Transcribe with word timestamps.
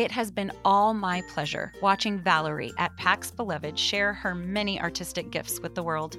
It 0.00 0.12
has 0.12 0.30
been 0.30 0.50
all 0.64 0.94
my 0.94 1.20
pleasure 1.28 1.74
watching 1.82 2.18
Valerie 2.18 2.72
at 2.78 2.96
Pax 2.96 3.30
Beloved 3.30 3.78
share 3.78 4.14
her 4.14 4.34
many 4.34 4.80
artistic 4.80 5.30
gifts 5.30 5.60
with 5.60 5.74
the 5.74 5.82
world. 5.82 6.16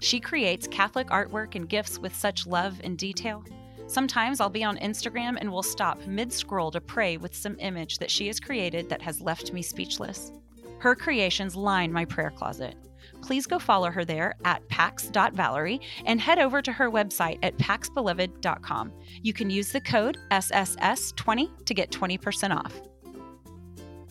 She 0.00 0.18
creates 0.18 0.66
Catholic 0.66 1.08
artwork 1.08 1.54
and 1.54 1.68
gifts 1.68 1.98
with 1.98 2.16
such 2.16 2.46
love 2.46 2.80
and 2.82 2.96
detail. 2.96 3.44
Sometimes 3.86 4.40
I'll 4.40 4.48
be 4.48 4.64
on 4.64 4.78
Instagram 4.78 5.36
and 5.38 5.52
will 5.52 5.62
stop 5.62 6.06
mid 6.06 6.32
scroll 6.32 6.70
to 6.70 6.80
pray 6.80 7.18
with 7.18 7.36
some 7.36 7.58
image 7.58 7.98
that 7.98 8.10
she 8.10 8.28
has 8.28 8.40
created 8.40 8.88
that 8.88 9.02
has 9.02 9.20
left 9.20 9.52
me 9.52 9.60
speechless. 9.60 10.32
Her 10.78 10.94
creations 10.94 11.54
line 11.54 11.92
my 11.92 12.06
prayer 12.06 12.30
closet. 12.30 12.76
Please 13.20 13.46
go 13.46 13.58
follow 13.58 13.90
her 13.90 14.06
there 14.06 14.36
at 14.46 14.66
pax.valerie 14.70 15.82
and 16.06 16.18
head 16.18 16.38
over 16.38 16.62
to 16.62 16.72
her 16.72 16.90
website 16.90 17.40
at 17.42 17.58
paxbeloved.com. 17.58 18.90
You 19.20 19.34
can 19.34 19.50
use 19.50 19.70
the 19.70 19.82
code 19.82 20.16
SSS20 20.30 21.66
to 21.66 21.74
get 21.74 21.90
20% 21.90 22.56
off. 22.56 22.80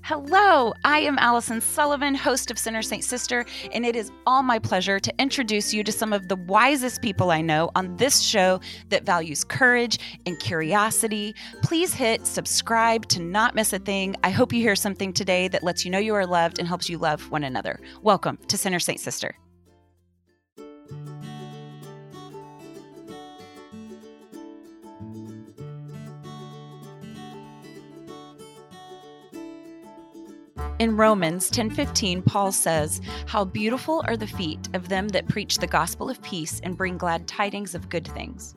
Hello, 0.07 0.73
I 0.85 0.99
am 0.99 1.20
Allison 1.20 1.59
Sullivan, 1.59 2.15
host 2.15 2.49
of 2.49 2.57
Sinner 2.57 2.81
Saint 2.81 3.03
Sister, 3.03 3.45
and 3.73 3.85
it 3.85 3.93
is 3.93 4.09
all 4.25 4.41
my 4.41 4.57
pleasure 4.57 5.02
to 5.02 5.13
introduce 5.20 5.73
you 5.73 5.84
to 5.84 5.91
some 5.91 6.13
of 6.13 6.29
the 6.29 6.38
wisest 6.38 7.02
people 7.02 7.29
I 7.29 7.41
know 7.41 7.71
on 7.75 7.93
this 7.98 8.21
show 8.21 8.62
that 8.88 9.05
values 9.05 9.43
courage 9.43 9.99
and 10.25 10.39
curiosity. 10.39 11.35
Please 11.62 11.93
hit 11.93 12.25
subscribe 12.25 13.09
to 13.09 13.21
not 13.21 13.53
miss 13.53 13.73
a 13.73 13.79
thing. 13.79 14.15
I 14.23 14.29
hope 14.29 14.53
you 14.53 14.62
hear 14.62 14.77
something 14.77 15.12
today 15.12 15.49
that 15.49 15.62
lets 15.62 15.84
you 15.84 15.91
know 15.91 15.99
you 15.99 16.15
are 16.15 16.26
loved 16.26 16.57
and 16.57 16.70
helps 16.70 16.87
you 16.87 16.98
love 16.98 17.29
one 17.29 17.43
another. 17.43 17.77
Welcome 18.01 18.37
to 18.48 18.57
Sinner 18.57 18.79
Saint 18.79 19.01
Sister. 19.01 19.35
In 30.80 30.95
Romans 30.95 31.49
10:15 31.49 32.22
Paul 32.22 32.52
says, 32.52 33.01
"How 33.26 33.43
beautiful 33.43 34.04
are 34.05 34.15
the 34.15 34.27
feet 34.27 34.70
of 34.76 34.90
them 34.90 35.07
that 35.07 35.27
preach 35.27 35.57
the 35.57 35.65
gospel 35.65 36.07
of 36.07 36.21
peace 36.21 36.60
and 36.63 36.77
bring 36.77 36.99
glad 36.99 37.27
tidings 37.27 37.74
of 37.74 37.90
good 37.90 38.07
things." 38.07 38.54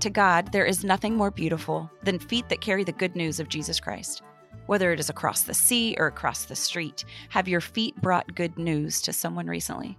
To 0.00 0.08
God, 0.08 0.52
there 0.52 0.64
is 0.64 0.84
nothing 0.84 1.16
more 1.16 1.30
beautiful 1.30 1.90
than 2.02 2.18
feet 2.18 2.48
that 2.48 2.62
carry 2.62 2.82
the 2.82 2.92
good 2.92 3.14
news 3.14 3.40
of 3.40 3.50
Jesus 3.50 3.78
Christ. 3.78 4.22
Whether 4.64 4.90
it 4.90 5.00
is 5.00 5.10
across 5.10 5.42
the 5.42 5.52
sea 5.52 5.94
or 5.98 6.06
across 6.06 6.46
the 6.46 6.56
street, 6.56 7.04
have 7.28 7.46
your 7.46 7.60
feet 7.60 8.00
brought 8.00 8.34
good 8.34 8.56
news 8.56 9.02
to 9.02 9.12
someone 9.12 9.48
recently? 9.48 9.98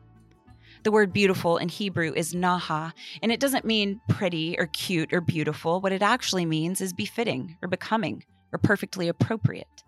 The 0.81 0.91
word 0.91 1.13
beautiful 1.13 1.57
in 1.57 1.69
Hebrew 1.69 2.11
is 2.15 2.33
naha, 2.33 2.91
and 3.21 3.31
it 3.31 3.39
doesn't 3.39 3.65
mean 3.65 4.01
pretty 4.09 4.57
or 4.57 4.65
cute 4.65 5.13
or 5.13 5.21
beautiful. 5.21 5.79
What 5.79 5.91
it 5.91 6.01
actually 6.01 6.47
means 6.47 6.81
is 6.81 6.91
befitting 6.91 7.55
or 7.61 7.67
becoming 7.67 8.23
or 8.51 8.57
perfectly 8.57 9.07
appropriate 9.07 9.83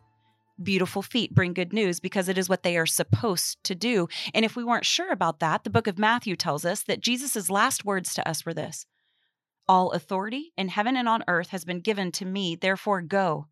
beautiful 0.63 1.01
feet 1.01 1.33
bring 1.35 1.53
good 1.53 1.73
news 1.73 1.99
because 1.99 2.29
it 2.29 2.37
is 2.37 2.49
what 2.49 2.63
they 2.63 2.77
are 2.77 2.85
supposed 2.85 3.63
to 3.63 3.75
do. 3.75 4.07
And 4.33 4.45
if 4.45 4.55
we 4.55 4.63
weren't 4.63 4.85
sure 4.85 5.11
about 5.11 5.39
that, 5.39 5.63
the 5.63 5.69
book 5.69 5.87
of 5.87 5.99
Matthew 5.99 6.35
tells 6.35 6.65
us 6.65 6.83
that 6.83 7.01
Jesus' 7.01 7.49
last 7.49 7.85
words 7.85 8.13
to 8.13 8.27
us 8.27 8.45
were 8.45 8.53
this 8.53 8.85
All 9.67 9.91
authority 9.91 10.53
in 10.57 10.69
heaven 10.69 10.95
and 10.95 11.07
on 11.07 11.23
earth 11.27 11.49
has 11.49 11.65
been 11.65 11.81
given 11.81 12.11
to 12.13 12.25
me, 12.25 12.55
therefore 12.55 13.01
go 13.01 13.47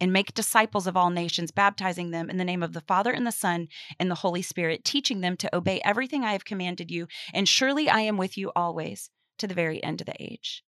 and 0.00 0.12
make 0.12 0.34
disciples 0.34 0.86
of 0.86 0.96
all 0.96 1.10
nations, 1.10 1.50
baptizing 1.50 2.10
them 2.10 2.28
in 2.28 2.36
the 2.36 2.44
name 2.44 2.62
of 2.62 2.72
the 2.72 2.80
Father 2.80 3.12
and 3.12 3.26
the 3.26 3.32
Son 3.32 3.68
and 3.98 4.10
the 4.10 4.16
Holy 4.16 4.42
Spirit, 4.42 4.84
teaching 4.84 5.20
them 5.20 5.36
to 5.36 5.56
obey 5.56 5.80
everything 5.84 6.24
I 6.24 6.32
have 6.32 6.44
commanded 6.44 6.90
you. 6.90 7.06
And 7.32 7.48
surely 7.48 7.88
I 7.88 8.00
am 8.00 8.16
with 8.16 8.36
you 8.36 8.50
always 8.56 9.10
to 9.38 9.46
the 9.46 9.54
very 9.54 9.82
end 9.82 10.00
of 10.00 10.06
the 10.06 10.20
age. 10.20 10.64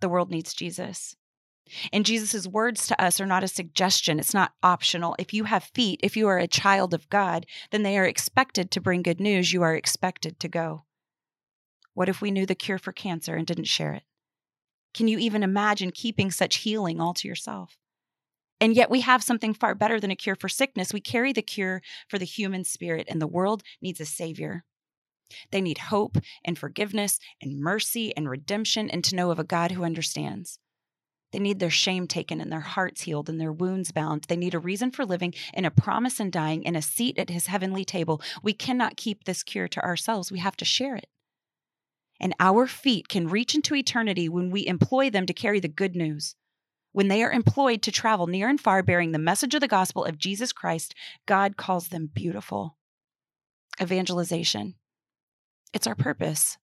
The 0.00 0.08
world 0.08 0.30
needs 0.30 0.54
Jesus. 0.54 1.16
And 1.92 2.06
Jesus' 2.06 2.46
words 2.46 2.86
to 2.86 3.02
us 3.02 3.20
are 3.20 3.26
not 3.26 3.44
a 3.44 3.48
suggestion, 3.48 4.18
it's 4.18 4.34
not 4.34 4.52
optional. 4.62 5.16
If 5.18 5.32
you 5.32 5.44
have 5.44 5.70
feet, 5.74 6.00
if 6.02 6.16
you 6.16 6.28
are 6.28 6.38
a 6.38 6.46
child 6.46 6.94
of 6.94 7.08
God, 7.08 7.46
then 7.70 7.82
they 7.82 7.98
are 7.98 8.04
expected 8.04 8.70
to 8.70 8.80
bring 8.80 9.02
good 9.02 9.20
news. 9.20 9.52
You 9.52 9.62
are 9.62 9.74
expected 9.74 10.38
to 10.40 10.48
go. 10.48 10.84
What 11.94 12.08
if 12.08 12.20
we 12.20 12.30
knew 12.30 12.46
the 12.46 12.54
cure 12.54 12.78
for 12.78 12.92
cancer 12.92 13.34
and 13.34 13.46
didn't 13.46 13.64
share 13.64 13.92
it? 13.92 14.04
Can 14.94 15.08
you 15.08 15.18
even 15.18 15.42
imagine 15.42 15.90
keeping 15.90 16.30
such 16.30 16.56
healing 16.56 17.00
all 17.00 17.14
to 17.14 17.28
yourself? 17.28 17.76
And 18.60 18.74
yet, 18.74 18.90
we 18.90 19.02
have 19.02 19.22
something 19.22 19.54
far 19.54 19.74
better 19.74 20.00
than 20.00 20.10
a 20.10 20.16
cure 20.16 20.34
for 20.34 20.48
sickness. 20.48 20.92
We 20.92 21.00
carry 21.00 21.32
the 21.32 21.42
cure 21.42 21.80
for 22.08 22.18
the 22.18 22.24
human 22.24 22.64
spirit, 22.64 23.06
and 23.08 23.22
the 23.22 23.26
world 23.26 23.62
needs 23.80 24.00
a 24.00 24.04
savior. 24.04 24.64
They 25.52 25.60
need 25.60 25.78
hope 25.78 26.16
and 26.44 26.58
forgiveness 26.58 27.18
and 27.40 27.60
mercy 27.60 28.16
and 28.16 28.28
redemption, 28.28 28.90
and 28.90 29.04
to 29.04 29.14
know 29.14 29.30
of 29.30 29.38
a 29.38 29.44
God 29.44 29.72
who 29.72 29.84
understands. 29.84 30.58
They 31.32 31.38
need 31.38 31.58
their 31.58 31.70
shame 31.70 32.06
taken 32.06 32.40
and 32.40 32.50
their 32.50 32.60
hearts 32.60 33.02
healed 33.02 33.28
and 33.28 33.40
their 33.40 33.52
wounds 33.52 33.92
bound. 33.92 34.24
They 34.24 34.36
need 34.36 34.54
a 34.54 34.58
reason 34.58 34.90
for 34.90 35.04
living 35.04 35.34
and 35.52 35.66
a 35.66 35.70
promise 35.70 36.20
in 36.20 36.30
dying 36.30 36.66
and 36.66 36.76
a 36.76 36.82
seat 36.82 37.18
at 37.18 37.28
his 37.28 37.46
heavenly 37.46 37.84
table. 37.84 38.22
We 38.42 38.54
cannot 38.54 38.96
keep 38.96 39.24
this 39.24 39.42
cure 39.42 39.68
to 39.68 39.84
ourselves. 39.84 40.32
We 40.32 40.38
have 40.38 40.56
to 40.56 40.64
share 40.64 40.96
it. 40.96 41.08
And 42.20 42.34
our 42.40 42.66
feet 42.66 43.08
can 43.08 43.28
reach 43.28 43.54
into 43.54 43.74
eternity 43.74 44.28
when 44.28 44.50
we 44.50 44.66
employ 44.66 45.10
them 45.10 45.26
to 45.26 45.34
carry 45.34 45.60
the 45.60 45.68
good 45.68 45.94
news. 45.94 46.34
When 46.92 47.08
they 47.08 47.22
are 47.22 47.30
employed 47.30 47.82
to 47.82 47.92
travel 47.92 48.26
near 48.26 48.48
and 48.48 48.60
far 48.60 48.82
bearing 48.82 49.12
the 49.12 49.18
message 49.18 49.54
of 49.54 49.60
the 49.60 49.68
gospel 49.68 50.04
of 50.04 50.18
Jesus 50.18 50.52
Christ, 50.52 50.94
God 51.26 51.56
calls 51.56 51.88
them 51.88 52.10
beautiful. 52.12 52.76
Evangelization. 53.80 54.74
It's 55.72 55.86
our 55.86 55.94
purpose. 55.94 56.56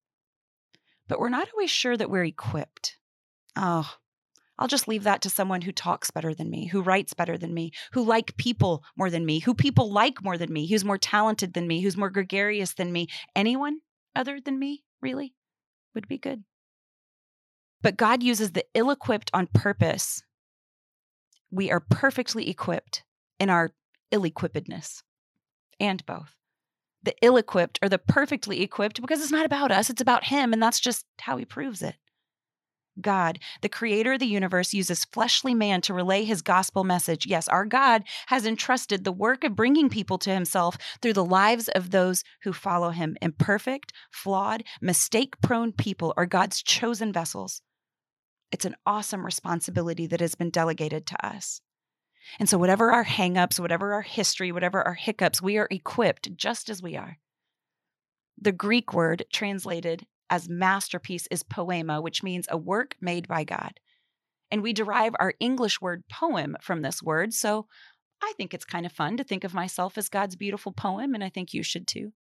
But 1.08 1.20
we're 1.20 1.30
not 1.30 1.48
always 1.54 1.70
sure 1.70 1.96
that 1.96 2.10
we're 2.10 2.26
equipped. 2.26 2.98
Oh, 3.56 3.90
I'll 4.58 4.68
just 4.68 4.88
leave 4.88 5.04
that 5.04 5.22
to 5.24 5.30
someone 5.30 5.62
who 5.62 5.72
talks 5.72 6.12
better 6.12 6.34
than 6.34 6.50
me, 6.50 6.68
who 6.68 6.82
writes 6.82 7.14
better 7.14 7.38
than 7.38 7.54
me, 7.54 7.72
who 7.92 8.04
like 8.04 8.38
people 8.38 8.84
more 8.96 9.10
than 9.10 9.26
me, 9.26 9.40
who 9.40 9.54
people 9.54 9.92
like 9.92 10.24
more 10.24 10.38
than 10.38 10.52
me, 10.52 10.68
who's 10.68 10.86
more 10.86 10.98
talented 10.98 11.54
than 11.54 11.68
me, 11.68 11.82
who's 11.82 11.98
more 11.98 12.10
gregarious 12.10 12.74
than 12.74 12.92
me. 12.92 13.08
Anyone 13.36 13.80
other 14.16 14.40
than 14.40 14.58
me, 14.58 14.84
really, 15.02 15.36
would 15.94 16.08
be 16.08 16.18
good. 16.18 16.44
But 17.82 17.98
God 17.98 18.24
uses 18.24 18.52
the 18.52 18.66
ill 18.74 18.90
equipped 18.92 19.30
on 19.34 19.48
purpose. 19.48 20.24
We 21.52 21.70
are 21.70 21.82
perfectly 21.82 22.50
equipped 22.50 23.04
in 23.40 23.50
our 23.50 23.74
ill 24.12 24.24
equippedness 24.24 25.04
and 25.80 26.06
both. 26.06 26.36
The 27.04 27.16
ill 27.22 27.38
equipped 27.38 27.78
or 27.84 27.90
the 27.90 28.00
perfectly 28.00 28.64
equipped 28.64 29.02
because 29.02 29.22
it's 29.22 29.32
not 29.32 29.46
about 29.46 29.72
us, 29.72 29.90
it's 29.90 30.02
about 30.02 30.24
Him. 30.24 30.54
And 30.54 30.64
that's 30.64 30.80
just 30.80 31.06
how 31.20 31.38
He 31.38 31.46
proves 31.46 31.82
it. 31.82 31.96
God, 33.00 33.40
the 33.62 33.70
creator 33.70 34.14
of 34.14 34.20
the 34.20 34.26
universe, 34.26 34.74
uses 34.74 35.06
fleshly 35.06 35.54
man 35.54 35.82
to 35.82 35.94
relay 35.94 36.24
his 36.24 36.42
gospel 36.42 36.84
message. 36.84 37.26
Yes, 37.26 37.48
our 37.48 37.66
God 37.66 38.04
has 38.28 38.46
entrusted 38.46 39.04
the 39.04 39.12
work 39.12 39.44
of 39.44 39.56
bringing 39.56 39.90
people 39.90 40.18
to 40.20 40.34
himself 40.34 40.78
through 41.02 41.14
the 41.14 41.26
lives 41.26 41.68
of 41.70 41.92
those 41.92 42.24
who 42.44 42.54
follow 42.54 42.92
him. 42.92 43.18
Imperfect, 43.22 43.92
flawed, 44.12 44.64
mistake 44.82 45.40
prone 45.42 45.72
people 45.72 46.14
are 46.16 46.26
God's 46.26 46.62
chosen 46.64 47.12
vessels. 47.12 47.62
It's 48.52 48.66
an 48.66 48.76
awesome 48.86 49.26
responsibility 49.26 50.08
that 50.08 50.22
has 50.22 50.36
been 50.36 50.50
delegated 50.50 51.06
to 51.08 51.26
us. 51.26 51.62
And 52.40 52.50
so, 52.50 52.58
whatever 52.58 52.92
our 52.92 53.06
hangups, 53.06 53.60
whatever 53.60 53.94
our 53.94 54.02
history, 54.02 54.52
whatever 54.52 54.82
our 54.82 54.94
hiccups, 54.94 55.42
we 55.42 55.58
are 55.58 55.68
equipped 55.70 56.36
just 56.36 56.70
as 56.70 56.82
we 56.82 56.96
are. 56.96 57.18
The 58.40 58.52
Greek 58.52 58.94
word 58.94 59.26
translated 59.32 60.06
as 60.30 60.50
masterpiece 60.50 61.28
is 61.30 61.44
poema, 61.44 62.02
which 62.02 62.24
means 62.24 62.48
a 62.50 62.58
work 62.58 62.96
made 63.00 63.28
by 63.28 63.44
God. 63.44 63.80
And 64.52 64.62
we 64.62 64.74
derive 64.74 65.16
our 65.20 65.34
English 65.40 65.82
word 65.82 66.04
poem 66.10 66.56
from 66.62 66.82
this 66.82 67.02
word. 67.02 67.34
So 67.34 67.68
I 68.22 68.34
think 68.38 68.54
it's 68.54 68.66
kind 68.66 68.86
of 68.86 68.92
fun 68.92 69.18
to 69.18 69.24
think 69.24 69.44
of 69.44 69.54
myself 69.54 69.98
as 69.98 70.10
God's 70.10 70.36
beautiful 70.36 70.72
poem, 70.72 71.14
and 71.14 71.24
I 71.24 71.30
think 71.30 71.54
you 71.54 71.64
should 71.64 71.88
too. 71.88 72.14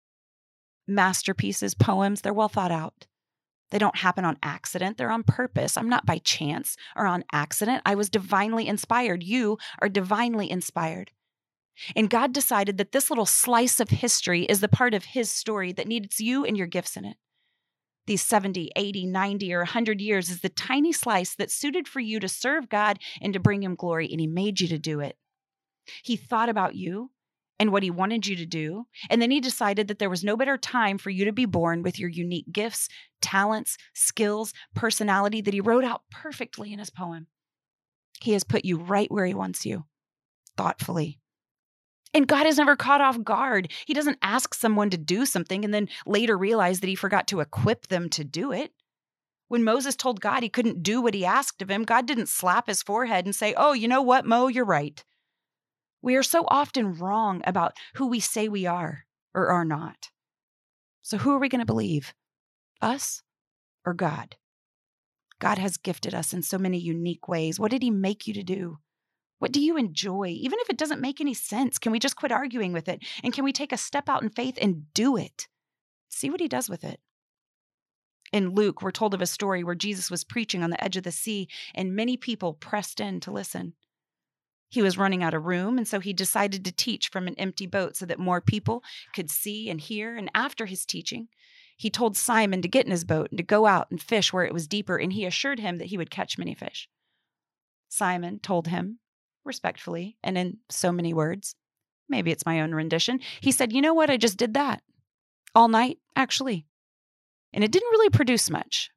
Masterpieces, 0.87 1.75
poems, 1.75 2.21
they're 2.21 2.35
well 2.35 2.49
thought 2.49 2.73
out. 2.73 3.07
They 3.71 3.79
don't 3.79 3.97
happen 3.97 4.25
on 4.25 4.39
accident, 4.43 4.99
they're 4.99 5.11
on 5.11 5.23
purpose. 5.23 5.77
I'm 5.77 5.89
not 5.89 6.07
by 6.07 6.19
chance 6.19 6.77
or 6.95 7.07
on 7.07 7.25
accident. 7.33 7.83
I 7.87 7.95
was 7.95 8.11
divinely 8.11 8.69
inspired. 8.69 9.23
You 9.23 9.59
are 9.81 9.89
divinely 9.89 10.51
inspired. 10.51 11.11
And 11.97 12.11
God 12.11 12.33
decided 12.33 12.79
that 12.79 12.93
this 12.93 13.11
little 13.11 13.27
slice 13.27 13.81
of 13.81 13.89
history 13.89 14.45
is 14.45 14.61
the 14.61 14.69
part 14.69 14.95
of 14.95 15.05
His 15.05 15.31
story 15.31 15.73
that 15.73 15.89
needs 15.89 16.21
you 16.21 16.45
and 16.45 16.57
your 16.57 16.69
gifts 16.69 16.97
in 16.97 17.05
it 17.05 17.17
these 18.07 18.23
70, 18.23 18.71
80, 18.77 19.07
90, 19.07 19.55
or 19.55 19.59
100 19.59 20.01
years 20.01 20.29
is 20.29 20.41
the 20.41 20.49
tiny 20.49 20.93
slice 20.93 21.35
that's 21.35 21.55
suited 21.55 21.89
for 21.89 22.01
you 22.01 22.21
to 22.21 22.29
serve 22.29 22.69
God 22.69 22.99
and 23.21 23.33
to 23.33 23.41
bring 23.41 23.63
Him 23.63 23.75
glory. 23.75 24.09
And 24.11 24.21
He 24.21 24.27
made 24.27 24.61
you 24.61 24.69
to 24.69 24.79
do 24.79 25.01
it. 25.01 25.17
He 26.03 26.17
thought 26.17 26.49
about 26.49 26.75
you 26.75 27.11
and 27.59 27.73
what 27.73 27.83
He 27.83 27.91
wanted 27.91 28.27
you 28.27 28.37
to 28.37 28.47
do. 28.47 28.87
And 29.09 29.23
then 29.23 29.31
He 29.31 29.41
decided 29.41 29.89
that 29.89 29.99
there 29.99 30.11
was 30.11 30.25
no 30.25 30.37
better 30.37 30.59
time 30.59 30.99
for 30.99 31.11
you 31.11 31.25
to 31.25 31.33
be 31.33 31.47
born 31.47 31.83
with 31.83 31.99
your 31.99 32.11
unique 32.11 32.51
gifts, 32.53 32.89
talents, 33.23 33.77
skills, 33.95 34.53
personality 34.75 35.41
that 35.41 35.55
He 35.55 35.61
wrote 35.61 35.85
out 35.85 36.03
perfectly 36.11 36.73
in 36.73 36.79
His 36.79 36.91
poem. 36.91 37.27
He 38.21 38.33
has 38.33 38.45
put 38.45 38.65
you 38.65 38.79
right 38.79 39.11
where 39.11 39.27
He 39.27 39.35
wants 39.35 39.65
you, 39.65 39.85
thoughtfully, 40.57 41.19
and 42.15 42.29
God 42.29 42.47
is 42.47 42.59
never 42.59 42.77
caught 42.77 43.01
off 43.01 43.23
guard. 43.23 43.71
He 43.87 43.93
doesn't 43.93 44.19
ask 44.23 44.55
someone 44.55 44.89
to 44.91 44.97
do 44.97 45.27
something 45.27 45.65
and 45.65 45.75
then 45.75 45.89
later 46.07 46.39
realize 46.39 46.81
that 46.81 46.87
he 46.87 46.95
forgot 46.95 47.27
to 47.29 47.41
equip 47.41 47.89
them 47.89 48.09
to 48.11 48.25
do 48.25 48.53
it. 48.53 48.73
When 49.49 49.65
Moses 49.65 49.97
told 49.97 50.21
God 50.21 50.43
he 50.43 50.49
couldn't 50.49 50.83
do 50.83 51.03
what 51.03 51.15
he 51.15 51.25
asked 51.25 51.61
of 51.61 51.71
him, 51.71 51.83
God 51.83 52.07
didn't 52.07 52.29
slap 52.29 52.69
his 52.69 52.83
forehead 52.83 53.27
and 53.27 53.35
say, 53.35 53.53
Oh, 53.57 53.73
you 53.73 53.89
know 53.89 54.01
what, 54.01 54.25
Mo, 54.25 54.47
you're 54.47 54.65
right. 54.65 55.05
We 56.01 56.17
are 56.17 56.23
so 56.23 56.45
often 56.49 56.95
wrong 56.95 57.43
about 57.45 57.77
who 57.95 58.07
we 58.07 58.21
say 58.21 58.49
we 58.49 58.67
are 58.67 59.05
or 59.35 59.49
are 59.49 59.65
not. 59.65 60.11
So, 61.03 61.19
who 61.19 61.33
are 61.33 61.39
we 61.39 61.49
going 61.49 61.61
to 61.61 61.67
believe? 61.67 62.15
Us 62.81 63.23
or 63.85 63.95
God? 63.95 64.37
God 65.39 65.59
has 65.59 65.77
gifted 65.77 66.15
us 66.15 66.33
in 66.33 66.43
so 66.43 66.59
many 66.59 66.79
unique 66.79 67.29
ways. 67.29 67.59
What 67.59 67.71
did 67.71 67.83
He 67.83 67.91
make 67.91 68.27
you 68.27 68.35
to 68.35 68.43
do? 68.43 68.79
What 69.45 69.53
do 69.53 69.61
you 69.61 69.77
enjoy? 69.77 70.29
Even 70.29 70.59
if 70.63 70.71
it 70.71 70.79
doesn't 70.79 71.03
make 71.03 71.21
any 71.21 71.35
sense, 71.35 71.79
can 71.79 71.93
we 71.93 71.99
just 71.99 72.17
quit 72.17 72.33
arguing 72.33 72.73
with 72.73 72.89
it? 72.89 73.05
And 73.23 73.31
can 73.31 73.45
we 73.45 73.53
take 73.53 73.73
a 73.73 73.77
step 73.77 74.09
out 74.09 74.23
in 74.23 74.31
faith 74.31 74.57
and 74.59 74.91
do 74.95 75.19
it? 75.19 75.49
See 76.09 76.31
what 76.31 76.41
He 76.41 76.49
does 76.49 76.71
with 76.71 76.83
it. 76.83 76.99
In 78.33 78.55
Luke, 78.55 78.81
we're 78.81 78.91
told 78.91 79.13
of 79.13 79.21
a 79.21 79.27
story 79.27 79.63
where 79.63 79.75
Jesus 79.75 80.11
was 80.11 80.25
preaching 80.25 80.63
on 80.63 80.71
the 80.71 80.83
edge 80.83 80.97
of 80.97 81.03
the 81.03 81.13
sea, 81.13 81.47
and 81.75 81.95
many 81.95 82.17
people 82.17 82.55
pressed 82.55 83.01
in 83.01 83.21
to 83.21 83.31
listen. 83.31 83.75
He 84.71 84.81
was 84.81 84.97
running 84.97 85.23
out 85.23 85.35
of 85.35 85.45
room, 85.45 85.77
and 85.77 85.87
so 85.87 86.01
he 86.01 86.15
decided 86.15 86.65
to 86.65 86.73
teach 86.73 87.11
from 87.11 87.29
an 87.29 87.35
empty 87.35 87.67
boat 87.67 87.99
so 87.99 88.07
that 88.07 88.19
more 88.19 88.41
people 88.41 88.83
could 89.15 89.29
see 89.31 89.69
and 89.69 89.79
hear. 89.79 90.17
And 90.17 90.31
after 90.35 90.65
his 90.65 90.87
teaching, 90.87 91.29
he 91.77 91.91
told 91.91 92.17
Simon 92.17 92.63
to 92.63 92.69
get 92.69 92.87
in 92.87 92.93
his 92.93 93.05
boat 93.05 93.29
and 93.31 93.37
to 93.37 93.45
go 93.45 93.67
out 93.67 93.91
and 93.91 94.01
fish 94.01 94.33
where 94.33 94.47
it 94.47 94.55
was 94.55 94.67
deeper, 94.67 94.97
and 94.97 95.13
he 95.13 95.27
assured 95.27 95.59
him 95.59 95.77
that 95.77 95.89
he 95.89 95.99
would 95.99 96.11
catch 96.11 96.39
many 96.39 96.55
fish. 96.55 96.89
Simon 97.91 98.39
told 98.39 98.69
him, 98.69 99.01
respectfully, 99.45 100.17
and 100.23 100.37
in 100.39 100.59
so 100.71 100.93
many 100.93 101.15
words, 101.15 101.55
maybe 102.09 102.31
it's 102.31 102.47
my 102.47 102.61
own 102.61 102.75
rendition, 102.75 103.21
he 103.41 103.53
said, 103.53 103.73
You 103.73 103.83
know 103.83 103.95
what? 103.95 104.11
I 104.11 104.17
just 104.17 104.37
did 104.37 104.55
that 104.55 104.83
all 105.55 105.69
night, 105.69 105.99
actually. 106.17 106.67
And 107.53 107.63
it 107.63 107.71
didn't 107.71 107.91
really 107.91 108.11
produce 108.11 108.51
much. 108.51 108.91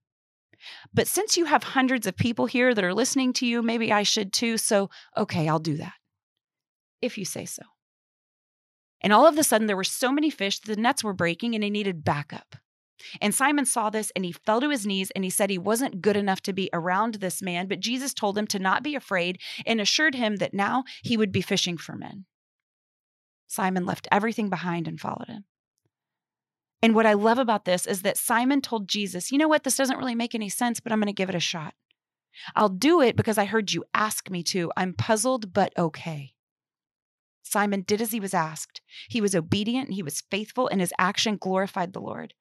But 0.94 1.08
since 1.08 1.38
you 1.38 1.46
have 1.46 1.64
hundreds 1.64 2.08
of 2.08 2.16
people 2.16 2.48
here 2.48 2.74
that 2.74 2.84
are 2.84 2.94
listening 2.94 3.34
to 3.34 3.46
you, 3.46 3.62
maybe 3.62 3.92
I 3.92 4.04
should 4.04 4.34
too. 4.34 4.58
So, 4.58 4.90
okay, 5.16 5.48
I'll 5.48 5.60
do 5.60 5.78
that 5.78 5.94
if 7.02 7.18
you 7.18 7.26
say 7.26 7.46
so. 7.46 7.62
And 9.02 9.14
all 9.14 9.28
of 9.28 9.38
a 9.38 9.44
sudden, 9.44 9.68
there 9.68 9.78
were 9.78 9.84
so 9.84 10.12
many 10.12 10.32
fish, 10.32 10.60
the 10.60 10.76
nets 10.76 11.04
were 11.04 11.14
breaking 11.14 11.54
and 11.54 11.64
he 11.64 11.70
needed 11.70 12.04
backup. 12.04 12.56
And 13.22 13.34
Simon 13.34 13.66
saw 13.66 13.90
this 13.90 14.12
and 14.16 14.26
he 14.26 14.32
fell 14.32 14.62
to 14.62 14.70
his 14.70 14.86
knees 14.86 15.12
and 15.12 15.24
he 15.24 15.30
said 15.30 15.50
he 15.50 15.58
wasn't 15.58 16.02
good 16.02 16.18
enough 16.18 16.42
to 16.42 16.54
be 16.54 16.70
around 16.74 17.16
this 17.16 17.42
man, 17.42 17.68
but 17.68 17.80
Jesus 17.80 18.14
told 18.14 18.38
him 18.38 18.48
to 18.48 18.60
not 18.60 18.84
be 18.84 18.96
afraid 18.96 19.40
and 19.66 19.80
assured 19.80 20.16
him 20.16 20.38
that 20.38 20.54
now 20.54 20.84
he 21.04 21.18
would 21.18 21.32
be 21.32 21.42
fishing 21.42 21.78
for 21.78 21.96
men. 21.96 22.26
Simon 23.48 23.86
left 23.86 24.08
everything 24.12 24.50
behind 24.50 24.88
and 24.88 25.00
followed 25.00 25.28
him. 25.28 25.46
And 26.82 26.94
what 26.94 27.06
I 27.06 27.14
love 27.14 27.40
about 27.40 27.66
this 27.66 27.88
is 27.88 28.04
that 28.04 28.18
Simon 28.18 28.62
told 28.62 28.88
Jesus, 28.88 29.32
you 29.32 29.38
know 29.38 29.48
what, 29.48 29.64
this 29.64 29.78
doesn't 29.78 29.98
really 29.98 30.16
make 30.16 30.36
any 30.36 30.50
sense, 30.50 30.80
but 30.80 30.92
I'm 30.92 31.00
going 31.00 31.08
to 31.08 31.14
give 31.14 31.30
it 31.30 31.36
a 31.36 31.40
shot. 31.40 31.74
I'll 32.56 32.70
do 32.70 33.02
it 33.02 33.16
because 33.16 33.38
I 33.38 33.46
heard 33.46 33.74
you 33.74 33.84
ask 33.94 34.30
me 34.30 34.44
to. 34.44 34.72
I'm 34.78 34.94
puzzled, 34.94 35.54
but 35.54 35.74
okay. 35.78 36.34
Simon 37.42 37.82
did 37.82 38.02
as 38.02 38.12
he 38.12 38.20
was 38.20 38.34
asked. 38.34 38.82
He 39.10 39.22
was 39.22 39.36
obedient 39.36 39.88
and 39.88 39.96
he 39.96 40.04
was 40.04 40.24
faithful, 40.30 40.68
and 40.68 40.82
his 40.82 40.94
action 41.00 41.38
glorified 41.38 41.94
the 41.94 42.02
Lord. 42.02 42.34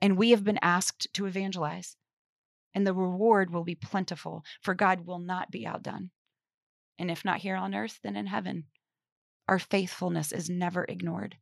And 0.00 0.16
we 0.16 0.30
have 0.30 0.44
been 0.44 0.58
asked 0.62 1.08
to 1.14 1.26
evangelize, 1.26 1.96
and 2.74 2.86
the 2.86 2.94
reward 2.94 3.50
will 3.50 3.64
be 3.64 3.74
plentiful, 3.74 4.44
for 4.62 4.74
God 4.74 5.06
will 5.06 5.18
not 5.18 5.50
be 5.50 5.66
outdone. 5.66 6.10
And 6.98 7.10
if 7.10 7.24
not 7.24 7.38
here 7.38 7.56
on 7.56 7.74
earth, 7.74 7.98
then 8.02 8.16
in 8.16 8.26
heaven. 8.26 8.64
Our 9.48 9.58
faithfulness 9.58 10.32
is 10.32 10.48
never 10.48 10.84
ignored. 10.84 11.36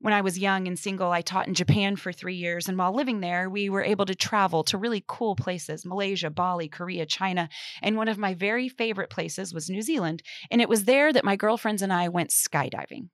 When 0.00 0.12
I 0.12 0.20
was 0.20 0.38
young 0.38 0.68
and 0.68 0.78
single, 0.78 1.10
I 1.10 1.22
taught 1.22 1.48
in 1.48 1.54
Japan 1.54 1.96
for 1.96 2.12
three 2.12 2.34
years. 2.34 2.68
And 2.68 2.76
while 2.76 2.94
living 2.94 3.20
there, 3.20 3.48
we 3.48 3.70
were 3.70 3.82
able 3.82 4.04
to 4.04 4.14
travel 4.14 4.62
to 4.64 4.76
really 4.76 5.02
cool 5.08 5.34
places 5.34 5.86
Malaysia, 5.86 6.28
Bali, 6.28 6.68
Korea, 6.68 7.06
China. 7.06 7.48
And 7.80 7.96
one 7.96 8.08
of 8.08 8.18
my 8.18 8.34
very 8.34 8.68
favorite 8.68 9.08
places 9.08 9.54
was 9.54 9.70
New 9.70 9.80
Zealand. 9.80 10.22
And 10.50 10.60
it 10.60 10.68
was 10.68 10.84
there 10.84 11.10
that 11.10 11.24
my 11.24 11.36
girlfriends 11.36 11.80
and 11.80 11.90
I 11.90 12.10
went 12.10 12.30
skydiving. 12.30 13.08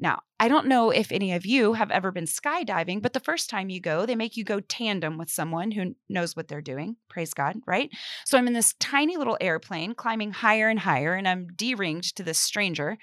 Now, 0.00 0.20
I 0.40 0.48
don't 0.48 0.66
know 0.66 0.88
if 0.88 1.12
any 1.12 1.34
of 1.34 1.44
you 1.44 1.74
have 1.74 1.90
ever 1.90 2.10
been 2.10 2.24
skydiving, 2.24 3.02
but 3.02 3.12
the 3.12 3.20
first 3.20 3.50
time 3.50 3.68
you 3.68 3.80
go, 3.80 4.06
they 4.06 4.16
make 4.16 4.34
you 4.34 4.44
go 4.44 4.60
tandem 4.60 5.18
with 5.18 5.30
someone 5.30 5.70
who 5.70 5.94
knows 6.08 6.34
what 6.34 6.48
they're 6.48 6.62
doing. 6.62 6.96
Praise 7.10 7.34
God, 7.34 7.56
right? 7.66 7.90
So 8.24 8.38
I'm 8.38 8.46
in 8.46 8.54
this 8.54 8.74
tiny 8.80 9.18
little 9.18 9.36
airplane 9.42 9.94
climbing 9.94 10.32
higher 10.32 10.70
and 10.70 10.80
higher, 10.80 11.14
and 11.14 11.28
I'm 11.28 11.48
D 11.54 11.74
ringed 11.74 12.16
to 12.16 12.22
this 12.22 12.38
stranger. 12.38 12.96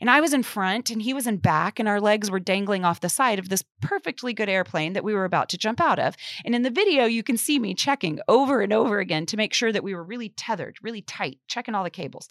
And 0.00 0.08
I 0.08 0.22
was 0.22 0.32
in 0.32 0.42
front 0.42 0.88
and 0.88 1.02
he 1.02 1.12
was 1.12 1.26
in 1.26 1.36
back, 1.36 1.78
and 1.78 1.86
our 1.86 2.00
legs 2.00 2.30
were 2.30 2.40
dangling 2.40 2.86
off 2.86 3.00
the 3.00 3.10
side 3.10 3.38
of 3.38 3.50
this 3.50 3.62
perfectly 3.82 4.32
good 4.32 4.48
airplane 4.48 4.94
that 4.94 5.04
we 5.04 5.12
were 5.12 5.26
about 5.26 5.50
to 5.50 5.58
jump 5.58 5.78
out 5.78 5.98
of. 5.98 6.16
And 6.42 6.54
in 6.54 6.62
the 6.62 6.70
video, 6.70 7.04
you 7.04 7.22
can 7.22 7.36
see 7.36 7.58
me 7.58 7.74
checking 7.74 8.18
over 8.28 8.62
and 8.62 8.72
over 8.72 8.98
again 8.98 9.26
to 9.26 9.36
make 9.36 9.52
sure 9.52 9.72
that 9.72 9.84
we 9.84 9.94
were 9.94 10.02
really 10.02 10.30
tethered, 10.30 10.78
really 10.80 11.02
tight, 11.02 11.38
checking 11.48 11.74
all 11.74 11.84
the 11.84 11.90
cables. 11.90 12.30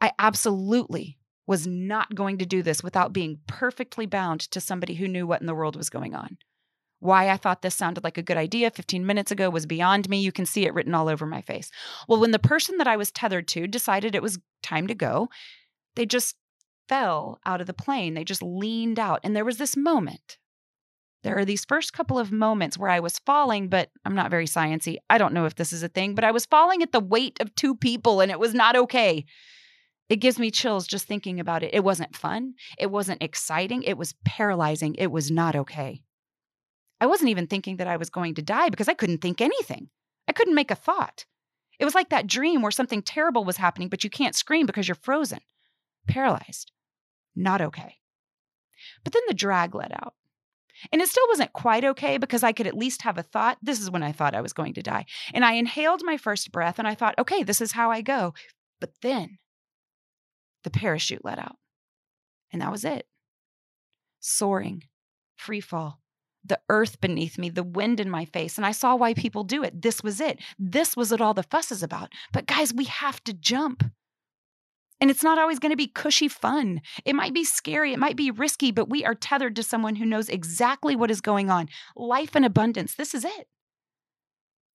I 0.00 0.12
absolutely 0.18 1.18
was 1.46 1.66
not 1.66 2.14
going 2.14 2.38
to 2.38 2.46
do 2.46 2.62
this 2.62 2.82
without 2.82 3.12
being 3.12 3.38
perfectly 3.46 4.06
bound 4.06 4.40
to 4.40 4.60
somebody 4.60 4.94
who 4.94 5.08
knew 5.08 5.26
what 5.26 5.40
in 5.40 5.46
the 5.46 5.54
world 5.54 5.76
was 5.76 5.90
going 5.90 6.14
on. 6.14 6.38
Why 6.98 7.28
I 7.28 7.36
thought 7.36 7.62
this 7.62 7.74
sounded 7.74 8.04
like 8.04 8.18
a 8.18 8.22
good 8.22 8.38
idea 8.38 8.70
15 8.70 9.06
minutes 9.06 9.30
ago 9.30 9.50
was 9.50 9.66
beyond 9.66 10.08
me. 10.08 10.18
You 10.18 10.32
can 10.32 10.46
see 10.46 10.64
it 10.64 10.74
written 10.74 10.94
all 10.94 11.08
over 11.08 11.26
my 11.26 11.42
face. 11.42 11.70
Well, 12.08 12.20
when 12.20 12.30
the 12.30 12.38
person 12.38 12.78
that 12.78 12.88
I 12.88 12.96
was 12.96 13.10
tethered 13.10 13.46
to 13.48 13.66
decided 13.66 14.14
it 14.14 14.22
was 14.22 14.38
time 14.62 14.86
to 14.86 14.94
go, 14.94 15.28
they 15.94 16.06
just 16.06 16.36
fell 16.88 17.38
out 17.44 17.60
of 17.60 17.66
the 17.66 17.74
plane. 17.74 18.14
They 18.14 18.24
just 18.24 18.42
leaned 18.42 18.98
out. 18.98 19.20
And 19.22 19.36
there 19.36 19.44
was 19.44 19.58
this 19.58 19.76
moment. 19.76 20.38
There 21.22 21.36
are 21.36 21.44
these 21.44 21.64
first 21.64 21.92
couple 21.92 22.18
of 22.18 22.30
moments 22.30 22.78
where 22.78 22.90
I 22.90 23.00
was 23.00 23.18
falling, 23.18 23.68
but 23.68 23.90
I'm 24.04 24.14
not 24.14 24.30
very 24.30 24.46
sciency. 24.46 24.96
I 25.10 25.18
don't 25.18 25.34
know 25.34 25.44
if 25.44 25.56
this 25.56 25.72
is 25.72 25.82
a 25.82 25.88
thing, 25.88 26.14
but 26.14 26.24
I 26.24 26.30
was 26.30 26.46
falling 26.46 26.82
at 26.82 26.92
the 26.92 27.00
weight 27.00 27.38
of 27.40 27.54
two 27.54 27.74
people 27.74 28.20
and 28.20 28.30
it 28.30 28.38
was 28.38 28.54
not 28.54 28.76
okay. 28.76 29.24
It 30.08 30.16
gives 30.16 30.38
me 30.38 30.50
chills 30.50 30.86
just 30.86 31.06
thinking 31.06 31.40
about 31.40 31.62
it. 31.62 31.74
It 31.74 31.82
wasn't 31.82 32.16
fun. 32.16 32.54
It 32.78 32.90
wasn't 32.90 33.22
exciting. 33.22 33.82
It 33.82 33.98
was 33.98 34.14
paralyzing. 34.24 34.94
It 34.96 35.10
was 35.10 35.30
not 35.30 35.56
okay. 35.56 36.02
I 37.00 37.06
wasn't 37.06 37.30
even 37.30 37.46
thinking 37.46 37.76
that 37.76 37.88
I 37.88 37.96
was 37.96 38.10
going 38.10 38.34
to 38.36 38.42
die 38.42 38.68
because 38.68 38.88
I 38.88 38.94
couldn't 38.94 39.20
think 39.20 39.40
anything. 39.40 39.88
I 40.28 40.32
couldn't 40.32 40.54
make 40.54 40.70
a 40.70 40.76
thought. 40.76 41.26
It 41.78 41.84
was 41.84 41.94
like 41.94 42.08
that 42.10 42.26
dream 42.26 42.62
where 42.62 42.70
something 42.70 43.02
terrible 43.02 43.44
was 43.44 43.58
happening, 43.58 43.88
but 43.88 44.02
you 44.02 44.10
can't 44.10 44.34
scream 44.34 44.64
because 44.64 44.88
you're 44.88 44.94
frozen, 44.94 45.40
paralyzed. 46.08 46.72
Not 47.34 47.60
okay. 47.60 47.96
But 49.04 49.12
then 49.12 49.22
the 49.28 49.34
drag 49.34 49.74
let 49.74 49.92
out. 49.92 50.14
And 50.92 51.02
it 51.02 51.08
still 51.08 51.26
wasn't 51.28 51.52
quite 51.52 51.84
okay 51.84 52.18
because 52.18 52.42
I 52.42 52.52
could 52.52 52.66
at 52.66 52.76
least 52.76 53.02
have 53.02 53.18
a 53.18 53.22
thought. 53.22 53.58
This 53.62 53.80
is 53.80 53.90
when 53.90 54.02
I 54.02 54.12
thought 54.12 54.34
I 54.34 54.40
was 54.40 54.52
going 54.52 54.74
to 54.74 54.82
die. 54.82 55.06
And 55.34 55.44
I 55.44 55.52
inhaled 55.52 56.02
my 56.04 56.16
first 56.16 56.52
breath 56.52 56.78
and 56.78 56.86
I 56.86 56.94
thought, 56.94 57.18
okay, 57.18 57.42
this 57.42 57.60
is 57.60 57.72
how 57.72 57.90
I 57.90 58.02
go. 58.02 58.34
But 58.80 58.90
then 59.02 59.38
the 60.66 60.70
parachute 60.70 61.24
let 61.24 61.38
out. 61.38 61.56
And 62.52 62.60
that 62.60 62.72
was 62.72 62.84
it. 62.84 63.06
Soaring, 64.18 64.82
free 65.36 65.60
fall, 65.60 66.00
the 66.44 66.58
earth 66.68 67.00
beneath 67.00 67.38
me, 67.38 67.50
the 67.50 67.62
wind 67.62 68.00
in 68.00 68.10
my 68.10 68.24
face. 68.24 68.56
And 68.56 68.66
I 68.66 68.72
saw 68.72 68.96
why 68.96 69.14
people 69.14 69.44
do 69.44 69.62
it. 69.62 69.80
This 69.80 70.02
was 70.02 70.20
it. 70.20 70.40
This 70.58 70.96
was 70.96 71.12
what 71.12 71.20
all 71.20 71.34
the 71.34 71.44
fuss 71.44 71.70
is 71.70 71.84
about. 71.84 72.12
But 72.32 72.46
guys, 72.46 72.74
we 72.74 72.86
have 72.86 73.22
to 73.24 73.32
jump. 73.32 73.84
And 75.00 75.08
it's 75.08 75.22
not 75.22 75.38
always 75.38 75.60
going 75.60 75.70
to 75.70 75.76
be 75.76 75.86
cushy 75.86 76.26
fun. 76.26 76.80
It 77.04 77.14
might 77.14 77.32
be 77.32 77.44
scary, 77.44 77.92
it 77.92 77.98
might 78.00 78.16
be 78.16 78.32
risky, 78.32 78.72
but 78.72 78.88
we 78.88 79.04
are 79.04 79.14
tethered 79.14 79.54
to 79.56 79.62
someone 79.62 79.94
who 79.94 80.04
knows 80.04 80.28
exactly 80.28 80.96
what 80.96 81.12
is 81.12 81.20
going 81.20 81.48
on. 81.48 81.68
Life 81.94 82.34
in 82.34 82.42
abundance. 82.42 82.96
This 82.96 83.14
is 83.14 83.24
it. 83.24 83.46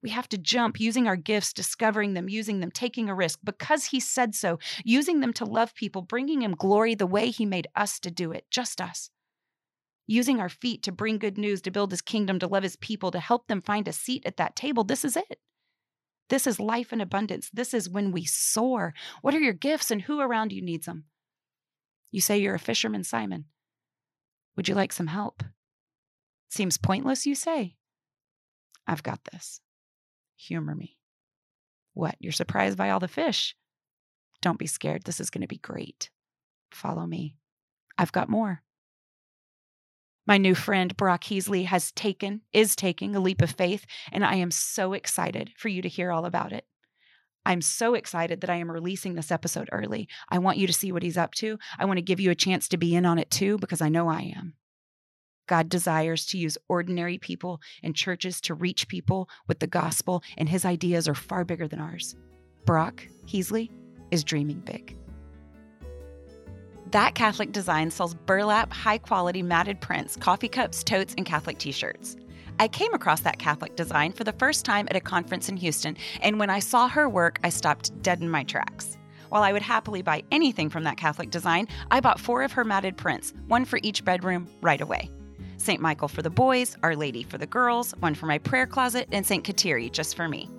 We 0.03 0.10
have 0.10 0.27
to 0.29 0.38
jump 0.38 0.79
using 0.79 1.08
our 1.08 1.15
gifts, 1.15 1.53
discovering 1.53 2.13
them, 2.13 2.27
using 2.27 2.60
them, 2.60 2.72
taking 2.72 3.08
a 3.08 3.15
risk 3.15 3.39
because 3.43 3.86
he 3.86 4.00
said 4.00 4.34
so, 4.34 4.58
using 4.84 5.20
them 5.20 5.31
to 5.34 5.46
love 5.46 5.75
people, 5.75 6.01
bringing 6.01 6.41
him 6.41 6.55
glory 6.55 6.96
the 6.96 7.05
way 7.05 7.29
he 7.29 7.46
made 7.46 7.67
us 7.75 8.00
to 8.00 8.12
do 8.12 8.31
it, 8.31 8.46
just 8.50 8.81
us. 8.81 9.12
Using 10.08 10.39
our 10.39 10.50
feet 10.50 10.81
to 10.84 10.91
bring 10.91 11.20
good 11.20 11.38
news, 11.38 11.62
to 11.62 11.72
build 11.72 11.91
his 11.91 12.01
kingdom, 12.01 12.39
to 12.39 12.48
love 12.48 12.63
his 12.63 12.75
people, 12.77 13.12
to 13.12 13.20
help 13.20 13.48
them 13.48 13.62
find 13.62 13.88
a 13.88 13.93
seat 13.93 14.24
at 14.25 14.38
that 14.38 14.55
table. 14.55 14.84
This 14.84 15.05
is 15.05 15.15
it. 15.15 15.39
This 16.29 16.48
is 16.48 16.60
life 16.60 16.91
in 16.91 17.01
abundance. 17.01 17.50
This 17.53 17.74
is 17.74 17.89
when 17.89 18.12
we 18.12 18.25
soar. 18.25 18.93
What 19.22 19.36
are 19.36 19.39
your 19.39 19.53
gifts 19.53 19.91
and 19.91 20.01
who 20.01 20.20
around 20.20 20.51
you 20.51 20.62
needs 20.62 20.86
them? 20.86 21.05
You 22.10 22.22
say 22.22 22.39
you're 22.39 22.55
a 22.55 22.60
fisherman, 22.60 23.03
Simon. 23.03 23.46
Would 24.55 24.67
you 24.67 24.75
like 24.75 24.91
some 24.93 25.08
help? 25.08 25.43
Seems 26.50 26.77
pointless, 26.77 27.25
you 27.25 27.36
say. 27.36 27.75
I've 28.88 29.03
got 29.03 29.20
this. 29.31 29.62
Humor 30.48 30.75
me. 30.75 30.98
What? 31.93 32.15
You're 32.19 32.31
surprised 32.31 32.77
by 32.77 32.89
all 32.89 33.00
the 33.00 33.07
fish? 33.07 33.55
Don't 34.41 34.57
be 34.57 34.65
scared. 34.65 35.03
This 35.03 35.19
is 35.19 35.29
going 35.29 35.41
to 35.41 35.48
be 35.48 35.57
great. 35.57 36.10
Follow 36.71 37.05
me. 37.05 37.36
I've 37.98 38.12
got 38.12 38.29
more. 38.29 38.63
My 40.25 40.38
new 40.38 40.55
friend 40.55 40.95
Brock 40.98 41.24
Heasley 41.24 41.65
has 41.65 41.91
taken, 41.91 42.41
is 42.53 42.75
taking 42.75 43.15
a 43.15 43.19
leap 43.19 43.41
of 43.41 43.51
faith, 43.51 43.86
and 44.12 44.24
I 44.24 44.36
am 44.36 44.50
so 44.50 44.93
excited 44.93 45.51
for 45.57 45.69
you 45.69 45.81
to 45.81 45.89
hear 45.89 46.12
all 46.12 46.25
about 46.25 46.53
it. 46.53 46.65
I'm 47.45 47.62
so 47.62 47.95
excited 47.95 48.41
that 48.41 48.50
I 48.50 48.55
am 48.55 48.71
releasing 48.71 49.15
this 49.15 49.31
episode 49.31 49.69
early. 49.71 50.07
I 50.29 50.39
want 50.39 50.57
you 50.57 50.67
to 50.67 50.74
see 50.74 50.91
what 50.91 51.03
he's 51.03 51.17
up 51.17 51.33
to. 51.36 51.60
I 51.77 51.86
want 51.86 51.98
to 51.98 52.03
give 52.03 52.19
you 52.19 52.31
a 52.31 52.36
chance 52.36 52.67
to 52.69 52.77
be 52.77 52.95
in 52.95 53.05
on 53.05 53.19
it 53.19 53.29
too, 53.29 53.57
because 53.57 53.81
I 53.81 53.89
know 53.89 54.07
I 54.07 54.33
am. 54.36 54.53
God 55.51 55.67
desires 55.67 56.25
to 56.27 56.38
use 56.38 56.58
ordinary 56.70 57.17
people 57.17 57.60
and 57.84 57.93
churches 57.93 58.39
to 58.39 58.53
reach 58.53 58.88
people 58.88 59.27
with 59.50 59.60
the 59.60 59.67
gospel, 59.67 60.24
and 60.38 60.48
his 60.48 60.63
ideas 60.63 61.10
are 61.10 61.13
far 61.13 61.43
bigger 61.43 61.67
than 61.67 61.81
ours. 61.81 62.15
Brock 62.65 63.05
Heasley 63.27 63.70
is 64.12 64.24
dreaming 64.24 64.62
big. 64.62 64.98
That 66.91 67.15
Catholic 67.15 67.51
Design 67.51 67.91
sells 67.91 68.13
burlap, 68.13 68.72
high 68.72 68.98
quality 68.98 69.43
matted 69.43 69.81
prints, 69.81 70.15
coffee 70.15 70.48
cups, 70.48 70.86
totes, 70.86 71.13
and 71.17 71.25
Catholic 71.25 71.58
t 71.58 71.74
shirts. 71.74 72.15
I 72.58 72.70
came 72.70 72.93
across 72.93 73.20
that 73.20 73.38
Catholic 73.38 73.75
design 73.75 74.13
for 74.13 74.24
the 74.24 74.31
first 74.39 74.63
time 74.63 74.88
at 74.89 74.96
a 74.96 75.01
conference 75.01 75.50
in 75.50 75.58
Houston, 75.58 75.98
and 76.22 76.39
when 76.39 76.50
I 76.50 76.60
saw 76.60 76.88
her 76.88 77.10
work, 77.10 77.41
I 77.43 77.50
stopped 77.50 78.01
dead 78.01 78.22
in 78.22 78.29
my 78.29 78.46
tracks. 78.46 78.98
While 79.27 79.43
I 79.43 79.51
would 79.51 79.63
happily 79.63 80.01
buy 80.01 80.24
anything 80.31 80.70
from 80.70 80.86
that 80.86 80.96
Catholic 80.96 81.29
design, 81.29 81.67
I 81.91 82.00
bought 82.00 82.22
four 82.22 82.41
of 82.41 82.53
her 82.53 82.63
matted 82.63 82.96
prints, 82.96 83.34
one 83.50 83.65
for 83.65 83.79
each 83.84 84.05
bedroom, 84.05 84.48
right 84.62 84.79
away. 84.79 85.12
St. 85.61 85.79
Michael 85.79 86.07
for 86.07 86.21
the 86.21 86.29
boys, 86.29 86.75
Our 86.83 86.95
Lady 86.95 87.23
for 87.23 87.37
the 87.37 87.45
girls, 87.45 87.91
one 87.99 88.15
for 88.15 88.25
my 88.25 88.37
prayer 88.37 88.65
closet, 88.65 89.07
and 89.11 89.25
St. 89.25 89.43
Kateri 89.43 89.91
just 89.91 90.15
for 90.15 90.27
me. 90.27 90.49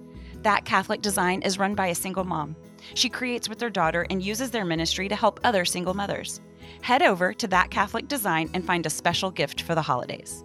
That 0.43 0.65
Catholic 0.65 1.03
design 1.03 1.43
is 1.43 1.59
run 1.59 1.75
by 1.75 1.89
a 1.89 1.95
single 1.95 2.25
mom. 2.25 2.57
She 2.95 3.09
creates 3.09 3.49
with 3.49 3.61
her 3.61 3.71
daughter 3.71 4.07
and 4.11 4.23
uses 4.23 4.51
their 4.51 4.65
ministry 4.65 5.09
to 5.09 5.17
help 5.17 5.41
other 5.45 5.65
single 5.65 5.95
mothers. 5.95 6.41
Head 6.83 7.03
over 7.03 7.33
to 7.33 7.49
That 7.49 7.71
Catholic 7.71 8.09
Design 8.09 8.51
and 8.55 8.65
find 8.65 8.87
a 8.87 8.91
special 8.91 9.31
gift 9.31 9.63
for 9.63 9.75
the 9.75 9.83
holidays. 9.83 10.45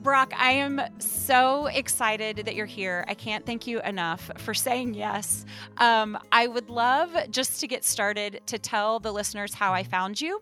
Brock, 0.00 0.32
I 0.36 0.52
am 0.52 0.80
so 0.98 1.66
excited 1.66 2.36
that 2.36 2.54
you're 2.54 2.66
here. 2.66 3.04
I 3.08 3.14
can't 3.14 3.44
thank 3.44 3.66
you 3.66 3.80
enough 3.82 4.30
for 4.36 4.54
saying 4.54 4.94
yes. 4.94 5.44
Um, 5.78 6.16
I 6.30 6.46
would 6.46 6.70
love 6.70 7.16
just 7.30 7.60
to 7.60 7.66
get 7.66 7.84
started 7.84 8.40
to 8.46 8.58
tell 8.58 9.00
the 9.00 9.12
listeners 9.12 9.54
how 9.54 9.72
I 9.72 9.82
found 9.82 10.20
you. 10.20 10.40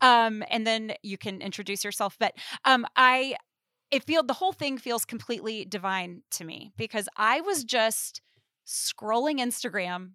Um, 0.00 0.42
and 0.50 0.66
then 0.66 0.94
you 1.02 1.18
can 1.18 1.40
introduce 1.40 1.84
yourself. 1.84 2.16
But 2.18 2.34
um, 2.64 2.86
I, 2.96 3.36
it 3.90 4.04
feel 4.04 4.22
the 4.22 4.32
whole 4.34 4.52
thing 4.52 4.78
feels 4.78 5.04
completely 5.04 5.64
divine 5.64 6.22
to 6.32 6.44
me 6.44 6.72
because 6.76 7.08
I 7.16 7.40
was 7.40 7.64
just 7.64 8.20
scrolling 8.66 9.38
Instagram 9.38 10.12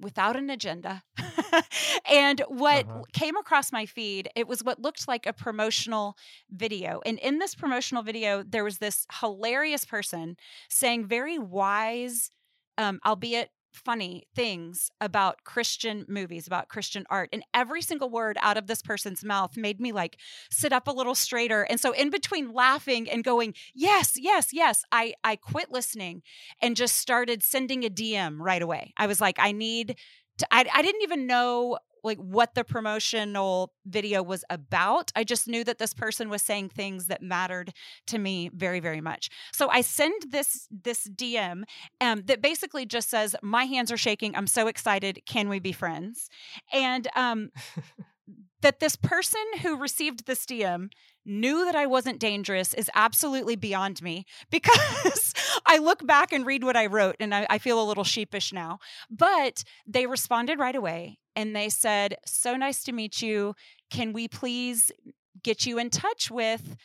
without 0.00 0.36
an 0.36 0.50
agenda. 0.50 1.02
and 2.10 2.42
what 2.48 2.86
uh-huh. 2.86 3.02
came 3.12 3.36
across 3.36 3.72
my 3.72 3.86
feed, 3.86 4.28
it 4.34 4.48
was 4.48 4.64
what 4.64 4.80
looked 4.80 5.06
like 5.06 5.26
a 5.26 5.32
promotional 5.32 6.16
video. 6.50 7.00
And 7.04 7.18
in 7.18 7.38
this 7.38 7.54
promotional 7.54 8.02
video, 8.02 8.42
there 8.42 8.64
was 8.64 8.78
this 8.78 9.06
hilarious 9.20 9.84
person 9.84 10.36
saying 10.70 11.06
very 11.06 11.38
wise, 11.38 12.30
um, 12.78 13.00
albeit 13.04 13.50
funny 13.76 14.24
things 14.34 14.90
about 15.00 15.44
Christian 15.44 16.04
movies, 16.08 16.46
about 16.46 16.68
Christian 16.68 17.04
art. 17.10 17.28
And 17.32 17.44
every 17.54 17.82
single 17.82 18.10
word 18.10 18.36
out 18.40 18.56
of 18.56 18.66
this 18.66 18.82
person's 18.82 19.24
mouth 19.24 19.56
made 19.56 19.80
me 19.80 19.92
like 19.92 20.18
sit 20.50 20.72
up 20.72 20.88
a 20.88 20.92
little 20.92 21.14
straighter. 21.14 21.62
And 21.62 21.78
so 21.78 21.92
in 21.92 22.10
between 22.10 22.52
laughing 22.52 23.08
and 23.10 23.22
going, 23.22 23.54
yes, 23.74 24.14
yes, 24.16 24.52
yes, 24.52 24.82
I, 24.90 25.14
I 25.22 25.36
quit 25.36 25.70
listening 25.70 26.22
and 26.60 26.76
just 26.76 26.96
started 26.96 27.42
sending 27.42 27.84
a 27.84 27.90
DM 27.90 28.36
right 28.38 28.62
away. 28.62 28.92
I 28.96 29.06
was 29.06 29.20
like, 29.20 29.36
I 29.38 29.52
need 29.52 29.96
to, 30.38 30.46
I, 30.50 30.66
I 30.72 30.82
didn't 30.82 31.02
even 31.02 31.26
know 31.26 31.78
like 32.02 32.18
what 32.18 32.54
the 32.54 32.64
promotional 32.64 33.72
video 33.86 34.22
was 34.22 34.44
about. 34.50 35.12
I 35.14 35.24
just 35.24 35.48
knew 35.48 35.64
that 35.64 35.78
this 35.78 35.94
person 35.94 36.28
was 36.28 36.42
saying 36.42 36.70
things 36.70 37.06
that 37.06 37.22
mattered 37.22 37.72
to 38.08 38.18
me 38.18 38.50
very, 38.54 38.80
very 38.80 39.00
much. 39.00 39.30
So 39.52 39.68
I 39.68 39.80
send 39.80 40.14
this 40.30 40.68
this 40.70 41.08
DM 41.08 41.64
um, 42.00 42.22
that 42.26 42.42
basically 42.42 42.86
just 42.86 43.10
says, 43.10 43.36
"My 43.42 43.64
hands 43.64 43.90
are 43.92 43.96
shaking. 43.96 44.36
I'm 44.36 44.46
so 44.46 44.66
excited. 44.66 45.20
Can 45.26 45.48
we 45.48 45.58
be 45.58 45.72
friends?" 45.72 46.28
And 46.72 47.08
um, 47.16 47.50
that 48.62 48.80
this 48.80 48.96
person 48.96 49.44
who 49.62 49.76
received 49.76 50.26
this 50.26 50.44
DM 50.44 50.88
knew 51.26 51.64
that 51.64 51.74
I 51.74 51.86
wasn't 51.86 52.20
dangerous 52.20 52.72
is 52.74 52.90
absolutely 52.94 53.56
beyond 53.56 54.00
me 54.00 54.24
because 54.50 55.34
I 55.66 55.78
look 55.78 56.06
back 56.06 56.32
and 56.32 56.46
read 56.46 56.64
what 56.64 56.76
I 56.76 56.86
wrote 56.86 57.16
and 57.20 57.34
I, 57.34 57.46
I, 57.50 57.58
feel 57.58 57.82
a 57.82 57.84
little 57.84 58.04
sheepish 58.04 58.52
now. 58.52 58.78
But 59.10 59.64
they 59.86 60.06
responded 60.06 60.58
right 60.58 60.76
away 60.76 61.18
and 61.34 61.54
they 61.54 61.68
said, 61.68 62.16
So 62.24 62.56
nice 62.56 62.84
to 62.84 62.92
meet 62.92 63.20
you. 63.20 63.54
Can 63.90 64.12
we 64.12 64.28
please 64.28 64.92
get 65.42 65.66
you 65.66 65.78
in 65.78 65.90
touch 65.90 66.30
with 66.30 66.76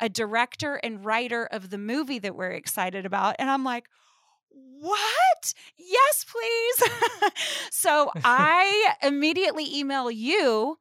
a 0.00 0.08
director 0.08 0.74
and 0.76 1.04
writer 1.04 1.46
of 1.46 1.70
the 1.70 1.78
movie 1.78 2.18
that 2.20 2.36
we're 2.36 2.50
excited 2.50 3.04
about? 3.04 3.36
And 3.38 3.50
I'm 3.50 3.64
like, 3.64 3.86
what? 4.80 5.54
Yes, 5.76 6.24
please. 6.24 7.32
so 7.70 8.10
I 8.24 8.94
immediately 9.02 9.78
email 9.78 10.10
you 10.10 10.78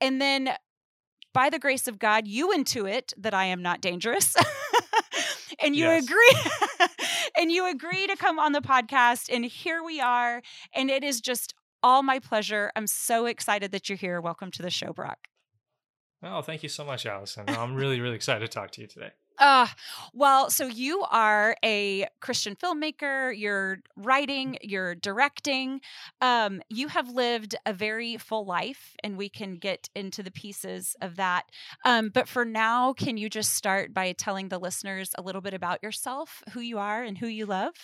and 0.00 0.20
then 0.20 0.50
by 1.32 1.50
the 1.50 1.58
grace 1.58 1.86
of 1.86 1.98
God, 1.98 2.26
you 2.26 2.50
intuit 2.50 3.12
that 3.16 3.34
I 3.34 3.44
am 3.44 3.62
not 3.62 3.80
dangerous. 3.80 4.34
and 5.62 5.74
you 5.74 5.84
yes. 5.84 6.04
agree 6.04 6.88
and 7.36 7.50
you 7.50 7.68
agree 7.70 8.06
to 8.06 8.16
come 8.16 8.38
on 8.38 8.52
the 8.52 8.60
podcast 8.60 9.34
and 9.34 9.44
here 9.44 9.82
we 9.82 10.00
are 10.00 10.42
and 10.72 10.90
it 10.90 11.02
is 11.02 11.20
just 11.20 11.54
all 11.82 12.02
my 12.02 12.18
pleasure. 12.18 12.72
I'm 12.76 12.86
so 12.86 13.26
excited 13.26 13.72
that 13.72 13.88
you're 13.88 13.98
here. 13.98 14.20
Welcome 14.20 14.50
to 14.52 14.62
the 14.62 14.70
show, 14.70 14.92
Brock. 14.92 15.28
Oh, 16.22 16.42
thank 16.42 16.62
you 16.62 16.68
so 16.68 16.84
much, 16.84 17.06
Allison. 17.06 17.44
I'm 17.48 17.74
really, 17.74 18.00
really 18.00 18.16
excited 18.16 18.40
to 18.40 18.48
talk 18.48 18.72
to 18.72 18.80
you 18.80 18.88
today. 18.88 19.10
Uh, 19.38 19.68
well, 20.12 20.50
so 20.50 20.66
you 20.66 21.04
are 21.10 21.56
a 21.64 22.06
Christian 22.20 22.56
filmmaker, 22.56 23.36
you're 23.38 23.78
writing, 23.96 24.58
you're 24.62 24.94
directing. 24.96 25.80
Um, 26.20 26.60
you 26.68 26.88
have 26.88 27.08
lived 27.08 27.54
a 27.64 27.72
very 27.72 28.16
full 28.16 28.44
life, 28.44 28.96
and 29.04 29.16
we 29.16 29.28
can 29.28 29.56
get 29.56 29.88
into 29.94 30.22
the 30.22 30.30
pieces 30.30 30.96
of 31.00 31.16
that. 31.16 31.44
Um, 31.84 32.10
but 32.12 32.28
for 32.28 32.44
now, 32.44 32.92
can 32.92 33.16
you 33.16 33.30
just 33.30 33.54
start 33.54 33.94
by 33.94 34.12
telling 34.12 34.48
the 34.48 34.58
listeners 34.58 35.12
a 35.16 35.22
little 35.22 35.40
bit 35.40 35.54
about 35.54 35.82
yourself, 35.82 36.42
who 36.52 36.60
you 36.60 36.78
are, 36.78 37.02
and 37.02 37.18
who 37.18 37.28
you 37.28 37.46
love? 37.46 37.74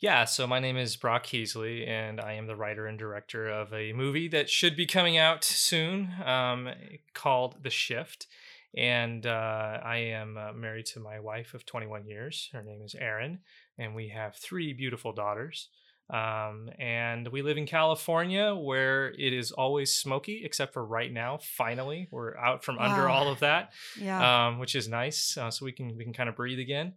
Yeah, 0.00 0.26
so 0.26 0.46
my 0.46 0.60
name 0.60 0.76
is 0.76 0.94
Brock 0.94 1.26
Heasley, 1.26 1.88
and 1.88 2.20
I 2.20 2.34
am 2.34 2.46
the 2.46 2.54
writer 2.54 2.86
and 2.86 2.96
director 2.96 3.48
of 3.48 3.72
a 3.74 3.92
movie 3.92 4.28
that 4.28 4.48
should 4.48 4.76
be 4.76 4.86
coming 4.86 5.16
out 5.16 5.42
soon 5.42 6.14
um, 6.24 6.68
called 7.14 7.64
The 7.64 7.70
Shift. 7.70 8.28
And 8.76 9.26
uh, 9.26 9.80
I 9.82 9.96
am 9.96 10.36
uh, 10.36 10.52
married 10.52 10.86
to 10.86 11.00
my 11.00 11.20
wife 11.20 11.54
of 11.54 11.64
21 11.64 12.06
years. 12.06 12.48
Her 12.52 12.62
name 12.62 12.82
is 12.82 12.94
Erin, 12.94 13.40
and 13.78 13.94
we 13.94 14.08
have 14.08 14.36
three 14.36 14.72
beautiful 14.72 15.12
daughters. 15.12 15.68
Um, 16.10 16.70
and 16.78 17.28
we 17.28 17.42
live 17.42 17.58
in 17.58 17.66
California 17.66 18.54
where 18.54 19.08
it 19.10 19.32
is 19.34 19.52
always 19.52 19.94
smoky, 19.94 20.42
except 20.44 20.72
for 20.72 20.84
right 20.84 21.12
now. 21.12 21.38
Finally, 21.42 22.08
we're 22.10 22.36
out 22.36 22.64
from 22.64 22.78
under 22.78 23.08
all 23.08 23.28
of 23.28 23.40
that, 23.40 23.72
yeah. 24.00 24.48
um, 24.48 24.58
which 24.58 24.74
is 24.74 24.88
nice. 24.88 25.36
Uh, 25.36 25.50
so 25.50 25.66
we 25.66 25.72
can 25.72 25.96
we 25.96 26.04
can 26.04 26.14
kind 26.14 26.28
of 26.28 26.36
breathe 26.36 26.60
again. 26.60 26.94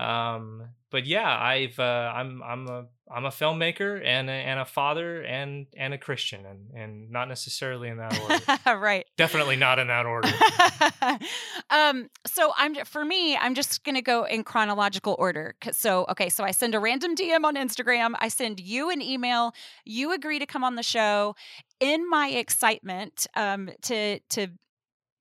Um, 0.00 0.68
but 0.90 1.06
yeah, 1.06 1.28
I've 1.28 1.78
uh, 1.78 2.12
I'm 2.14 2.42
I'm 2.42 2.66
a 2.68 2.86
I'm 3.12 3.26
a 3.26 3.30
filmmaker 3.30 4.02
and 4.04 4.30
a, 4.30 4.32
and 4.32 4.58
a 4.58 4.64
father 4.64 5.22
and 5.22 5.66
and 5.76 5.92
a 5.92 5.98
Christian 5.98 6.46
and 6.46 6.70
and 6.74 7.10
not 7.10 7.28
necessarily 7.28 7.88
in 7.88 7.98
that 7.98 8.18
order. 8.20 8.78
right. 8.78 9.06
Definitely 9.16 9.56
not 9.56 9.78
in 9.78 9.88
that 9.88 10.06
order. 10.06 10.28
um. 11.70 12.08
So 12.26 12.52
I'm 12.56 12.74
for 12.86 13.04
me, 13.04 13.36
I'm 13.36 13.54
just 13.54 13.84
gonna 13.84 14.02
go 14.02 14.24
in 14.24 14.42
chronological 14.42 15.16
order. 15.18 15.54
So 15.72 16.06
okay, 16.10 16.30
so 16.30 16.44
I 16.44 16.50
send 16.50 16.74
a 16.74 16.80
random 16.80 17.14
DM 17.14 17.44
on 17.44 17.56
Instagram. 17.56 18.14
I 18.18 18.28
send 18.28 18.58
you 18.58 18.90
an 18.90 19.02
email. 19.02 19.52
You 19.84 20.12
agree 20.12 20.38
to 20.38 20.46
come 20.46 20.64
on 20.64 20.76
the 20.76 20.82
show. 20.82 21.36
In 21.78 22.08
my 22.08 22.28
excitement, 22.28 23.26
um, 23.36 23.70
to 23.82 24.18
to 24.30 24.48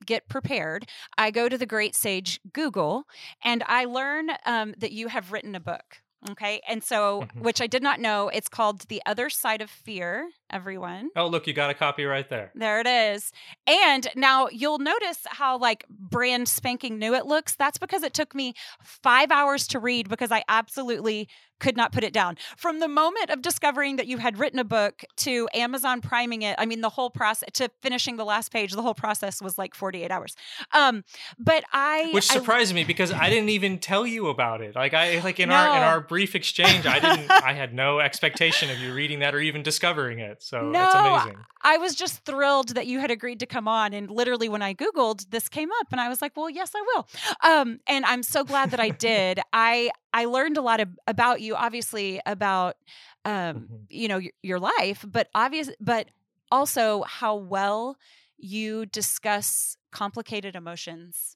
get 0.06 0.28
prepared, 0.28 0.88
I 1.18 1.32
go 1.32 1.50
to 1.50 1.58
the 1.58 1.66
great 1.66 1.96
sage 1.96 2.40
Google 2.54 3.06
and 3.44 3.64
I 3.68 3.86
learn 3.86 4.32
um, 4.46 4.74
that 4.78 4.92
you 4.92 5.08
have 5.08 5.32
written 5.32 5.56
a 5.56 5.60
book. 5.60 6.02
Okay. 6.30 6.62
And 6.68 6.84
so, 6.84 7.22
mm-hmm. 7.22 7.42
which 7.42 7.62
I 7.62 7.68
did 7.68 7.82
not 7.82 8.00
know, 8.00 8.30
it's 8.30 8.50
called 8.50 8.82
The 8.90 9.02
Other 9.06 9.30
Side 9.30 9.62
of 9.62 9.70
Fear, 9.70 10.30
everyone. 10.50 11.10
Oh, 11.16 11.28
look, 11.28 11.48
you 11.48 11.54
got 11.54 11.70
a 11.70 11.74
copy 11.74 12.06
right 12.06 12.30
there. 12.30 12.52
There 12.56 12.80
it 12.80 12.88
is. 12.88 13.32
And 13.68 14.08
now 14.16 14.48
you'll 14.52 14.80
notice 14.80 15.20
how, 15.26 15.58
like, 15.58 15.86
brand 15.90 16.48
spanking 16.48 16.98
new 17.00 17.14
it 17.14 17.26
looks. 17.26 17.56
That's 17.56 17.78
because 17.78 18.04
it 18.04 18.14
took 18.14 18.34
me 18.36 18.54
five 18.84 19.32
hours 19.32 19.68
to 19.68 19.80
read 19.80 20.10
because 20.10 20.32
I 20.32 20.44
absolutely 20.48 21.30
could 21.60 21.78
not 21.78 21.92
put 21.92 22.04
it 22.04 22.14
down. 22.14 22.38
From 22.58 22.80
the 22.80 22.88
moment 22.88 23.30
of 23.30 23.42
discovering 23.42 23.98
that 23.98 24.08
you 24.08 24.18
had 24.18 24.40
written 24.40 24.60
a 24.60 24.64
book 24.64 25.04
to 25.18 25.50
Amazon 25.54 26.02
priming 26.02 26.42
it, 26.42 26.56
I 26.58 26.66
mean, 26.66 26.82
the 26.82 26.90
whole 26.90 27.10
process 27.10 27.50
to 27.54 27.70
finishing 27.82 28.18
the 28.18 28.26
last 28.26 28.52
page, 28.52 28.72
the 28.72 28.82
whole 28.82 28.94
process 28.94 29.42
was 29.42 29.58
like 29.58 29.76
48 29.76 30.10
hours. 30.12 30.36
Um, 30.74 31.04
but 31.38 31.64
I 31.72 32.12
Which 32.14 32.26
surprised 32.26 32.72
I, 32.72 32.76
me 32.76 32.84
because 32.84 33.12
I 33.12 33.30
didn't 33.30 33.50
even 33.50 33.80
tell 33.80 34.08
you 34.08 34.28
about 34.28 34.62
it. 34.62 34.76
Like 34.76 34.94
I 34.94 35.20
like 35.20 35.40
in 35.40 35.50
no. 35.50 35.56
our 35.56 35.78
in 35.78 35.84
our 35.84 36.02
brief 36.02 36.36
exchange, 36.36 36.86
I 36.86 37.00
didn't 37.00 37.30
I 37.30 37.54
had 37.54 37.74
no 37.74 38.00
expectation 38.00 38.70
of 38.70 38.80
you 38.80 38.94
reading 38.94 39.20
that 39.20 39.36
or 39.36 39.40
even 39.40 39.64
discovering 39.64 40.20
it. 40.20 40.39
So 40.40 40.62
no, 40.62 40.86
it's 40.86 40.96
amazing. 40.96 41.44
I 41.62 41.78
was 41.78 41.96
just 41.96 42.24
thrilled 42.26 42.70
that 42.70 42.88
you 42.88 43.00
had 43.00 43.12
agreed 43.12 43.42
to 43.42 43.46
come 43.46 43.68
on. 43.68 43.94
And 43.94 44.10
literally 44.10 44.48
when 44.48 44.62
I 44.62 44.74
Googled, 44.74 45.30
this 45.30 45.50
came 45.50 45.70
up 45.82 45.88
and 45.92 46.00
I 46.00 46.08
was 46.08 46.22
like, 46.22 46.36
well, 46.36 46.50
yes, 46.50 46.72
I 46.76 46.82
will. 46.82 47.08
Um, 47.44 47.80
and 47.88 48.06
I'm 48.06 48.24
so 48.24 48.44
glad 48.44 48.72
that 48.72 48.80
I 48.80 48.90
did. 48.90 49.40
I 49.54 49.92
I 50.14 50.26
learned 50.26 50.58
a 50.58 50.62
lot 50.62 50.80
of, 50.80 50.90
about 51.08 51.42
you, 51.42 51.56
obviously 51.56 52.22
about 52.26 52.78
um, 53.26 53.34
mm-hmm. 53.34 53.76
you 53.90 54.08
know 54.08 54.18
your, 54.18 54.32
your 54.42 54.60
life, 54.60 55.06
but 55.08 55.28
obvious, 55.36 55.70
but 55.80 56.08
also 56.52 57.04
how 57.04 57.36
well 57.36 57.98
you 58.38 58.86
discuss 58.86 59.76
complicated 59.92 60.56
emotions. 60.56 61.36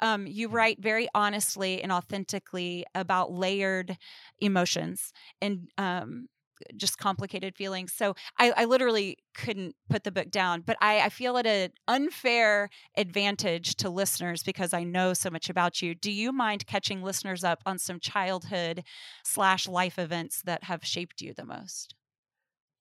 Um, 0.00 0.26
you 0.26 0.48
mm. 0.48 0.52
write 0.52 0.80
very 0.80 1.08
honestly 1.14 1.80
and 1.82 1.92
authentically 1.92 2.84
about 2.94 3.32
layered 3.32 3.96
emotions 4.40 5.12
and 5.40 5.68
um, 5.78 6.28
just 6.76 6.98
complicated 6.98 7.56
feelings. 7.56 7.92
So 7.92 8.14
I, 8.38 8.52
I, 8.56 8.64
literally 8.64 9.18
couldn't 9.34 9.74
put 9.88 10.04
the 10.04 10.12
book 10.12 10.30
down, 10.30 10.62
but 10.62 10.76
I, 10.80 11.00
I 11.00 11.08
feel 11.08 11.36
it 11.36 11.46
an 11.46 11.70
unfair 11.88 12.68
advantage 12.96 13.76
to 13.76 13.90
listeners 13.90 14.42
because 14.42 14.72
I 14.72 14.84
know 14.84 15.14
so 15.14 15.30
much 15.30 15.50
about 15.50 15.82
you. 15.82 15.94
Do 15.94 16.10
you 16.10 16.32
mind 16.32 16.66
catching 16.66 17.02
listeners 17.02 17.44
up 17.44 17.60
on 17.66 17.78
some 17.78 18.00
childhood 18.00 18.84
slash 19.24 19.68
life 19.68 19.98
events 19.98 20.42
that 20.42 20.64
have 20.64 20.84
shaped 20.84 21.20
you 21.20 21.34
the 21.34 21.46
most? 21.46 21.94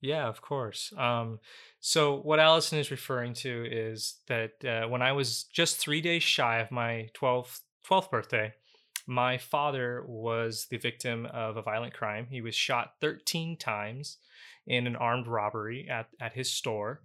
Yeah, 0.01 0.27
of 0.27 0.41
course. 0.41 0.91
Um, 0.97 1.39
so 1.79 2.19
what 2.19 2.39
Allison 2.39 2.79
is 2.79 2.91
referring 2.91 3.33
to 3.35 3.65
is 3.69 4.15
that 4.27 4.51
uh, 4.65 4.87
when 4.87 5.03
I 5.03 5.11
was 5.11 5.43
just 5.53 5.77
three 5.77 6.01
days 6.01 6.23
shy 6.23 6.59
of 6.59 6.71
my 6.71 7.09
12th, 7.13 7.59
12th 7.87 8.09
birthday, 8.09 8.53
my 9.07 9.37
father 9.37 10.03
was 10.07 10.67
the 10.69 10.77
victim 10.77 11.25
of 11.27 11.57
a 11.57 11.61
violent 11.61 11.93
crime. 11.93 12.27
He 12.29 12.41
was 12.41 12.55
shot 12.55 12.93
13 13.01 13.57
times 13.57 14.17
in 14.67 14.87
an 14.87 14.95
armed 14.95 15.27
robbery 15.27 15.87
at, 15.89 16.07
at 16.19 16.33
his 16.33 16.51
store. 16.51 17.01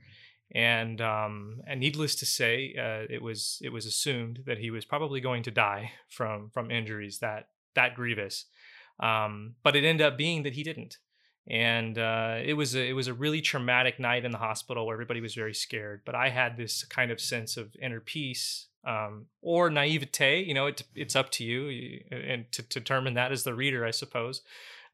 And 0.54 1.00
um, 1.00 1.60
and 1.66 1.80
needless 1.80 2.14
to 2.16 2.26
say, 2.26 2.74
uh, 2.78 3.12
it 3.12 3.20
was 3.20 3.58
it 3.62 3.70
was 3.70 3.84
assumed 3.84 4.44
that 4.46 4.58
he 4.58 4.70
was 4.70 4.84
probably 4.84 5.20
going 5.20 5.42
to 5.42 5.50
die 5.50 5.90
from 6.08 6.50
from 6.50 6.70
injuries 6.70 7.18
that 7.18 7.48
that 7.74 7.96
grievous. 7.96 8.44
Um, 9.00 9.56
but 9.64 9.74
it 9.74 9.84
ended 9.84 10.06
up 10.06 10.16
being 10.16 10.44
that 10.44 10.54
he 10.54 10.62
didn't 10.62 10.98
and 11.48 11.96
uh, 11.98 12.38
it 12.42 12.54
was 12.54 12.74
a, 12.74 12.84
it 12.84 12.92
was 12.92 13.06
a 13.06 13.14
really 13.14 13.40
traumatic 13.40 14.00
night 14.00 14.24
in 14.24 14.32
the 14.32 14.38
hospital 14.38 14.84
where 14.86 14.94
everybody 14.94 15.20
was 15.20 15.34
very 15.34 15.54
scared. 15.54 16.02
But 16.04 16.14
I 16.14 16.28
had 16.30 16.56
this 16.56 16.84
kind 16.84 17.10
of 17.10 17.20
sense 17.20 17.56
of 17.56 17.74
inner 17.80 18.00
peace 18.00 18.66
um, 18.84 19.26
or 19.42 19.70
naivete. 19.70 20.42
You 20.42 20.54
know, 20.54 20.66
it, 20.66 20.82
it's 20.94 21.14
up 21.14 21.30
to 21.32 21.44
you 21.44 22.00
and 22.10 22.50
to, 22.52 22.62
to, 22.62 22.80
determine 22.80 23.14
that 23.14 23.32
as 23.32 23.44
the 23.44 23.54
reader, 23.54 23.84
I 23.84 23.90
suppose. 23.92 24.42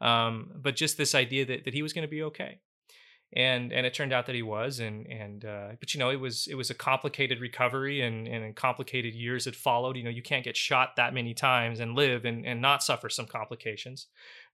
Um, 0.01 0.51
but 0.55 0.77
just 0.77 0.99
this 0.99 1.15
idea 1.15 1.47
that 1.47 1.65
that 1.65 1.75
he 1.75 1.83
was 1.83 1.93
going 1.93 2.07
to 2.07 2.11
be 2.11 2.23
okay, 2.25 2.59
and 3.35 3.73
and 3.73 3.87
it 3.87 3.95
turned 3.95 4.13
out 4.13 4.27
that 4.27 4.35
he 4.35 4.43
was, 4.43 4.79
and 4.79 5.07
and 5.07 5.45
uh, 5.45 5.69
but 5.81 5.95
you 5.95 6.01
know, 6.01 6.11
it 6.11 6.21
was 6.21 6.47
it 6.49 6.55
was 6.55 6.71
a 6.71 6.75
complicated 6.75 7.41
recovery 7.41 8.03
and 8.03 8.29
and 8.29 8.55
complicated 8.55 9.15
years 9.15 9.45
that 9.45 9.57
followed. 9.57 9.97
You 9.97 10.05
know, 10.05 10.11
you 10.11 10.23
can't 10.23 10.45
get 10.45 10.57
shot 10.57 10.97
that 10.97 11.15
many 11.15 11.35
times 11.35 11.81
and 11.81 11.95
live 11.95 12.25
and 12.25 12.47
and 12.47 12.61
not 12.61 12.83
suffer 12.83 13.09
some 13.09 13.27
complications. 13.27 14.07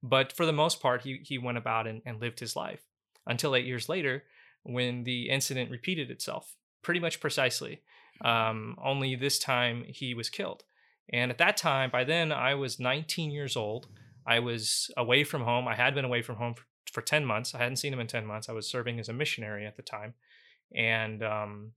But 0.03 0.33
for 0.33 0.47
the 0.47 0.53
most 0.53 0.81
part, 0.81 1.03
he, 1.03 1.21
he 1.25 1.39
went 1.39 1.59
about 1.59 1.87
and, 1.87 2.03
and 2.07 2.21
lived 2.21 2.41
his 2.41 2.55
life 2.55 2.85
until 3.27 3.55
eight 3.55 3.67
years 3.67 3.89
later 3.89 4.25
when 4.63 5.05
the 5.05 5.29
incident 5.29 5.71
repeated 5.71 6.11
itself 6.11 6.55
pretty 6.83 7.01
much 7.01 7.21
precisely. 7.21 7.83
Um, 8.25 8.77
only 8.83 9.15
this 9.15 9.39
time 9.39 9.85
he 9.89 10.15
was 10.15 10.29
killed. 10.29 10.65
And 11.11 11.31
at 11.31 11.39
that 11.39 11.57
time, 11.57 11.91
by 11.91 12.05
then, 12.05 12.33
I 12.33 12.55
was 12.55 12.79
19 12.79 13.31
years 13.31 13.57
old. 13.57 13.87
I 14.27 14.41
was 14.41 14.91
away 14.97 15.25
from 15.25 15.43
home. 15.43 15.67
I 15.67 15.75
had 15.75 15.95
been 15.95 16.05
away 16.05 16.23
from 16.23 16.37
home 16.37 16.55
for, 16.55 16.65
for 16.93 17.01
10 17.01 17.25
months. 17.25 17.55
I 17.55 17.59
hadn't 17.59 17.77
seen 17.77 17.93
him 17.93 18.01
in 18.01 18.07
10 18.07 18.27
months. 18.27 18.49
I 18.49 18.53
was 18.53 18.69
serving 18.69 18.99
as 18.99 19.09
a 19.09 19.13
missionary 19.13 19.67
at 19.67 19.77
the 19.77 19.83
time. 19.83 20.15
And 20.75 21.23
um, 21.23 21.73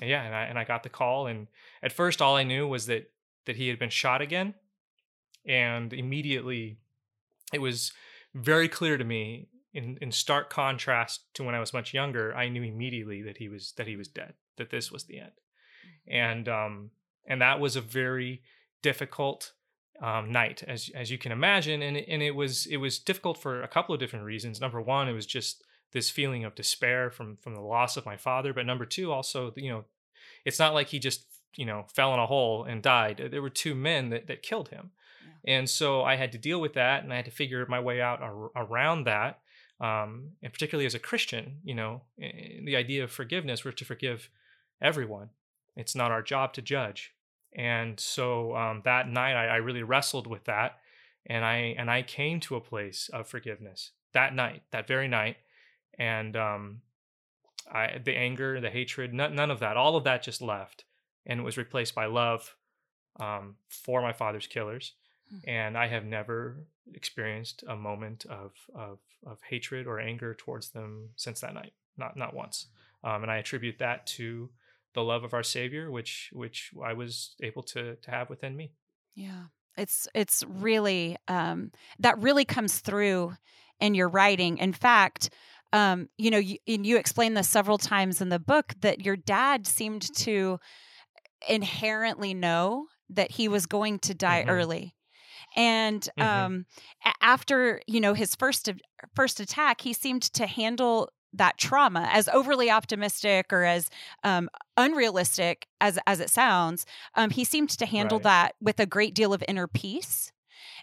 yeah, 0.00 0.22
and 0.22 0.34
I, 0.34 0.42
and 0.44 0.58
I 0.58 0.64
got 0.64 0.82
the 0.82 0.88
call. 0.88 1.26
And 1.26 1.48
at 1.82 1.92
first, 1.92 2.20
all 2.20 2.36
I 2.36 2.42
knew 2.42 2.66
was 2.66 2.86
that, 2.86 3.10
that 3.46 3.56
he 3.56 3.68
had 3.68 3.78
been 3.78 3.90
shot 3.90 4.20
again. 4.20 4.54
And 5.46 5.92
immediately, 5.92 6.78
it 7.52 7.60
was 7.60 7.92
very 8.34 8.68
clear 8.68 8.96
to 8.96 9.04
me 9.04 9.48
in 9.74 9.98
in 10.00 10.12
stark 10.12 10.48
contrast 10.48 11.34
to 11.34 11.42
when 11.42 11.54
I 11.54 11.60
was 11.60 11.72
much 11.72 11.92
younger, 11.92 12.34
I 12.34 12.48
knew 12.48 12.62
immediately 12.62 13.22
that 13.22 13.38
he 13.38 13.48
was 13.48 13.72
that 13.76 13.86
he 13.86 13.96
was 13.96 14.08
dead, 14.08 14.34
that 14.56 14.70
this 14.70 14.90
was 14.90 15.04
the 15.04 15.18
end. 15.18 15.32
Mm. 16.08 16.14
And 16.14 16.48
um 16.48 16.90
and 17.26 17.42
that 17.42 17.60
was 17.60 17.76
a 17.76 17.80
very 17.80 18.42
difficult 18.82 19.52
um, 20.00 20.32
night 20.32 20.62
as 20.66 20.90
as 20.94 21.10
you 21.10 21.18
can 21.18 21.32
imagine 21.32 21.82
and 21.82 21.96
it, 21.96 22.06
and 22.08 22.22
it 22.22 22.34
was 22.34 22.66
it 22.66 22.78
was 22.78 22.98
difficult 22.98 23.38
for 23.38 23.62
a 23.62 23.68
couple 23.68 23.94
of 23.94 24.00
different 24.00 24.24
reasons. 24.24 24.60
Number 24.60 24.80
1, 24.80 25.08
it 25.08 25.12
was 25.12 25.26
just 25.26 25.64
this 25.92 26.10
feeling 26.10 26.44
of 26.44 26.54
despair 26.54 27.10
from 27.10 27.36
from 27.36 27.54
the 27.54 27.60
loss 27.60 27.96
of 27.96 28.06
my 28.06 28.16
father, 28.16 28.52
but 28.52 28.66
number 28.66 28.84
2 28.84 29.12
also, 29.12 29.52
you 29.56 29.70
know, 29.70 29.84
it's 30.44 30.58
not 30.58 30.74
like 30.74 30.88
he 30.88 30.98
just, 30.98 31.26
you 31.56 31.66
know, 31.66 31.86
fell 31.94 32.12
in 32.14 32.20
a 32.20 32.26
hole 32.26 32.64
and 32.64 32.82
died. 32.82 33.28
There 33.30 33.42
were 33.42 33.50
two 33.50 33.74
men 33.74 34.10
that 34.10 34.26
that 34.26 34.42
killed 34.42 34.68
him. 34.68 34.90
And 35.46 35.68
so 35.68 36.02
I 36.02 36.16
had 36.16 36.32
to 36.32 36.38
deal 36.38 36.60
with 36.60 36.74
that 36.74 37.04
and 37.04 37.12
I 37.12 37.16
had 37.16 37.26
to 37.26 37.30
figure 37.30 37.64
my 37.68 37.80
way 37.80 38.00
out 38.00 38.22
ar- 38.22 38.50
around 38.56 39.04
that. 39.04 39.40
Um, 39.80 40.30
and 40.42 40.52
particularly 40.52 40.86
as 40.86 40.94
a 40.94 41.00
Christian, 41.00 41.58
you 41.64 41.74
know, 41.74 42.02
the 42.16 42.76
idea 42.76 43.04
of 43.04 43.10
forgiveness, 43.10 43.64
we're 43.64 43.72
to 43.72 43.84
forgive 43.84 44.30
everyone. 44.80 45.30
It's 45.76 45.94
not 45.94 46.12
our 46.12 46.22
job 46.22 46.54
to 46.54 46.62
judge. 46.62 47.12
And 47.54 47.98
so 48.00 48.56
um, 48.56 48.82
that 48.84 49.08
night, 49.08 49.34
I, 49.34 49.46
I 49.46 49.56
really 49.56 49.82
wrestled 49.82 50.26
with 50.26 50.44
that, 50.44 50.78
and 51.26 51.44
I 51.44 51.74
and 51.78 51.90
I 51.90 52.02
came 52.02 52.40
to 52.40 52.56
a 52.56 52.60
place 52.60 53.08
of 53.12 53.28
forgiveness 53.28 53.92
that 54.12 54.34
night, 54.34 54.62
that 54.70 54.88
very 54.88 55.08
night, 55.08 55.36
and 55.98 56.36
um, 56.36 56.80
I 57.72 57.98
the 58.04 58.16
anger, 58.16 58.60
the 58.60 58.70
hatred, 58.70 59.14
none, 59.14 59.34
none 59.34 59.50
of 59.50 59.60
that, 59.60 59.76
all 59.76 59.96
of 59.96 60.04
that 60.04 60.22
just 60.22 60.42
left, 60.42 60.84
and 61.26 61.40
it 61.40 61.42
was 61.44 61.56
replaced 61.56 61.94
by 61.94 62.06
love 62.06 62.56
um, 63.20 63.56
for 63.68 64.02
my 64.02 64.12
father's 64.12 64.46
killers, 64.46 64.92
Hmm. 65.30 65.38
and 65.48 65.78
I 65.78 65.86
have 65.86 66.04
never 66.04 66.66
experienced 66.92 67.64
a 67.66 67.76
moment 67.76 68.26
of 68.26 68.52
of 68.74 68.98
of 69.24 69.38
hatred 69.48 69.86
or 69.86 69.98
anger 69.98 70.34
towards 70.34 70.70
them 70.70 71.10
since 71.16 71.40
that 71.40 71.54
night. 71.54 71.72
Not 71.96 72.16
not 72.16 72.34
once. 72.34 72.66
Um, 73.02 73.22
and 73.22 73.30
I 73.30 73.36
attribute 73.36 73.78
that 73.78 74.06
to 74.08 74.50
the 74.94 75.02
love 75.02 75.24
of 75.24 75.34
our 75.34 75.42
Savior, 75.42 75.90
which 75.90 76.30
which 76.32 76.70
I 76.84 76.92
was 76.92 77.34
able 77.42 77.62
to 77.64 77.96
to 77.96 78.10
have 78.10 78.30
within 78.30 78.56
me. 78.56 78.72
Yeah, 79.14 79.44
it's 79.76 80.08
it's 80.14 80.44
really 80.48 81.16
um, 81.28 81.72
that 81.98 82.18
really 82.18 82.44
comes 82.44 82.80
through 82.80 83.34
in 83.80 83.94
your 83.94 84.08
writing. 84.08 84.58
In 84.58 84.72
fact. 84.72 85.30
Um, 85.72 86.08
you 86.18 86.30
know, 86.30 86.38
you, 86.38 86.58
and 86.68 86.86
you 86.86 86.98
explain 86.98 87.34
this 87.34 87.48
several 87.48 87.78
times 87.78 88.20
in 88.20 88.28
the 88.28 88.38
book 88.38 88.74
that 88.82 89.04
your 89.04 89.16
dad 89.16 89.66
seemed 89.66 90.02
to 90.18 90.60
inherently 91.48 92.32
know 92.32 92.86
that 93.10 93.32
he 93.32 93.48
was 93.48 93.66
going 93.66 93.98
to 93.98 94.14
die 94.14 94.42
mm-hmm. 94.42 94.50
early 94.50 94.94
and 95.56 96.08
mm-hmm. 96.18 96.22
um, 96.22 96.66
after 97.20 97.80
you 97.86 98.00
know 98.00 98.14
his 98.14 98.34
first 98.34 98.70
first 99.14 99.40
attack, 99.40 99.80
he 99.80 99.92
seemed 99.92 100.22
to 100.34 100.46
handle 100.46 101.10
that 101.34 101.58
trauma 101.58 102.08
as 102.12 102.28
overly 102.28 102.70
optimistic 102.70 103.52
or 103.52 103.64
as 103.64 103.90
um, 104.22 104.48
unrealistic 104.76 105.66
as 105.80 105.98
as 106.06 106.20
it 106.20 106.30
sounds. 106.30 106.86
Um, 107.14 107.30
he 107.30 107.44
seemed 107.44 107.70
to 107.70 107.86
handle 107.86 108.18
right. 108.18 108.24
that 108.24 108.54
with 108.60 108.80
a 108.80 108.86
great 108.86 109.14
deal 109.14 109.32
of 109.32 109.44
inner 109.48 109.66
peace. 109.66 110.32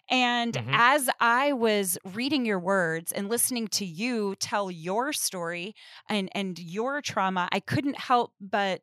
And 0.10 0.54
mm-hmm. 0.54 0.70
as 0.74 1.10
I 1.20 1.54
was 1.54 1.98
reading 2.14 2.46
your 2.46 2.60
words 2.60 3.12
and 3.12 3.30
listening 3.30 3.68
to 3.70 3.86
you 3.86 4.36
tell 4.36 4.70
your 4.70 5.14
story 5.14 5.76
and 6.10 6.30
and 6.34 6.60
your 6.60 7.02
trauma, 7.02 7.48
I 7.52 7.60
couldn't 7.60 7.98
help 7.98 8.34
but 8.40 8.82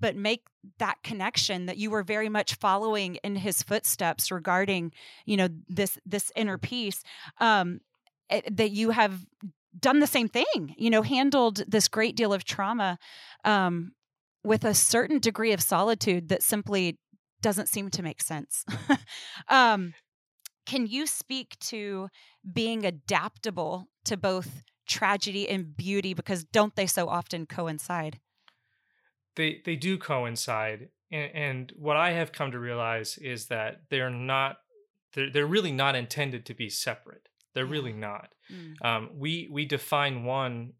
but 0.00 0.16
make 0.16 0.44
that 0.78 1.02
connection 1.02 1.66
that 1.66 1.76
you 1.76 1.90
were 1.90 2.02
very 2.02 2.28
much 2.28 2.54
following 2.54 3.16
in 3.16 3.36
his 3.36 3.62
footsteps 3.62 4.30
regarding 4.30 4.92
you 5.24 5.36
know 5.36 5.48
this 5.68 5.98
this 6.04 6.30
inner 6.36 6.58
peace 6.58 7.02
um 7.40 7.80
eh, 8.30 8.42
that 8.50 8.70
you 8.70 8.90
have 8.90 9.24
done 9.80 10.00
the 10.00 10.06
same 10.06 10.28
thing 10.28 10.74
you 10.76 10.90
know 10.90 11.02
handled 11.02 11.62
this 11.66 11.88
great 11.88 12.16
deal 12.16 12.32
of 12.32 12.44
trauma 12.44 12.98
um 13.44 13.92
with 14.44 14.64
a 14.64 14.74
certain 14.74 15.18
degree 15.18 15.52
of 15.52 15.60
solitude 15.60 16.28
that 16.28 16.42
simply 16.42 16.98
doesn't 17.40 17.68
seem 17.68 17.90
to 17.90 18.02
make 18.02 18.22
sense. 18.22 18.64
Um 19.48 19.94
can 20.66 20.86
you 20.86 21.06
speak 21.06 21.58
to 21.60 22.08
being 22.52 22.84
adaptable 22.84 23.88
to 24.04 24.18
both 24.18 24.62
tragedy 24.86 25.48
and 25.48 25.74
beauty? 25.74 26.12
Because 26.12 26.44
don't 26.44 26.76
they 26.76 26.86
so 26.86 27.08
often 27.08 27.46
coincide? 27.46 28.20
They 29.36 29.62
they 29.64 29.76
do 29.76 29.96
coincide 29.96 30.90
and, 31.10 31.30
and 31.34 31.72
what 31.76 31.96
i 31.96 32.12
have 32.12 32.32
come 32.32 32.50
to 32.50 32.58
realize 32.58 33.18
is 33.18 33.46
that 33.46 33.82
they're 33.90 34.10
not 34.10 34.58
they're, 35.14 35.30
they're 35.30 35.46
really 35.46 35.72
not 35.72 35.94
intended 35.94 36.44
to 36.46 36.54
be 36.54 36.68
separate 36.68 37.28
they're 37.58 37.66
really 37.66 37.92
not. 37.92 38.28
Mm. 38.52 38.86
um, 38.86 39.10
we 39.14 39.48
we 39.50 39.64
define 39.64 40.24
one 40.24 40.74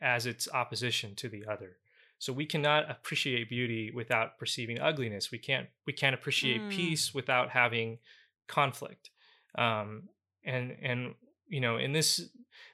as 0.00 0.26
its 0.26 0.48
opposition 0.52 1.14
to 1.16 1.28
the 1.28 1.44
other. 1.46 1.76
So 2.18 2.32
we 2.32 2.46
cannot 2.46 2.90
appreciate 2.90 3.48
beauty 3.48 3.90
without 3.90 4.38
perceiving 4.38 4.78
ugliness. 4.78 5.30
We 5.30 5.38
can't 5.38 5.68
we 5.86 5.92
can't 5.92 6.14
appreciate 6.14 6.60
mm. 6.60 6.70
peace 6.70 7.12
without 7.12 7.50
having 7.50 7.98
conflict. 8.46 9.10
Um, 9.56 10.04
and 10.44 10.76
and 10.82 11.14
you 11.48 11.60
know 11.60 11.76
in 11.76 11.92
this 11.92 12.20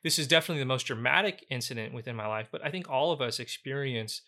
this 0.02 0.18
is 0.18 0.28
definitely 0.28 0.62
the 0.62 0.66
most 0.66 0.84
dramatic 0.84 1.44
incident 1.50 1.92
within 1.92 2.14
my 2.14 2.26
life 2.26 2.46
but 2.52 2.64
i 2.64 2.70
think 2.70 2.88
all 2.88 3.10
of 3.10 3.20
us 3.20 3.40
experience 3.40 4.20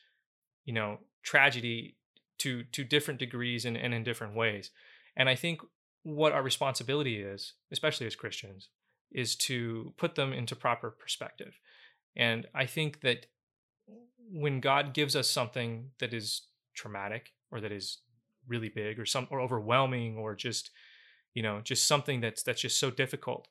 you 0.65 0.73
know 0.73 0.99
tragedy 1.23 1.97
to 2.39 2.65
to 2.65 2.85
different 2.85 3.21
degrees 3.21 3.65
and, 3.65 3.77
and 3.77 3.93
in 3.93 4.03
different 4.03 4.35
ways. 4.35 4.71
And 5.17 5.29
i 5.29 5.35
think 5.35 5.61
what 6.03 6.33
our 6.33 6.43
responsibility 6.43 7.21
is 7.21 7.55
especially 7.71 8.07
as 8.07 8.17
christians 8.17 8.69
is 9.11 9.37
to 9.37 9.93
put 9.97 10.15
them 10.15 10.33
into 10.33 10.55
proper 10.57 10.91
perspective. 10.91 11.59
And 12.17 12.47
i 12.55 12.67
think 12.67 13.01
that 13.01 13.27
when 14.31 14.61
God 14.61 14.93
gives 14.93 15.17
us 15.17 15.31
something 15.31 15.91
that 16.01 16.13
is 16.13 16.43
traumatic 16.75 17.33
or 17.51 17.61
that 17.61 17.73
is 17.73 17.99
really 18.47 18.69
big 18.69 18.99
or 18.99 19.07
some 19.07 19.27
or 19.31 19.41
overwhelming 19.41 20.17
or 20.17 20.35
just 20.35 20.71
you 21.35 21.43
know 21.43 21.61
just 21.63 21.87
something 21.87 22.21
that's 22.21 22.43
that's 22.43 22.61
just 22.63 22.79
so 22.81 22.91
difficult 22.91 23.49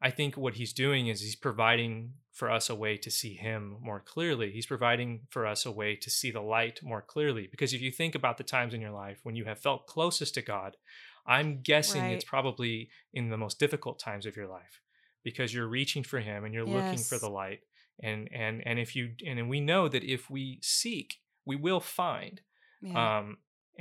i 0.00 0.10
think 0.10 0.36
what 0.36 0.54
he's 0.54 0.72
doing 0.72 1.08
is 1.08 1.20
he's 1.20 1.34
providing 1.36 2.12
for 2.32 2.50
us 2.50 2.70
a 2.70 2.74
way 2.74 2.96
to 2.96 3.10
see 3.10 3.34
him 3.34 3.76
more 3.80 3.98
clearly. 3.98 4.52
He's 4.52 4.66
providing 4.66 5.22
for 5.28 5.44
us 5.44 5.66
a 5.66 5.72
way 5.72 5.96
to 5.96 6.08
see 6.08 6.30
the 6.30 6.40
light 6.40 6.78
more 6.84 7.02
clearly. 7.02 7.48
Because 7.50 7.74
if 7.74 7.80
you 7.80 7.90
think 7.90 8.14
about 8.14 8.38
the 8.38 8.44
times 8.44 8.72
in 8.74 8.80
your 8.80 8.92
life 8.92 9.18
when 9.24 9.34
you 9.34 9.44
have 9.46 9.58
felt 9.58 9.88
closest 9.88 10.34
to 10.34 10.42
god 10.42 10.76
i'm 11.26 11.60
guessing 11.62 12.02
Right. 12.02 12.12
it's 12.12 12.24
probably 12.24 12.90
in 13.12 13.30
the 13.30 13.36
most 13.36 13.58
difficult 13.58 13.98
times 13.98 14.24
of 14.26 14.36
your 14.36 14.46
life 14.46 14.80
because 15.28 15.52
you're 15.54 15.68
reaching 15.80 16.04
for 16.10 16.20
him 16.28 16.44
and 16.44 16.52
you're 16.54 16.64
looking 16.78 16.98
for 17.10 17.18
the 17.18 17.28
light 17.42 17.60
and 18.08 18.20
and 18.32 18.54
and 18.68 18.76
if 18.84 18.90
you 18.96 19.04
and 19.26 19.48
we 19.54 19.60
know 19.70 19.82
that 19.88 20.04
if 20.16 20.22
we 20.30 20.58
seek 20.62 21.08
we 21.50 21.56
will 21.66 21.80
find 21.80 22.36
Yeah. 22.80 23.18
um 23.20 23.26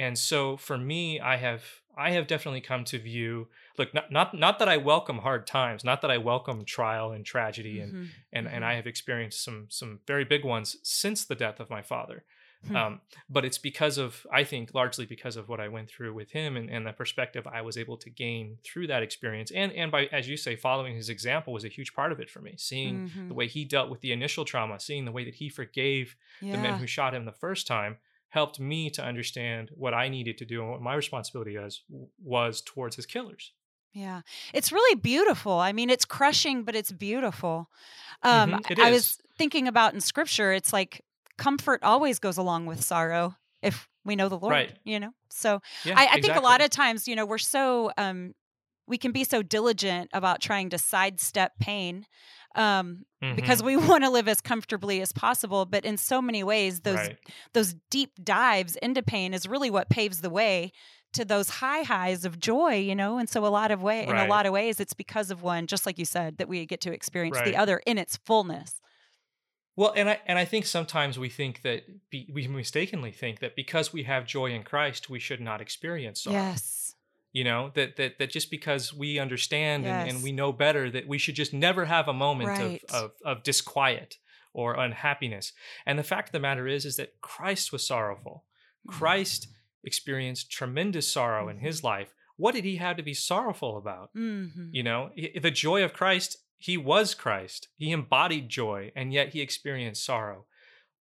and 0.05 0.15
so 0.29 0.57
for 0.67 0.77
me 0.91 1.19
i 1.33 1.35
have 1.45 1.61
i 2.07 2.09
have 2.15 2.25
definitely 2.33 2.61
come 2.71 2.83
to 2.91 2.97
view 3.11 3.33
look 3.77 3.89
not 3.97 4.11
not, 4.17 4.27
not 4.45 4.55
that 4.59 4.69
i 4.75 4.77
welcome 4.77 5.19
hard 5.27 5.43
times 5.59 5.83
not 5.83 5.99
that 6.01 6.11
i 6.11 6.17
welcome 6.31 6.59
trial 6.77 7.07
and 7.15 7.23
tragedy 7.33 7.79
and 7.83 7.93
Mhm. 7.93 8.07
and 8.35 8.45
and 8.53 8.61
Mhm. 8.63 8.67
i 8.71 8.73
have 8.79 8.87
experienced 8.93 9.39
some 9.47 9.59
some 9.79 9.91
very 10.11 10.25
big 10.33 10.43
ones 10.55 10.67
since 10.83 11.19
the 11.25 11.39
death 11.43 11.59
of 11.63 11.69
my 11.77 11.81
father 11.93 12.19
Hmm. 12.65 12.75
um 12.75 13.01
but 13.29 13.45
it's 13.45 13.57
because 13.57 13.97
of 13.97 14.25
i 14.31 14.43
think 14.43 14.73
largely 14.73 15.05
because 15.05 15.35
of 15.37 15.47
what 15.47 15.59
i 15.59 15.67
went 15.67 15.89
through 15.89 16.13
with 16.13 16.31
him 16.31 16.57
and, 16.57 16.69
and 16.69 16.85
the 16.87 16.91
perspective 16.93 17.45
i 17.47 17.61
was 17.61 17.77
able 17.77 17.97
to 17.97 18.09
gain 18.09 18.57
through 18.63 18.87
that 18.87 19.03
experience 19.03 19.51
and 19.51 19.71
and 19.73 19.91
by 19.91 20.05
as 20.07 20.27
you 20.27 20.37
say 20.37 20.55
following 20.55 20.95
his 20.95 21.09
example 21.09 21.53
was 21.53 21.63
a 21.63 21.69
huge 21.69 21.93
part 21.93 22.11
of 22.11 22.19
it 22.19 22.29
for 22.29 22.41
me 22.41 22.55
seeing 22.57 23.01
Mhm. 23.01 23.27
the 23.27 23.33
way 23.33 23.47
he 23.47 23.63
dealt 23.63 23.89
with 23.89 24.01
the 24.01 24.11
initial 24.11 24.43
trauma 24.43 24.79
seeing 24.79 25.05
the 25.05 25.11
way 25.11 25.23
that 25.23 25.35
he 25.35 25.49
forgave 25.49 26.15
the 26.41 26.57
men 26.57 26.75
who 26.79 26.87
shot 26.87 27.13
him 27.13 27.25
the 27.25 27.31
first 27.31 27.67
time 27.67 27.97
helped 28.29 28.59
me 28.59 28.89
to 28.89 29.03
understand 29.03 29.69
what 29.73 29.93
I 29.93 30.09
needed 30.09 30.37
to 30.39 30.45
do 30.45 30.61
and 30.61 30.69
what 30.69 30.81
my 30.81 30.95
responsibility 30.95 31.57
was 31.57 31.83
was 32.21 32.61
towards 32.61 32.95
his 32.97 33.05
killers. 33.05 33.53
Yeah. 33.93 34.21
It's 34.53 34.71
really 34.71 34.95
beautiful. 34.99 35.53
I 35.53 35.71
mean, 35.71 35.89
it's 35.89 36.05
crushing, 36.05 36.63
but 36.63 36.75
it's 36.75 36.91
beautiful. 36.91 37.69
Um, 38.21 38.51
Mhm, 38.51 38.71
it 38.71 38.79
I 38.79 38.91
was 38.91 39.17
thinking 39.37 39.67
about 39.67 39.93
in 39.93 40.01
scripture, 40.01 40.51
it's 40.51 40.73
like 40.73 41.03
comfort 41.37 41.83
always 41.83 42.19
goes 42.19 42.37
along 42.37 42.65
with 42.65 42.83
sorrow 42.83 43.35
if 43.61 43.87
we 44.05 44.15
know 44.15 44.29
the 44.29 44.39
Lord, 44.39 44.63
Right. 44.63 44.77
you 44.83 44.99
know? 44.99 45.11
So 45.29 45.59
Yeah, 45.83 45.97
I, 45.97 46.07
I 46.13 46.17
think 46.17 46.35
a 46.35 46.41
lot 46.41 46.61
of 46.61 46.69
times, 46.69 47.07
you 47.07 47.15
know, 47.15 47.25
we're 47.25 47.37
so, 47.37 47.91
um, 47.97 48.33
we 48.87 48.97
can 48.97 49.11
be 49.11 49.23
so 49.23 49.43
diligent 49.43 50.09
about 50.13 50.41
trying 50.41 50.69
to 50.69 50.77
sidestep 50.77 51.53
pain 51.59 52.05
um, 52.55 53.05
because 53.35 53.61
Mhm, 53.61 53.63
we 53.63 53.75
want 53.87 54.03
to 54.03 54.09
live 54.09 54.27
as 54.27 54.41
comfortably 54.41 55.01
as 55.01 55.11
possible. 55.11 55.65
But 55.65 55.85
in 55.85 55.97
so 55.97 56.21
many 56.21 56.43
ways, 56.43 56.81
those 56.81 57.09
right. 57.09 57.19
those 57.53 57.75
deep 57.89 58.11
dives 58.23 58.75
into 58.77 59.03
pain 59.03 59.33
is 59.33 59.47
really 59.47 59.69
what 59.69 59.89
paves 59.89 60.21
the 60.21 60.29
way 60.29 60.71
to 61.13 61.25
those 61.25 61.49
high 61.49 61.83
highs 61.83 62.25
of 62.25 62.37
joy 62.39 62.75
you 62.75 62.93
know 62.93 63.17
and 63.17 63.29
so 63.29 63.45
a 63.45 63.47
lot 63.47 63.71
of 63.71 63.81
way 63.81 64.05
in 64.05 64.17
a 64.17 64.25
lot 64.25 64.45
of 64.45 64.51
ways 64.51 64.79
it's 64.79 64.93
because 64.93 65.31
of 65.31 65.41
one 65.41 65.65
just 65.65 65.85
like 65.85 65.97
you 65.97 66.03
said 66.05 66.37
that 66.37 66.49
we 66.49 66.65
get 66.65 66.81
to 66.81 66.91
experience 66.91 67.41
the 67.41 67.55
other 67.55 67.81
in 67.85 67.97
its 67.97 68.17
fullness 68.17 68.81
Well, 69.77 69.93
and 69.95 70.09
I 70.09 70.19
and 70.25 70.37
I 70.39 70.45
think 70.45 70.65
sometimes 70.65 71.17
we 71.17 71.29
think 71.29 71.61
that 71.61 71.83
be, 72.09 72.29
we 72.33 72.47
mistakenly 72.47 73.11
think 73.11 73.39
that 73.39 73.55
because 73.55 73.93
we 73.93 74.03
have 74.03 74.25
joy 74.25 74.47
in 74.57 74.63
Christ, 74.63 75.09
we 75.09 75.19
should 75.19 75.39
not 75.49 75.61
experience 75.61 76.23
sorrow. 76.23 76.35
yes 76.35 76.95
You 77.31 77.43
know 77.49 77.71
that 77.75 77.95
that 77.97 78.17
that 78.19 78.29
just 78.37 78.49
because 78.51 78.83
we 79.03 79.19
understand 79.25 79.85
and, 79.85 80.09
and 80.09 80.23
we 80.23 80.31
know 80.31 80.51
better 80.51 80.83
that 80.91 81.07
we 81.07 81.17
should 81.19 81.35
just 81.35 81.53
never 81.53 81.85
have 81.85 82.07
a 82.09 82.13
moment 82.13 82.49
Right. 82.49 82.83
of, 82.89 83.03
of 83.03 83.11
of 83.31 83.43
disquiet 83.43 84.17
or 84.53 84.73
unhappiness. 84.87 85.53
And 85.85 85.99
the 85.99 86.03
fact 86.11 86.29
of 86.29 86.33
the 86.33 86.39
matter 86.49 86.65
is, 86.67 86.83
is 86.85 86.95
that 86.97 87.21
Christ 87.21 87.71
was 87.71 87.85
sorrowful. 87.85 88.35
Christ 88.87 89.47
experienced 89.83 90.51
tremendous 90.51 91.07
sorrow 91.11 91.47
in 91.49 91.59
his 91.59 91.83
life. 91.83 92.13
What 92.37 92.53
did 92.55 92.65
he 92.65 92.77
have 92.77 92.97
to 92.97 93.03
be 93.03 93.13
sorrowful 93.13 93.77
about? 93.77 94.09
mm-hmm. 94.15 94.69
You 94.71 94.83
know, 94.83 95.11
the 95.15 95.51
joy 95.51 95.83
of 95.83 95.93
Christ, 95.93 96.37
he 96.57 96.77
was 96.77 97.13
Christ. 97.13 97.67
He 97.77 97.91
embodied 97.91 98.49
joy, 98.49 98.91
and 98.95 99.13
yet 99.13 99.29
he 99.29 99.41
experienced 99.41 100.03
sorrow. 100.05 100.45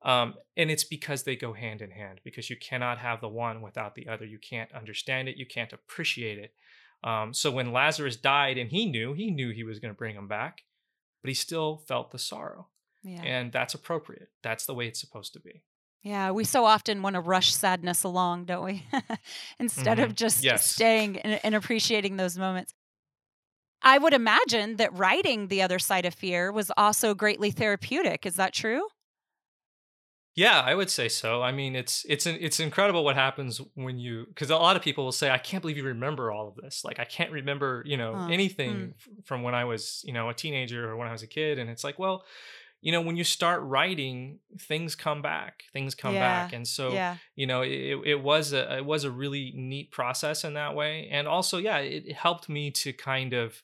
Um, 0.02 0.36
and 0.56 0.70
it's 0.70 0.84
because 0.84 1.24
they 1.24 1.36
go 1.36 1.54
hand 1.54 1.82
in 1.82 1.92
hand, 1.92 2.20
because 2.24 2.50
you 2.50 2.56
cannot 2.58 3.00
have 3.00 3.22
the 3.22 3.30
one 3.30 3.62
without 3.62 3.96
the 3.96 4.08
other. 4.08 4.26
You 4.26 4.38
can't 4.38 4.72
understand 4.74 5.28
it, 5.30 5.38
you 5.38 5.46
can't 5.48 5.74
appreciate 5.74 6.38
it. 6.38 6.54
Um, 7.04 7.34
so 7.34 7.50
when 7.52 7.72
Lazarus 7.74 8.16
died, 8.16 8.58
and 8.58 8.70
he 8.70 8.86
knew, 8.86 9.14
he 9.14 9.32
knew 9.32 9.52
he 9.52 9.64
was 9.64 9.80
going 9.80 9.94
to 9.94 9.98
bring 9.98 10.16
him 10.16 10.28
back, 10.28 10.62
but 11.22 11.30
he 11.30 11.34
still 11.34 11.78
felt 11.88 12.12
the 12.12 12.20
sorrow. 12.20 12.68
yeah 13.04 13.24
And 13.24 13.52
that's 13.52 13.74
appropriate. 13.74 14.30
That's 14.44 14.66
the 14.66 14.74
way 14.76 14.88
it's 14.88 15.00
supposed 15.00 15.34
to 15.34 15.40
be. 15.40 15.64
yeah 16.04 16.30
we 16.32 16.44
so 16.44 16.66
often 16.66 17.02
want 17.02 17.16
to 17.16 17.20
rush 17.22 17.54
sadness 17.56 18.04
along 18.04 18.46
don't 18.46 18.64
we 18.66 18.84
instead 19.60 20.00
of 20.00 20.12
Mhm. 20.12 20.16
just 20.16 20.44
Yes. 20.44 20.70
staying 20.70 21.18
and, 21.20 21.40
and 21.44 21.56
appreciating 21.56 22.18
those 22.18 22.38
moments 22.38 22.74
i 23.86 23.98
would 23.98 24.14
imagine 24.14 24.76
that 24.76 24.94
writing 24.98 25.48
the 25.48 25.62
other 25.62 25.80
side 25.80 26.06
of 26.06 26.14
fear 26.14 26.52
was 26.52 26.72
also 26.76 27.14
greatly 27.14 27.52
therapeutic 27.52 28.26
is 28.26 28.36
that 28.36 28.54
true 28.54 28.88
Yeah, 30.38 30.60
I 30.60 30.76
would 30.76 30.90
say 30.90 31.08
so. 31.08 31.42
I 31.42 31.54
mean, 31.54 31.78
it's 31.78 32.06
it's 32.10 32.26
it's 32.26 32.60
incredible 32.60 33.06
what 33.06 33.16
happens 33.16 33.62
when 33.74 33.98
you 33.98 34.26
because 34.28 34.50
a 34.50 34.58
lot 34.58 34.76
of 34.76 34.82
people 34.82 35.06
will 35.06 35.14
say, 35.14 35.30
"I 35.32 35.38
can't 35.38 35.62
believe 35.62 35.78
you 35.78 35.86
remember 35.86 36.30
all 36.30 36.50
of 36.50 36.56
this." 36.56 36.84
Like, 36.84 37.00
I 37.00 37.06
can't 37.06 37.32
remember, 37.32 37.84
you 37.86 37.96
know, 37.96 38.28
anything 38.30 38.74
hmm. 38.74 38.90
f- 38.90 39.26
from 39.26 39.44
when 39.44 39.56
I 39.56 39.64
was, 39.64 40.04
you 40.04 40.12
know, 40.12 40.28
a 40.28 40.34
teenager 40.34 40.90
or 40.90 40.98
when 40.98 41.08
I 41.08 41.14
was 41.14 41.24
a 41.24 41.28
kid. 41.28 41.58
And 41.58 41.70
it's 41.70 41.86
like, 41.86 41.98
well, 41.98 42.26
you 42.82 42.92
know, 42.92 43.02
when 43.02 43.16
you 43.16 43.24
start 43.24 43.62
writing, 43.64 44.40
things 44.60 44.94
come 44.94 45.22
back. 45.22 45.64
Things 45.72 45.96
come 45.96 46.16
back, 46.16 46.52
and 46.52 46.68
so 46.68 46.92
yeah 46.92 47.16
you 47.36 47.48
know, 47.48 47.62
it, 47.62 48.00
it 48.06 48.22
was 48.22 48.52
a 48.52 48.78
it 48.78 48.86
was 48.86 49.06
a 49.06 49.12
really 49.12 49.54
neat 49.56 49.90
process 49.92 50.44
in 50.44 50.56
that 50.56 50.76
way. 50.76 51.08
And 51.12 51.28
also, 51.28 51.58
yeah, 51.58 51.78
it 51.78 52.12
helped 52.12 52.50
me 52.50 52.72
to 52.72 52.92
kind 52.92 53.34
of 53.34 53.64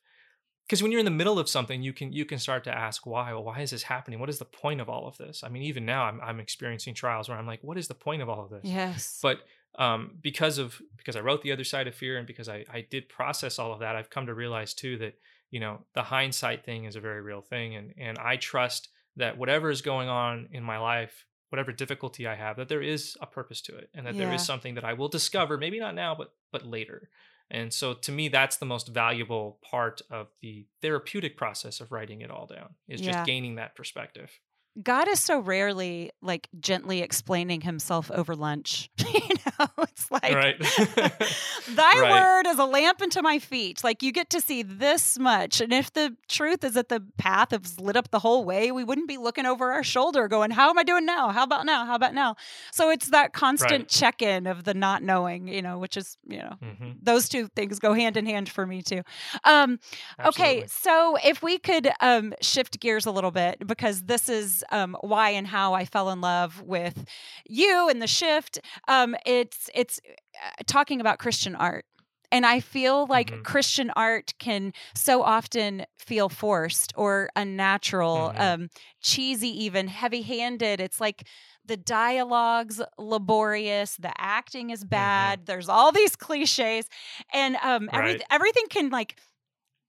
because 0.72 0.82
when 0.82 0.90
you're 0.94 1.00
in 1.00 1.06
the 1.06 1.12
middle 1.12 1.38
of 1.38 1.50
something 1.50 1.82
you 1.84 1.92
can 1.92 2.14
you 2.14 2.24
can 2.24 2.40
start 2.40 2.64
to 2.64 2.72
ask 2.74 3.06
why 3.06 3.34
well 3.34 3.44
why 3.44 3.60
is 3.60 3.72
this 3.72 3.84
happening? 3.84 4.20
What 4.22 4.30
is 4.30 4.40
the 4.40 4.46
point 4.46 4.80
of 4.80 4.88
all 4.88 5.06
of 5.06 5.18
this? 5.18 5.44
I 5.44 5.50
mean 5.50 5.64
even 5.64 5.86
now 5.86 6.04
i'm, 6.06 6.22
I'm 6.22 6.40
experiencing 6.40 6.94
trials 6.94 7.28
where 7.28 7.38
i'm 7.38 7.46
like 7.46 7.60
what 7.62 7.78
is 7.78 7.90
the 7.90 7.94
point 8.08 8.22
of 8.22 8.30
all 8.30 8.46
of 8.46 8.50
this? 8.52 8.62
Yes. 8.64 9.20
But 9.22 9.40
um, 9.78 10.18
because 10.22 10.58
of 10.58 10.82
because 10.98 11.16
i 11.18 11.20
wrote 11.20 11.42
the 11.42 11.52
other 11.52 11.64
side 11.66 11.88
of 11.88 11.96
fear 11.96 12.18
and 12.18 12.26
because 12.26 12.48
I, 12.50 12.66
I 12.72 12.86
did 12.90 13.10
process 13.10 13.60
all 13.60 13.74
of 13.74 13.80
that 13.80 13.96
i've 13.98 14.10
come 14.10 14.26
to 14.28 14.34
realize 14.34 14.74
too 14.74 14.98
that 15.00 15.14
you 15.50 15.60
know 15.60 15.82
the 15.94 16.04
hindsight 16.04 16.64
thing 16.66 16.86
is 16.86 16.96
a 16.96 17.02
very 17.02 17.22
real 17.22 17.42
thing 17.42 17.76
and 17.76 17.94
and 17.98 18.18
i 18.18 18.36
trust 18.38 18.90
that 19.18 19.38
whatever 19.38 19.70
is 19.70 19.82
going 19.82 20.10
on 20.10 20.48
in 20.52 20.64
my 20.64 20.78
life 20.78 21.26
whatever 21.50 21.72
difficulty 21.72 22.28
i 22.28 22.36
have 22.36 22.56
that 22.58 22.68
there 22.70 22.82
is 22.82 23.16
a 23.22 23.26
purpose 23.26 23.62
to 23.62 23.76
it 23.78 23.90
and 23.94 24.06
that 24.06 24.18
there 24.18 24.28
Yeah. 24.30 24.36
is 24.36 24.46
something 24.46 24.76
that 24.76 24.84
i 24.86 24.94
will 24.94 25.10
discover 25.10 25.58
maybe 25.58 25.80
not 25.80 25.96
now 25.96 26.16
but 26.16 26.34
but 26.52 26.66
later 26.66 27.10
and 27.52 27.72
so 27.74 27.94
to 27.94 28.12
me 28.12 28.28
that's 28.30 28.58
the 28.58 28.66
most 28.66 28.88
valuable 28.88 29.60
part 29.62 30.02
of 30.10 30.28
the 30.42 30.66
therapeutic 30.82 31.38
process 31.38 31.80
of 31.82 31.92
writing 31.92 32.22
it 32.22 32.32
all 32.32 32.48
down 32.48 32.74
is 32.88 33.02
Yeah. 33.02 33.12
just 33.12 33.26
gaining 33.28 33.56
that 33.56 33.76
perspective 33.76 34.40
God 34.82 35.08
is 35.10 35.20
so 35.20 35.40
rarely 35.40 36.12
like 36.22 36.48
gently 36.60 37.02
explaining 37.02 37.62
himself 37.62 38.10
over 38.12 38.36
lunch. 38.36 38.90
you 39.14 39.36
know, 39.60 39.68
it's 39.80 40.10
like 40.12 40.32
Right. 40.34 40.56
thy 41.68 41.94
Right. 41.94 42.10
word 42.10 42.48
is 42.48 42.58
a 42.60 42.66
lamp 42.66 43.02
unto 43.02 43.22
my 43.22 43.40
feet. 43.40 43.84
Like 43.84 44.02
you 44.02 44.12
get 44.12 44.30
to 44.32 44.42
see 44.42 44.64
this 44.64 45.20
much. 45.20 45.62
And 45.62 45.74
if 45.74 45.92
the 45.94 46.16
truth 46.30 46.64
is 46.64 46.74
that 46.74 46.90
the 46.90 47.04
path 47.18 47.54
is 47.54 47.80
lit 47.80 47.96
up 47.98 48.12
the 48.12 48.20
whole 48.20 48.46
way, 48.46 48.72
we 48.72 48.84
wouldn't 48.84 49.08
be 49.08 49.18
looking 49.18 49.46
over 49.46 49.72
our 49.72 49.84
shoulder 49.84 50.28
going, 50.28 50.52
How 50.52 50.70
am 50.70 50.78
I 50.78 50.84
doing 50.84 51.06
now? 51.06 51.30
How 51.30 51.44
about 51.44 51.66
now? 51.66 51.86
How 51.86 51.96
about 51.96 52.14
now? 52.14 52.36
So 52.72 52.90
it's 52.90 53.10
that 53.10 53.34
constant 53.34 53.82
Right. 53.82 53.90
check-in 53.90 54.48
of 54.48 54.64
the 54.64 54.74
not 54.74 55.04
knowing, 55.04 55.48
you 55.48 55.62
know, 55.62 55.80
which 55.80 55.98
is, 55.98 56.18
you 56.28 56.38
know, 56.38 56.56
Mhm. 56.62 57.00
those 57.02 57.28
two 57.30 57.48
things 57.56 57.80
go 57.80 57.94
hand 57.94 58.16
in 58.18 58.26
hand 58.26 58.48
for 58.50 58.66
me 58.66 58.82
too. 58.82 59.02
Um, 59.44 59.80
Okay, 60.26 60.64
so 60.68 61.18
if 61.24 61.42
we 61.42 61.58
could 61.58 61.90
um, 62.00 62.34
shift 62.42 62.80
gears 62.80 63.06
a 63.06 63.12
little 63.12 63.32
bit, 63.32 63.66
because 63.66 64.04
this 64.04 64.30
is 64.30 64.61
um, 64.72 64.96
why 65.02 65.30
and 65.32 65.48
how 65.48 65.74
I 65.74 65.86
fell 65.86 66.10
in 66.10 66.22
love 66.22 66.62
with 66.62 67.06
you 67.48 67.90
and 67.90 68.02
the 68.02 68.08
shift. 68.08 68.60
Um, 68.88 69.16
it's 69.26 69.70
it's 69.74 70.00
uh, 70.44 70.64
talking 70.68 71.02
about 71.02 71.20
Christian 71.20 71.56
art. 71.56 71.86
And 72.34 72.46
I 72.46 72.62
feel 72.62 73.08
like 73.08 73.34
Mhm. 73.34 73.44
Christian 73.44 73.90
art 73.96 74.34
can 74.40 74.72
so 74.96 75.22
often 75.22 75.86
feel 76.00 76.30
forced 76.30 76.94
or 76.96 77.30
unnatural, 77.36 78.32
Mhm. 78.34 78.38
um, 78.38 78.70
cheesy, 79.02 79.50
even 79.66 79.88
heavy 79.88 80.22
handed. 80.22 80.80
It's 80.80 81.02
like 81.02 81.28
the 81.66 81.76
dialogue's 81.76 82.82
laborious, 82.98 83.98
the 83.98 84.14
acting 84.18 84.70
is 84.70 84.86
bad. 84.86 85.46
There's 85.46 85.68
all 85.70 85.92
these 85.92 86.16
cliches, 86.16 86.88
and 87.34 87.58
um, 87.58 87.90
every, 87.94 88.16
Right. 88.16 88.24
everything 88.30 88.66
can 88.70 88.90
like 88.90 89.20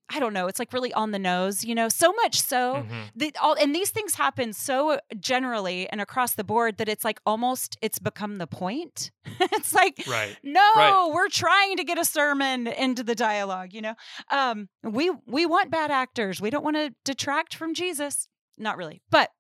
I 0.09 0.21
don't 0.21 0.33
know. 0.35 0.47
It's 0.47 0.59
like 0.59 0.73
really 0.75 0.93
on 0.93 1.11
the 1.11 1.19
nose, 1.19 1.65
you 1.65 1.75
know. 1.75 1.89
So 1.89 2.13
much 2.13 2.41
so 2.41 2.85
Mhm. 2.87 3.11
that 3.17 3.37
all 3.41 3.55
and 3.55 3.75
these 3.75 3.91
things 3.91 4.15
happen 4.15 4.53
so 4.53 5.01
generally 5.19 5.89
and 5.89 6.01
across 6.01 6.35
the 6.35 6.45
board 6.45 6.77
that 6.79 6.89
it's 6.89 7.05
like 7.05 7.19
almost 7.25 7.77
it's 7.81 7.99
become 7.99 8.37
the 8.39 8.47
point. 8.47 9.11
it's 9.41 9.73
like 9.73 10.03
Right. 10.07 10.37
no, 10.43 10.61
Right. 10.77 11.11
we're 11.15 11.29
trying 11.29 11.77
to 11.79 11.85
get 11.85 11.99
a 11.99 12.05
sermon 12.05 12.67
into 12.67 13.03
the 13.03 13.15
dialogue, 13.15 13.73
you 13.73 13.81
know. 13.81 13.95
Um 14.31 14.69
we 14.83 15.11
we 15.27 15.47
want 15.47 15.71
bad 15.71 15.91
actors. 15.91 16.41
We 16.41 16.51
don't 16.51 16.65
want 16.65 16.77
to 16.77 16.95
detract 17.05 17.55
from 17.55 17.73
Jesus. 17.73 18.29
Not 18.59 18.77
really. 18.77 19.01
But 19.11 19.31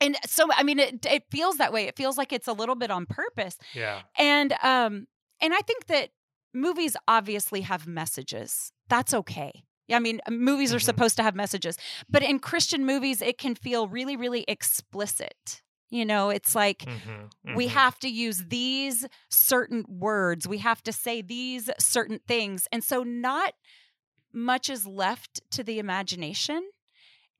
and 0.00 0.16
so 0.26 0.48
I 0.54 0.62
mean 0.62 0.78
it 0.78 1.04
it 1.06 1.24
feels 1.30 1.56
that 1.56 1.72
way. 1.72 1.84
It 1.88 1.96
feels 1.96 2.16
like 2.16 2.32
it's 2.32 2.46
a 2.48 2.52
little 2.52 2.76
bit 2.76 2.90
on 2.92 3.06
purpose. 3.06 3.56
Yeah. 3.74 4.02
And 4.16 4.52
um 4.62 5.08
and 5.40 5.52
I 5.52 5.60
think 5.60 5.86
that 5.86 6.10
movies 6.54 6.96
obviously 7.08 7.62
have 7.62 7.86
messages. 7.88 8.72
That's 8.88 9.12
okay. 9.12 9.64
I 9.90 9.98
mean, 9.98 10.20
movies 10.30 10.74
are 10.74 10.78
Mhm. 10.78 10.80
supposed 10.80 11.16
to 11.16 11.22
have 11.22 11.34
messages, 11.34 11.76
but 12.08 12.22
in 12.22 12.38
Christian 12.38 12.84
movies, 12.86 13.22
it 13.22 13.38
can 13.38 13.54
feel 13.54 13.88
really, 13.88 14.16
really 14.16 14.44
explicit. 14.48 15.62
You 15.90 16.04
know, 16.04 16.30
it's 16.30 16.54
like 16.54 16.86
Mhm, 16.86 17.32
we 17.48 17.68
mhm. 17.68 17.68
have 17.68 17.98
to 18.00 18.08
use 18.08 18.44
these 18.48 19.06
certain 19.30 19.84
words, 19.88 20.48
we 20.48 20.58
have 20.58 20.82
to 20.84 20.92
say 20.92 21.22
these 21.22 21.70
certain 21.78 22.20
things. 22.28 22.68
And 22.72 22.84
so, 22.84 23.02
not 23.02 23.54
much 24.32 24.68
is 24.68 24.86
left 24.86 25.40
to 25.52 25.64
the 25.64 25.78
imagination. 25.78 26.70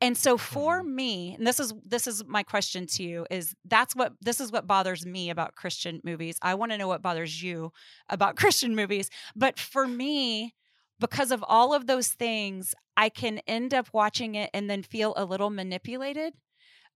And 0.00 0.16
so 0.18 0.36
for 0.36 0.82
me, 0.82 1.34
and 1.36 1.46
this 1.46 1.60
is 1.60 1.72
this 1.84 2.06
is 2.06 2.24
my 2.26 2.42
question 2.42 2.86
to 2.88 3.02
you 3.02 3.26
is 3.30 3.54
that's 3.64 3.96
what 3.96 4.12
this 4.20 4.40
is 4.40 4.52
what 4.52 4.66
bothers 4.66 5.06
me 5.06 5.30
about 5.30 5.54
Christian 5.56 6.00
movies. 6.04 6.38
I 6.42 6.54
want 6.54 6.72
to 6.72 6.78
know 6.78 6.88
what 6.88 7.02
bothers 7.02 7.42
you 7.42 7.72
about 8.10 8.36
Christian 8.38 8.76
movies. 8.76 9.10
But 9.36 9.58
for 9.58 9.86
me, 9.86 10.54
because 11.00 11.30
of 11.30 11.44
all 11.46 11.74
of 11.74 11.86
those 11.86 12.08
things, 12.08 12.74
I 12.96 13.08
can 13.08 13.40
end 13.46 13.74
up 13.74 13.88
watching 13.92 14.34
it 14.34 14.50
and 14.54 14.68
then 14.70 14.82
feel 14.82 15.12
a 15.16 15.24
little 15.24 15.50
manipulated. 15.50 16.34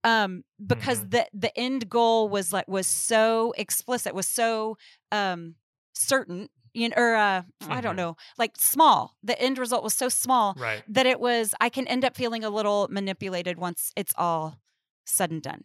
Um, 0.02 0.44
because 0.66 1.08
the 1.10 1.26
the 1.34 1.56
end 1.58 1.88
goal 1.90 2.28
was 2.30 2.52
like 2.52 2.66
was 2.68 2.86
so 2.86 3.52
explicit, 3.58 4.14
was 4.14 4.26
so 4.26 4.78
um 5.12 5.56
certain, 5.94 6.48
you 6.72 6.88
know, 6.88 6.94
or 6.96 7.14
uh, 7.16 7.42
I 7.68 7.80
don't 7.82 7.94
Mhm. 7.94 7.96
know, 7.96 8.16
like 8.38 8.52
small. 8.56 9.16
The 9.22 9.38
end 9.40 9.58
result 9.58 9.84
was 9.84 9.92
so 9.94 10.08
small 10.08 10.56
Right. 10.56 10.84
that 10.88 11.04
it 11.06 11.20
was 11.20 11.54
I 11.60 11.68
can 11.68 11.86
end 11.86 12.04
up 12.04 12.16
feeling 12.16 12.44
a 12.44 12.50
little 12.50 12.88
manipulated 12.90 13.58
once 13.58 13.92
it's 13.94 14.14
all 14.16 14.58
said 15.04 15.30
and 15.30 15.42
done. 15.42 15.64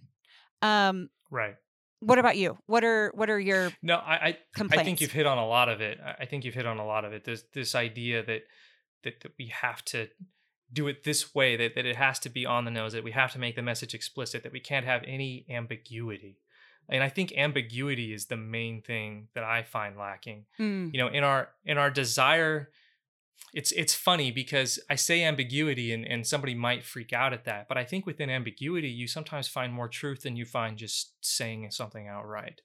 Um, 0.62 1.10
Right. 1.30 1.56
What 2.06 2.20
about 2.20 2.38
you? 2.38 2.58
What 2.68 2.84
are 2.84 3.12
what 3.16 3.30
are 3.30 3.40
your 3.40 3.72
No, 3.82 3.96
I, 3.96 4.14
I 4.14 4.38
complaints? 4.56 4.82
I 4.82 4.86
think 4.86 5.02
you've 5.02 5.12
hit 5.12 5.26
on 5.26 5.38
a 5.38 5.48
lot 5.48 5.70
of 5.70 5.82
it. 5.82 6.00
I 6.20 6.26
think 6.26 6.46
you've 6.46 6.54
hit 6.54 6.66
on 6.66 6.78
a 6.78 6.86
lot 6.86 7.06
of 7.06 7.14
it. 7.14 7.24
There's 7.26 7.44
this 7.54 7.76
idea 7.76 8.24
that 8.24 8.42
that, 9.04 9.22
that 9.22 9.32
we 9.38 9.48
have 9.48 9.84
to 9.86 10.08
do 10.74 10.88
it 10.88 11.04
this 11.04 11.34
way, 11.36 11.56
that, 11.56 11.76
that 11.76 11.86
it 11.86 11.96
has 11.96 12.20
to 12.20 12.30
be 12.30 12.46
on 12.46 12.66
the 12.66 12.72
nose, 12.72 12.94
that 12.94 13.04
we 13.04 13.12
have 13.12 13.32
to 13.34 13.40
make 13.40 13.56
the 13.56 13.62
message 13.62 13.94
explicit, 13.94 14.44
that 14.44 14.52
we 14.52 14.60
can't 14.60 14.86
have 14.86 15.04
any 15.06 15.46
ambiguity. 15.50 16.40
And 16.90 17.04
I 17.04 17.10
think 17.10 17.32
ambiguity 17.38 18.14
is 18.14 18.26
the 18.26 18.38
main 18.38 18.82
thing 18.82 19.28
that 19.34 19.44
I 19.44 19.64
find 19.64 19.98
lacking. 19.98 20.46
Mm, 20.60 20.92
You 20.94 21.00
know, 21.00 21.08
in 21.08 21.24
our 21.24 21.50
in 21.66 21.78
our 21.78 21.90
desire, 21.90 22.70
it's 23.54 23.72
it's 23.72 23.94
funny 23.96 24.32
because 24.32 24.80
I 24.90 24.96
say 24.96 25.24
ambiguity 25.24 25.94
and, 25.94 26.06
and 26.06 26.28
somebody 26.28 26.54
might 26.54 26.84
freak 26.84 27.14
out 27.14 27.32
at 27.34 27.46
that. 27.46 27.68
But 27.68 27.78
I 27.78 27.84
think 27.86 28.06
within 28.06 28.30
ambiguity, 28.30 28.90
you 28.90 29.08
sometimes 29.08 29.48
find 29.48 29.72
more 29.72 29.88
truth 29.88 30.24
than 30.24 30.36
you 30.36 30.46
find 30.46 30.78
just 30.78 31.14
saying 31.22 31.72
something 31.72 32.08
outright. 32.08 32.62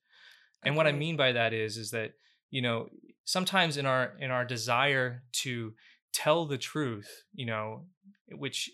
And 0.64 0.76
what 0.76 0.86
I 0.86 0.92
mean 0.92 1.16
by 1.16 1.32
that 1.32 1.52
is 1.52 1.76
is 1.76 1.90
that 1.92 2.12
you 2.50 2.60
know 2.60 2.88
sometimes 3.24 3.76
in 3.76 3.86
our 3.86 4.14
in 4.18 4.30
our 4.30 4.44
desire 4.44 5.22
to 5.32 5.74
tell 6.12 6.44
the 6.44 6.58
truth, 6.58 7.24
you 7.32 7.46
know, 7.46 7.84
which 8.32 8.70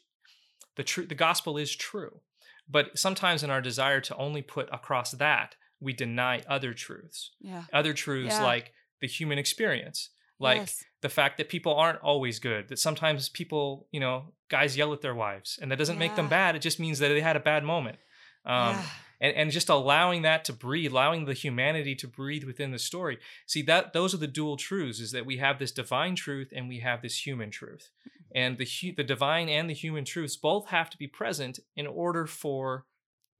the 0.76 0.84
truth 0.84 1.08
the 1.10 1.14
gospel 1.14 1.58
is 1.58 1.76
true, 1.76 2.20
but 2.68 2.98
sometimes 2.98 3.42
in 3.42 3.50
our 3.50 3.60
desire 3.60 4.00
to 4.00 4.16
only 4.16 4.42
put 4.42 4.68
across 4.72 5.12
that, 5.12 5.54
we 5.80 5.92
deny 5.92 6.42
other 6.48 6.72
truths, 6.72 7.32
yeah. 7.40 7.64
other 7.72 7.92
truths 7.92 8.36
Yeah. 8.36 8.44
like 8.44 8.72
the 9.00 9.06
human 9.06 9.38
experience, 9.38 10.10
like 10.40 10.58
Yes. 10.58 10.84
The 11.06 11.14
fact 11.14 11.38
that 11.38 11.48
people 11.48 11.72
aren't 11.72 12.00
always 12.00 12.40
good, 12.40 12.66
that 12.66 12.80
sometimes 12.80 13.28
people, 13.28 13.86
you 13.92 14.00
know, 14.00 14.32
guys 14.48 14.76
yell 14.76 14.92
at 14.92 15.02
their 15.02 15.14
wives, 15.14 15.56
and 15.62 15.70
that 15.70 15.78
doesn't 15.78 16.00
make 16.00 16.16
them 16.16 16.26
bad. 16.26 16.56
It 16.56 16.62
just 16.62 16.80
means 16.80 16.98
that 16.98 17.10
they 17.10 17.20
had 17.20 17.36
a 17.36 17.40
bad 17.40 17.62
moment. 17.62 17.98
Um, 18.44 18.74
yeah. 18.74 18.82
and, 19.20 19.36
and 19.36 19.50
just 19.52 19.68
allowing 19.68 20.22
that 20.22 20.44
to 20.46 20.52
breathe 20.52 20.90
allowing 20.92 21.24
the 21.24 21.32
humanity 21.32 21.96
to 21.96 22.06
breathe 22.06 22.44
within 22.44 22.70
the 22.70 22.78
story 22.78 23.18
see 23.44 23.60
that 23.62 23.92
those 23.92 24.14
are 24.14 24.18
the 24.18 24.28
dual 24.28 24.56
truths 24.56 25.00
is 25.00 25.10
that 25.10 25.26
we 25.26 25.38
have 25.38 25.58
this 25.58 25.72
divine 25.72 26.14
truth 26.14 26.52
and 26.54 26.68
we 26.68 26.78
have 26.78 27.02
this 27.02 27.26
human 27.26 27.50
truth 27.50 27.90
and 28.36 28.56
the 28.56 28.64
hu- 28.64 28.94
the 28.94 29.02
divine 29.02 29.48
and 29.48 29.68
the 29.68 29.74
human 29.74 30.04
truths 30.04 30.36
both 30.36 30.68
have 30.68 30.88
to 30.90 30.96
be 30.96 31.08
present 31.08 31.58
in 31.74 31.88
order 31.88 32.24
for 32.24 32.84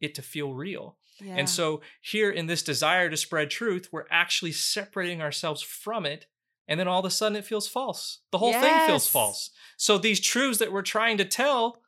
it 0.01 0.13
to 0.17 0.23
feel 0.23 0.53
real 0.55 0.97
yeah. 1.21 1.37
and 1.37 1.49
so 1.49 1.81
here 2.01 2.33
in 2.33 2.47
this 2.47 2.65
desire 2.65 3.09
to 3.09 3.17
spread 3.17 3.49
truth 3.49 3.91
we're 3.93 4.11
actually 4.11 4.51
separating 4.51 5.23
ourselves 5.23 5.63
from 5.63 6.05
it 6.05 6.27
and 6.69 6.79
then 6.81 6.89
all 6.89 7.01
of 7.01 7.05
a 7.05 7.11
sudden 7.11 7.37
it 7.37 7.45
feels 7.45 7.69
false. 7.69 8.21
The 8.33 8.39
whole 8.39 8.53
thing 8.53 8.87
feels 8.87 9.07
false. 9.09 9.51
So 9.77 9.99
these 9.99 10.21
truths 10.21 10.59
that 10.59 10.73
we're 10.73 10.83
trying 10.83 11.19
to 11.19 11.25
tell 11.25 11.83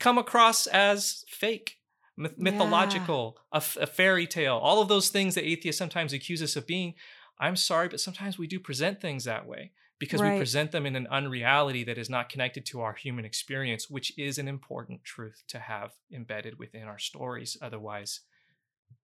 come 0.00 0.18
across 0.18 0.66
as 0.66 1.24
fake 1.28 1.78
myth- 2.16 2.34
Yeah. 2.36 2.42
mythological 2.50 3.38
a, 3.52 3.56
f- 3.56 3.76
a 3.80 3.86
fairy 3.86 4.26
tale 4.26 4.56
all 4.56 4.80
of 4.82 4.88
those 4.88 5.08
things 5.10 5.34
that 5.34 5.44
atheists 5.46 5.78
sometimes 5.78 6.12
accuse 6.12 6.42
us 6.42 6.56
of 6.56 6.66
being. 6.66 6.94
I'm 7.38 7.56
sorry 7.56 7.88
but 7.88 8.00
sometimes 8.00 8.38
we 8.38 8.46
do 8.46 8.60
present 8.60 9.00
things 9.00 9.24
that 9.24 9.46
way 9.46 9.72
because 9.98 10.20
Right. 10.20 10.32
we 10.34 10.38
present 10.38 10.72
them 10.72 10.86
in 10.86 10.96
an 10.96 11.06
unreality 11.08 11.84
that 11.84 11.98
is 11.98 12.10
not 12.10 12.28
connected 12.28 12.66
to 12.66 12.80
our 12.80 12.94
human 12.94 13.24
experience 13.24 13.88
which 13.88 14.16
is 14.18 14.38
an 14.38 14.48
important 14.48 15.04
truth 15.04 15.42
to 15.48 15.58
have 15.60 15.92
embedded 16.12 16.58
within 16.58 16.84
our 16.84 16.98
stories. 16.98 17.56
Otherwise 17.62 18.20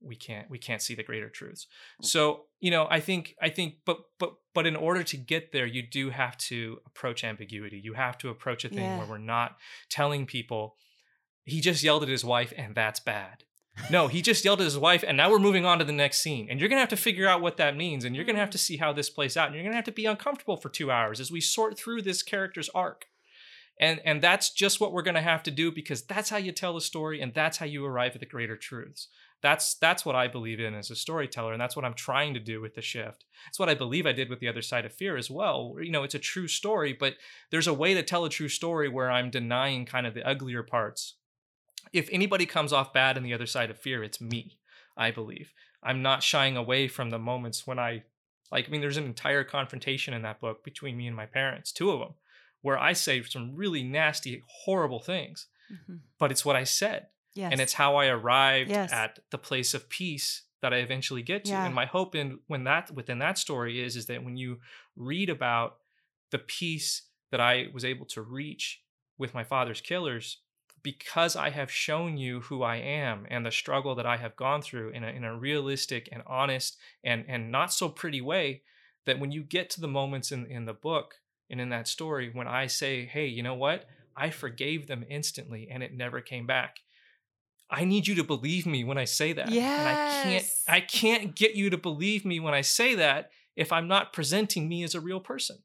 we 0.02 0.16
can't 0.16 0.50
we 0.50 0.58
can't 0.58 0.82
see 0.82 0.94
the 0.94 1.02
greater 1.02 1.28
truths. 1.28 1.66
Mm. 2.02 2.06
So 2.06 2.44
you 2.60 2.70
know 2.70 2.86
i 2.90 3.00
think 3.00 3.34
i 3.40 3.48
think 3.48 3.76
but 3.84 3.98
but 4.18 4.34
but 4.54 4.66
in 4.66 4.76
order 4.76 5.02
to 5.02 5.16
get 5.16 5.52
there 5.52 5.66
you 5.66 5.82
do 5.82 6.10
have 6.10 6.36
to 6.36 6.78
approach 6.86 7.24
ambiguity. 7.24 7.80
You 7.82 7.94
have 7.94 8.18
to 8.18 8.28
approach 8.28 8.64
a 8.64 8.68
thing 8.68 8.78
Yeah. 8.78 8.98
where 8.98 9.06
we're 9.06 9.18
not 9.18 9.56
telling 9.88 10.26
people 10.26 10.76
he 11.44 11.60
just 11.60 11.82
yelled 11.82 12.02
at 12.02 12.08
his 12.08 12.24
wife 12.24 12.52
and 12.56 12.74
that's 12.74 13.00
bad. 13.00 13.44
No 13.90 14.08
he 14.08 14.22
just 14.22 14.44
yelled 14.44 14.60
at 14.60 14.64
his 14.64 14.78
wife 14.78 15.04
and 15.06 15.16
now 15.16 15.30
we're 15.30 15.38
moving 15.38 15.64
on 15.64 15.78
to 15.78 15.84
the 15.84 15.92
next 15.92 16.18
scene. 16.18 16.48
And 16.50 16.60
you're 16.60 16.68
gonna 16.68 16.80
have 16.80 16.88
to 16.90 16.96
figure 16.96 17.28
out 17.28 17.40
what 17.40 17.56
that 17.56 17.76
means 17.76 18.04
and 18.04 18.14
you're 18.14 18.24
gonna 18.24 18.38
have 18.38 18.48
mm. 18.48 18.52
to 18.52 18.58
see 18.58 18.76
how 18.76 18.92
this 18.92 19.10
plays 19.10 19.36
out 19.36 19.46
and 19.46 19.54
you're 19.54 19.64
gonna 19.64 19.76
have 19.76 19.84
to 19.84 19.92
be 19.92 20.06
uncomfortable 20.06 20.56
for 20.56 20.68
two 20.68 20.90
hours 20.90 21.20
as 21.20 21.32
we 21.32 21.40
sort 21.40 21.78
through 21.78 22.02
this 22.02 22.22
character's 22.22 22.68
arc. 22.74 23.06
And 23.80 24.00
and 24.04 24.20
that's 24.20 24.50
just 24.50 24.78
what 24.78 24.92
we're 24.92 25.00
going 25.00 25.14
to 25.14 25.22
have 25.22 25.42
to 25.44 25.50
do 25.50 25.72
because 25.72 26.02
that's 26.02 26.28
how 26.28 26.36
you 26.36 26.52
tell 26.52 26.74
the 26.74 26.82
story 26.82 27.22
and 27.22 27.32
that's 27.32 27.56
how 27.56 27.64
you 27.64 27.82
arrive 27.86 28.12
at 28.12 28.20
the 28.20 28.26
greater 28.26 28.56
truths 28.56 29.08
that's 29.42 29.74
that's 29.74 30.04
what 30.04 30.14
i 30.14 30.26
believe 30.28 30.60
in 30.60 30.74
as 30.74 30.90
a 30.90 30.96
storyteller 30.96 31.52
and 31.52 31.60
that's 31.60 31.74
what 31.76 31.84
i'm 31.84 31.94
trying 31.94 32.34
to 32.34 32.40
do 32.40 32.60
with 32.60 32.74
the 32.74 32.82
shift 32.82 33.24
it's 33.48 33.58
what 33.58 33.68
i 33.68 33.74
believe 33.74 34.06
i 34.06 34.12
did 34.12 34.28
with 34.28 34.40
the 34.40 34.48
other 34.48 34.62
side 34.62 34.84
of 34.84 34.92
fear 34.92 35.16
as 35.16 35.30
well 35.30 35.76
you 35.80 35.90
know 35.90 36.02
it's 36.02 36.14
a 36.14 36.18
true 36.18 36.46
story 36.48 36.92
but 36.92 37.14
there's 37.50 37.66
a 37.66 37.74
way 37.74 37.94
to 37.94 38.02
tell 38.02 38.24
a 38.24 38.30
true 38.30 38.48
story 38.48 38.88
where 38.88 39.10
i'm 39.10 39.30
denying 39.30 39.84
kind 39.86 40.06
of 40.06 40.14
the 40.14 40.26
uglier 40.26 40.62
parts 40.62 41.14
if 41.92 42.08
anybody 42.12 42.46
comes 42.46 42.72
off 42.72 42.92
bad 42.92 43.16
in 43.16 43.22
the 43.22 43.34
other 43.34 43.46
side 43.46 43.70
of 43.70 43.78
fear 43.78 44.02
it's 44.02 44.20
me 44.20 44.58
i 44.96 45.10
believe 45.10 45.52
i'm 45.82 46.02
not 46.02 46.22
shying 46.22 46.56
away 46.56 46.86
from 46.88 47.10
the 47.10 47.18
moments 47.18 47.66
when 47.66 47.78
i 47.78 48.02
like 48.52 48.66
i 48.66 48.70
mean 48.70 48.80
there's 48.80 48.96
an 48.98 49.04
entire 49.06 49.44
confrontation 49.44 50.12
in 50.12 50.22
that 50.22 50.40
book 50.40 50.62
between 50.64 50.96
me 50.96 51.06
and 51.06 51.16
my 51.16 51.26
parents 51.26 51.72
two 51.72 51.90
of 51.90 51.98
them 52.00 52.14
where 52.62 52.78
I 52.78 52.92
say 52.92 53.22
some 53.22 53.56
really 53.56 53.82
nasty, 53.82 54.42
horrible 54.46 55.00
things, 55.00 55.46
Mhm. 55.72 56.00
but 56.18 56.30
it's 56.30 56.44
what 56.44 56.56
I 56.56 56.64
said. 56.64 57.06
Yes. 57.34 57.52
And 57.52 57.60
it's 57.60 57.74
how 57.74 57.96
I 57.96 58.06
arrived 58.06 58.70
Yes. 58.70 58.92
at 58.92 59.18
the 59.30 59.38
place 59.38 59.74
of 59.74 59.88
peace 59.88 60.42
that 60.62 60.74
I 60.74 60.78
eventually 60.78 61.22
get 61.22 61.44
to. 61.46 61.52
Yeah. 61.52 61.64
And 61.64 61.74
my 61.74 61.86
hope 61.86 62.14
in 62.14 62.40
when 62.46 62.64
that 62.64 62.90
within 62.90 63.18
that 63.20 63.38
story 63.38 63.80
is 63.82 63.96
is 63.96 64.06
that 64.06 64.24
when 64.24 64.36
you 64.36 64.58
read 64.96 65.30
about 65.30 65.78
the 66.30 66.38
peace 66.38 67.02
that 67.30 67.40
I 67.40 67.68
was 67.72 67.84
able 67.84 68.06
to 68.06 68.22
reach 68.22 68.82
with 69.18 69.34
my 69.34 69.44
father's 69.44 69.80
killers, 69.80 70.38
because 70.82 71.36
I 71.36 71.50
have 71.50 71.70
shown 71.70 72.16
you 72.16 72.40
who 72.40 72.62
I 72.62 72.76
am 72.76 73.26
and 73.30 73.44
the 73.44 73.50
struggle 73.50 73.94
that 73.96 74.06
I 74.06 74.16
have 74.16 74.36
gone 74.36 74.62
through 74.62 74.90
in 74.90 75.04
a, 75.04 75.08
in 75.08 75.24
a 75.24 75.36
realistic 75.36 76.08
and 76.10 76.22
honest 76.26 76.76
and, 77.04 77.24
and 77.28 77.50
not 77.50 77.72
so 77.72 77.88
pretty 77.88 78.20
way, 78.20 78.62
that 79.06 79.18
when 79.18 79.30
you 79.30 79.42
get 79.42 79.70
to 79.70 79.80
the 79.80 79.88
moments 79.88 80.32
in, 80.32 80.46
in 80.46 80.64
the 80.64 80.72
book 80.72 81.16
and 81.50 81.60
in 81.60 81.68
that 81.70 81.88
story, 81.88 82.30
when 82.32 82.48
I 82.48 82.66
say, 82.66 83.04
hey, 83.04 83.26
you 83.26 83.42
know 83.42 83.54
what? 83.54 83.86
I 84.16 84.30
forgave 84.30 84.86
them 84.86 85.04
instantly 85.08 85.68
and 85.70 85.82
it 85.82 85.94
never 85.94 86.20
came 86.20 86.46
back. 86.46 86.80
I 87.70 87.84
need 87.84 88.06
you 88.06 88.16
to 88.16 88.24
believe 88.24 88.66
me 88.66 88.82
when 88.84 88.98
I 88.98 89.04
say 89.04 89.32
that. 89.32 89.48
And 89.48 89.88
I 89.88 90.22
can't 90.22 90.32
Yes. 90.32 90.64
I 90.68 90.80
can't 90.80 91.36
get 91.36 91.54
you 91.54 91.70
to 91.70 91.78
believe 91.78 92.24
me 92.24 92.40
when 92.40 92.54
I 92.54 92.62
say 92.62 92.96
that 92.96 93.30
if 93.56 93.72
I'm 93.72 93.88
not 93.88 94.12
presenting 94.12 94.68
me 94.68 94.82
as 94.82 94.94
a 94.94 95.00
real 95.00 95.20
person. 95.20 95.58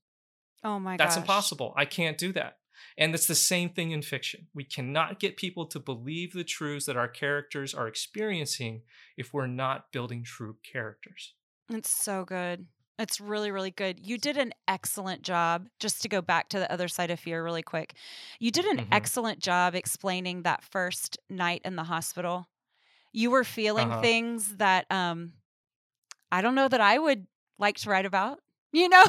oh 0.64 0.80
my 0.80 0.94
god. 0.98 1.04
That's 1.04 1.16
gosh. 1.16 1.24
impossible. 1.24 1.74
I 1.76 1.86
can't 1.86 2.18
do 2.18 2.32
that. 2.34 2.58
And 2.98 3.14
it's 3.14 3.28
the 3.28 3.36
same 3.36 3.70
thing 3.70 3.92
in 3.92 4.02
fiction. 4.02 4.48
We 4.54 4.64
cannot 4.64 5.20
get 5.20 5.38
people 5.38 5.66
to 5.68 5.80
believe 5.80 6.34
the 6.34 6.44
truths 6.44 6.86
that 6.86 6.98
our 6.98 7.08
characters 7.08 7.74
are 7.74 7.88
experiencing 7.88 8.84
if 9.18 9.34
we're 9.34 9.48
not 9.48 9.92
building 9.92 10.24
true 10.24 10.58
characters. 10.64 11.34
It's 11.70 11.90
so 11.90 12.26
good. 12.26 12.68
It's 12.98 13.20
really, 13.20 13.52
really 13.52 13.72
good. 13.72 14.00
You 14.06 14.18
did 14.18 14.38
an 14.38 14.54
excellent 14.68 15.22
job. 15.22 15.68
Just 15.80 16.02
to 16.04 16.10
go 16.10 16.22
back 16.22 16.50
to 16.50 16.60
the 16.60 16.72
other 16.72 16.88
side 16.88 17.12
of 17.12 17.20
fear, 17.20 17.44
really 17.44 17.64
quick, 17.64 17.96
you 18.40 18.52
did 18.52 18.66
an 18.66 18.80
Mhm. 18.80 18.90
excellent 18.92 19.40
job 19.40 19.76
explaining 19.76 20.44
that 20.44 20.64
first 20.64 21.18
night 21.30 21.62
in 21.66 21.76
the 21.76 21.84
hospital. 21.84 22.48
You 23.14 23.32
were 23.32 23.44
feeling 23.44 23.92
Uh-huh. 23.92 24.02
things 24.02 24.58
that 24.58 24.86
um, 24.92 25.34
I 26.32 26.42
don't 26.42 26.56
know 26.56 26.68
that 26.68 26.82
I 26.82 26.98
would 27.00 27.28
like 27.60 27.78
to 27.80 27.90
write 27.90 28.06
about. 28.06 28.40
you 28.76 28.90
know 28.90 29.06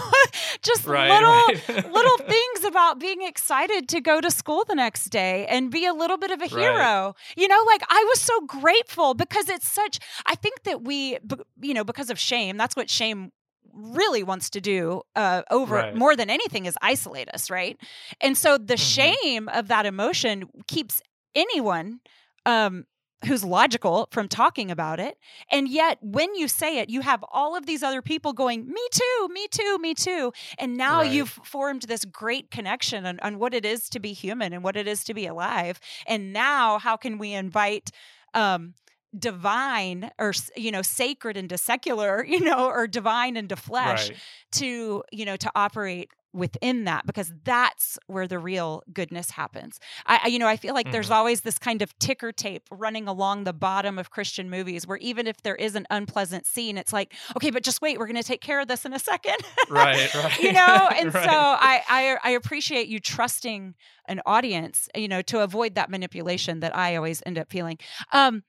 just 0.62 0.86
Right, 0.86 1.08
little 1.08 1.52
right. 1.84 1.84
little 1.84 2.18
things 2.28 2.64
about 2.64 3.00
being 3.00 3.22
excited 3.22 3.88
to 3.88 4.00
go 4.00 4.20
to 4.20 4.30
school 4.30 4.64
the 4.64 4.74
next 4.76 5.06
day 5.06 5.46
and 5.48 5.70
be 5.70 5.84
a 5.86 5.92
little 5.92 6.16
bit 6.18 6.30
of 6.30 6.40
a 6.40 6.46
Right. 6.50 6.88
hero 6.88 7.14
you 7.36 7.48
know 7.48 7.62
like 7.66 7.82
i 7.88 8.04
was 8.08 8.20
so 8.20 8.40
grateful 8.42 9.14
because 9.14 9.48
it's 9.48 9.68
such 9.68 9.98
i 10.26 10.34
think 10.36 10.62
that 10.64 10.82
we 10.84 11.18
you 11.60 11.74
know 11.74 11.84
because 11.84 12.10
of 12.10 12.18
shame 12.18 12.56
that's 12.56 12.76
what 12.76 12.88
shame 12.88 13.32
really 13.76 14.22
wants 14.22 14.50
to 14.50 14.60
do 14.60 15.02
uh, 15.16 15.42
over 15.50 15.74
Right. 15.76 15.94
more 15.94 16.16
than 16.16 16.30
anything 16.30 16.66
is 16.66 16.76
isolate 16.82 17.28
us 17.30 17.50
right 17.50 17.76
and 18.20 18.36
so 18.36 18.58
the 18.58 18.74
Mhm. 18.74 18.78
shame 18.78 19.48
of 19.48 19.68
that 19.68 19.86
emotion 19.86 20.48
keeps 20.66 21.02
anyone 21.34 22.00
um 22.46 22.84
who's 23.26 23.44
logical 23.44 24.08
from 24.12 24.28
talking 24.28 24.70
about 24.70 25.00
it 25.00 25.16
and 25.50 25.68
yet 25.68 25.98
when 26.02 26.34
you 26.34 26.46
say 26.48 26.78
it 26.78 26.90
you 26.90 27.00
have 27.00 27.24
all 27.32 27.56
of 27.56 27.66
these 27.66 27.82
other 27.82 28.02
people 28.02 28.32
going 28.32 28.66
me 28.66 28.86
too 28.92 29.28
me 29.32 29.46
too 29.50 29.78
me 29.80 29.94
too 29.94 30.32
and 30.58 30.76
now 30.76 31.00
Right. 31.00 31.10
you've 31.12 31.30
formed 31.44 31.82
this 31.82 32.04
great 32.04 32.50
connection 32.50 33.06
on, 33.06 33.18
on 33.20 33.38
what 33.38 33.54
it 33.54 33.64
is 33.64 33.88
to 33.90 33.98
be 34.00 34.12
human 34.12 34.52
and 34.52 34.62
what 34.62 34.76
it 34.76 34.86
is 34.86 35.02
to 35.04 35.14
be 35.14 35.26
alive 35.26 35.80
and 36.06 36.32
now 36.32 36.78
how 36.78 36.96
can 36.96 37.18
we 37.18 37.32
invite 37.32 37.90
um 38.34 38.74
divine 39.18 40.10
or 40.18 40.32
you 40.56 40.70
know 40.70 40.82
sacred 40.82 41.36
into 41.36 41.56
secular 41.58 42.24
you 42.28 42.40
know 42.40 42.66
or 42.68 42.86
divine 42.86 43.36
into 43.36 43.56
flesh 43.56 44.10
right. 44.10 44.18
to 44.52 45.02
you 45.12 45.24
know 45.24 45.36
to 45.36 45.50
operate 45.54 46.10
within 46.32 46.84
that 46.84 47.06
because 47.06 47.32
that's 47.44 47.98
where 48.08 48.28
the 48.28 48.38
real 48.38 48.82
goodness 48.92 49.30
happens 49.30 49.80
i 50.04 50.26
you 50.26 50.38
know 50.38 50.46
i 50.46 50.54
feel 50.56 50.74
like 50.74 50.90
there's 50.90 51.08
Mhm. 51.08 51.14
always 51.14 51.40
this 51.40 51.58
kind 51.58 51.80
of 51.80 51.98
ticker 51.98 52.30
tape 52.30 52.62
running 52.70 53.08
along 53.08 53.44
the 53.44 53.54
bottom 53.54 53.98
of 53.98 54.10
christian 54.10 54.50
movies 54.50 54.86
where 54.86 54.98
even 54.98 55.26
if 55.26 55.40
there 55.42 55.56
is 55.56 55.74
an 55.74 55.86
unpleasant 55.88 56.44
scene 56.44 56.76
it's 56.76 56.92
like 56.92 57.14
okay 57.36 57.48
but 57.50 57.62
just 57.62 57.80
wait 57.80 57.98
we're 57.98 58.06
going 58.06 58.16
to 58.16 58.22
take 58.22 58.42
care 58.42 58.60
of 58.60 58.68
this 58.68 58.84
in 58.84 58.92
a 58.92 58.98
second 58.98 59.36
Right, 59.70 60.12
right. 60.14 60.38
you 60.42 60.52
know 60.52 60.90
and 60.98 61.14
Right. 61.14 61.24
so 61.24 61.30
I, 61.30 61.82
I 61.88 62.18
i 62.22 62.30
appreciate 62.32 62.88
you 62.88 63.00
trusting 63.00 63.74
an 64.06 64.20
audience 64.26 64.88
you 64.94 65.08
know 65.08 65.22
to 65.22 65.40
avoid 65.42 65.74
that 65.76 65.88
manipulation 65.88 66.60
that 66.60 66.76
i 66.76 66.96
always 66.96 67.22
end 67.24 67.38
up 67.38 67.50
feeling 67.50 67.78
um 68.12 68.42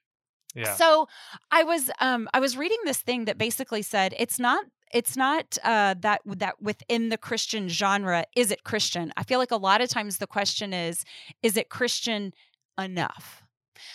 yeah. 0.56 0.74
so 0.76 1.08
I 1.52 1.64
was 1.64 1.90
um 2.00 2.28
I 2.34 2.40
was 2.40 2.58
reading 2.58 2.78
this 2.86 3.00
thing 3.00 3.26
that 3.26 3.38
basically 3.38 3.82
said 3.82 4.14
it's 4.18 4.40
not 4.40 4.66
it's 4.94 5.18
not 5.18 5.58
uh 5.64 5.96
that 6.00 6.22
that 6.26 6.62
within 6.62 7.10
the 7.10 7.18
Christian 7.18 7.70
genre 7.70 8.26
is 8.36 8.52
it 8.52 8.64
Christian? 8.64 9.12
I 9.18 9.24
feel 9.24 9.40
like 9.40 9.52
a 9.52 9.58
lot 9.58 9.82
of 9.82 9.90
times 9.90 10.18
the 10.18 10.28
question 10.28 10.74
is 10.74 11.04
is 11.44 11.58
it 11.58 11.70
Christian 11.70 12.34
enough? 12.78 13.44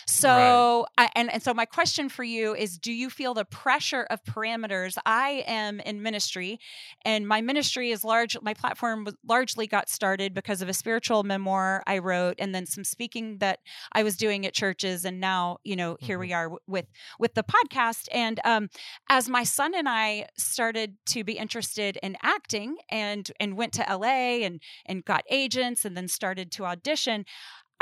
So 0.07 0.85
I, 0.97 1.09
and 1.15 1.31
and 1.31 1.41
so 1.41 1.53
my 1.53 1.65
question 1.65 2.09
for 2.09 2.23
you 2.23 2.55
is 2.55 2.77
do 2.77 2.91
you 2.91 3.09
feel 3.09 3.33
the 3.33 3.45
pressure 3.45 4.03
of 4.09 4.23
parameters? 4.23 4.97
I 5.05 5.43
am 5.47 5.79
in 5.79 6.01
ministry 6.01 6.59
and 7.05 7.27
my 7.27 7.41
ministry 7.41 7.91
is 7.91 8.03
large 8.03 8.37
my 8.41 8.53
platform 8.53 9.07
largely 9.27 9.67
got 9.67 9.89
started 9.89 10.33
because 10.33 10.61
of 10.61 10.69
a 10.69 10.73
spiritual 10.73 11.23
memoir 11.23 11.83
I 11.87 11.99
wrote 11.99 12.35
and 12.39 12.53
then 12.53 12.65
some 12.65 12.83
speaking 12.83 13.37
that 13.39 13.59
I 13.91 14.03
was 14.03 14.17
doing 14.17 14.45
at 14.45 14.53
churches 14.53 15.05
and 15.05 15.19
now, 15.19 15.57
you 15.63 15.75
know, 15.75 15.97
here 15.99 16.17
Mhm. 16.17 16.19
we 16.19 16.33
are 16.33 16.45
w- 16.45 16.59
with 16.67 16.85
with 17.19 17.33
the 17.33 17.43
podcast 17.43 18.07
and 18.11 18.39
um 18.45 18.69
as 19.09 19.29
my 19.29 19.43
son 19.43 19.73
and 19.75 19.87
I 19.89 20.27
started 20.37 20.95
to 21.07 21.23
be 21.23 21.33
interested 21.33 21.97
in 22.01 22.17
acting 22.21 22.77
and 22.89 23.29
and 23.39 23.57
went 23.57 23.73
to 23.73 23.89
LA 23.89 24.43
and 24.43 24.61
and 24.85 25.03
got 25.05 25.23
agents 25.29 25.85
and 25.85 25.95
then 25.95 26.07
started 26.07 26.51
to 26.53 26.65
audition 26.65 27.25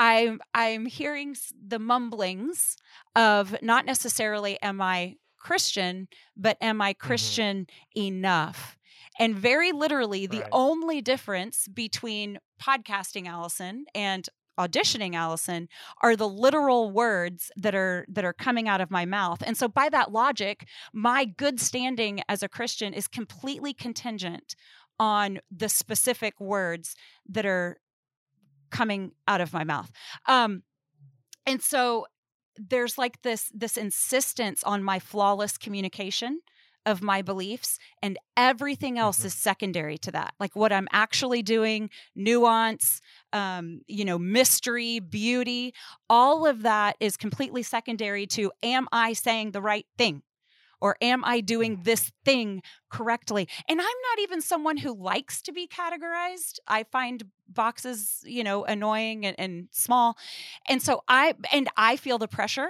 I'm 0.02 0.40
I'm 0.56 0.88
hearing 0.88 1.36
the 1.68 1.78
mumblings 1.78 2.76
of 3.16 3.56
not 3.62 3.86
necessarily 3.86 4.60
am 4.60 4.82
I 4.82 5.18
Christian, 5.38 6.08
but 6.36 6.58
am 6.60 6.82
I 6.82 6.94
mm-hmm. 6.94 7.08
Christian 7.08 7.68
enough? 7.96 8.80
And 9.20 9.36
very 9.36 9.72
literally, 9.72 10.26
the 10.26 10.40
Right. 10.40 10.50
only 10.52 11.02
difference 11.02 11.68
between 11.68 12.40
podcasting 12.60 13.28
Allison 13.28 13.86
and 13.94 14.28
auditioning 14.60 15.14
Allison 15.14 15.70
are 16.02 16.16
the 16.16 16.28
literal 16.28 16.90
words 16.90 17.52
that 17.56 17.76
are 17.76 18.06
that 18.10 18.26
are 18.26 18.34
coming 18.34 18.68
out 18.68 18.82
of 18.82 18.90
my 18.90 19.06
mouth. 19.06 19.44
And 19.46 19.56
so 19.56 19.68
by 19.68 19.88
that 19.90 20.12
logic, 20.12 20.68
my 20.94 21.26
good 21.26 21.60
standing 21.60 22.24
as 22.28 22.42
a 22.42 22.50
Christian 22.50 22.96
is 22.96 23.08
completely 23.08 23.72
contingent 23.72 24.56
on 25.00 25.42
the 25.56 25.70
specific 25.70 26.40
words 26.40 26.96
that 27.30 27.46
are 27.46 27.78
coming 28.72 29.12
out 29.28 29.42
of 29.42 29.54
my 29.54 29.64
mouth. 29.64 29.92
Um 30.28 30.64
and 31.46 31.62
so 31.62 32.06
there's 32.58 32.98
like 32.98 33.22
this 33.22 33.52
this 33.54 33.78
insistence 33.78 34.64
on 34.64 34.84
my 34.84 35.00
flawless 35.00 35.58
communication 35.58 36.42
of 36.86 37.02
my 37.02 37.22
beliefs 37.22 37.78
and 38.02 38.18
everything 38.36 38.98
else 38.98 39.20
Mhm. 39.20 39.26
is 39.26 39.34
secondary 39.36 39.98
to 40.00 40.12
that 40.12 40.34
like 40.40 40.56
what 40.56 40.74
i'm 40.74 40.88
actually 40.92 41.44
doing 41.44 41.90
nuance 42.16 43.02
um, 43.34 43.82
you 43.88 44.04
know 44.04 44.18
mystery 44.18 45.00
beauty 45.00 45.74
all 46.10 46.46
of 46.48 46.64
that 46.64 46.96
is 47.00 47.18
completely 47.18 47.64
secondary 47.64 48.26
to 48.28 48.52
am 48.64 48.88
i 48.92 49.14
saying 49.14 49.52
the 49.52 49.62
right 49.62 49.86
thing 49.98 50.24
or 50.82 50.98
am 51.02 51.24
i 51.24 51.40
doing 51.40 51.78
mm. 51.78 51.84
this 51.84 52.12
thing 52.26 52.62
correctly? 52.90 53.48
And 53.70 53.80
i'm 53.80 53.86
not 53.86 54.20
even 54.20 54.42
someone 54.42 54.78
who 54.78 54.94
likes 54.94 55.42
to 55.44 55.52
be 55.52 55.68
categorized. 55.68 56.60
I 56.68 56.84
find 56.84 57.24
boxes 57.48 58.22
you 58.26 58.44
know 58.44 58.66
annoying 58.66 59.26
and, 59.26 59.40
and 59.40 59.68
small. 59.72 60.18
And 60.68 60.82
so 60.82 61.04
i 61.08 61.34
and 61.52 61.70
i 61.78 61.96
feel 61.96 62.18
the 62.18 62.28
pressure 62.28 62.70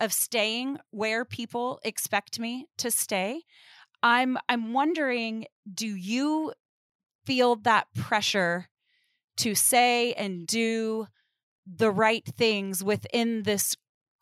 of 0.00 0.12
staying 0.12 0.78
where 0.90 1.24
people 1.24 1.80
expect 1.82 2.38
me 2.38 2.66
to 2.78 2.90
stay. 2.90 3.42
I'm 4.02 4.38
i'm 4.48 4.72
wondering 4.72 5.46
do 5.72 5.86
you 5.86 6.52
feel 7.24 7.56
that 7.56 7.88
pressure 7.94 8.68
to 9.38 9.54
say 9.54 10.12
and 10.14 10.46
do 10.46 11.06
the 11.66 11.90
right 11.90 12.24
things 12.24 12.82
within 12.82 13.42
this 13.42 13.76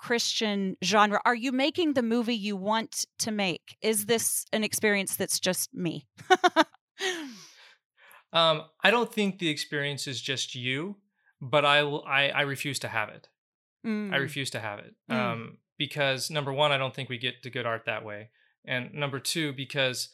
Christian 0.05 0.77
genre? 0.85 1.19
Are 1.25 1.35
you 1.35 1.51
making 1.51 1.95
the 1.95 2.03
movie 2.03 2.35
you 2.35 2.57
want 2.57 3.07
to 3.21 3.31
make? 3.31 3.79
Is 3.81 4.05
this 4.05 4.45
an 4.53 4.63
experience 4.63 5.17
that's 5.17 5.41
just 5.41 5.73
me? 5.73 6.07
Um, 8.35 8.65
I 8.83 8.91
don't 8.91 9.15
think 9.15 9.39
the 9.39 9.49
experience 9.49 10.09
is 10.09 10.21
just 10.21 10.57
you, 10.57 10.97
but 11.41 11.65
I 11.65 11.85
will. 11.85 12.05
I, 12.05 12.31
I 12.31 12.41
refuse 12.41 12.81
to 12.81 12.89
have 12.89 13.09
it. 13.09 13.29
I 13.85 13.89
Mm, 13.89 14.19
refuse 14.19 14.51
to 14.51 14.59
have 14.59 14.81
it. 14.81 14.97
Mm. 15.09 15.15
Um, 15.15 15.59
because 15.79 16.31
number 16.31 16.53
one, 16.53 16.73
I 16.73 16.77
don't 16.77 16.93
think 16.93 17.09
we 17.09 17.17
get 17.17 17.45
to 17.45 17.51
good 17.51 17.65
art 17.65 17.85
that 17.87 18.05
way, 18.05 18.31
and 18.65 18.93
number 18.93 19.21
two, 19.21 19.53
because 19.53 20.09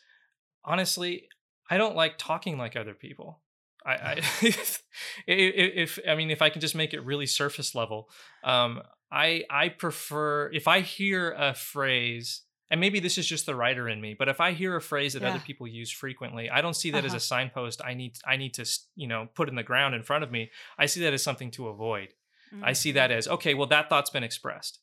honestly, 0.67 1.29
I 1.71 1.79
don't 1.79 1.97
like 1.97 2.19
talking 2.19 2.59
like 2.59 2.77
other 2.77 2.93
people. 2.93 3.41
I, 3.85 3.93
I 3.93 4.15
if, 4.43 4.83
if 5.27 5.99
I 6.07 6.15
mean 6.15 6.31
if 6.31 6.43
I 6.43 6.51
can 6.51 6.61
just 6.61 6.75
make 6.75 6.95
it 6.95 7.05
really 7.05 7.27
surface 7.27 7.75
level, 7.75 8.11
um, 8.45 8.83
I 9.11 9.45
I 9.51 9.69
prefer 9.69 10.51
if 10.53 10.69
I 10.69 10.81
hear 10.81 11.33
a 11.33 11.55
phrase, 11.55 12.43
and 12.71 12.81
maybe 12.81 13.01
this 13.01 13.19
is 13.19 13.27
just 13.27 13.47
the 13.47 13.55
writer 13.55 13.89
in 13.89 14.01
me, 14.01 14.15
but 14.19 14.29
if 14.29 14.41
I 14.41 14.53
hear 14.53 14.77
a 14.77 14.83
phrase 14.83 15.15
that 15.15 15.23
other 15.23 15.41
people 15.41 15.67
use 15.67 15.91
frequently, 15.91 16.51
I 16.51 16.61
don't 16.61 16.77
see 16.77 16.91
that 16.93 17.05
as 17.05 17.13
Uh-huh. 17.13 17.17
a 17.17 17.21
signpost. 17.21 17.81
I 17.85 17.95
need 17.95 18.19
I 18.27 18.37
need 18.37 18.55
to 18.55 18.65
you 18.97 19.07
know 19.07 19.29
put 19.35 19.49
in 19.49 19.55
the 19.55 19.63
ground 19.63 19.95
in 19.95 20.03
front 20.03 20.25
of 20.25 20.31
me. 20.31 20.51
I 20.79 20.87
see 20.87 21.01
that 21.01 21.13
as 21.13 21.23
something 21.23 21.51
to 21.53 21.69
avoid. 21.69 22.15
I 22.63 22.73
see 22.73 22.93
that 22.93 23.11
as 23.13 23.29
okay. 23.29 23.55
Well, 23.55 23.69
that 23.69 23.89
thought's 23.89 24.11
been 24.11 24.25
expressed 24.25 24.81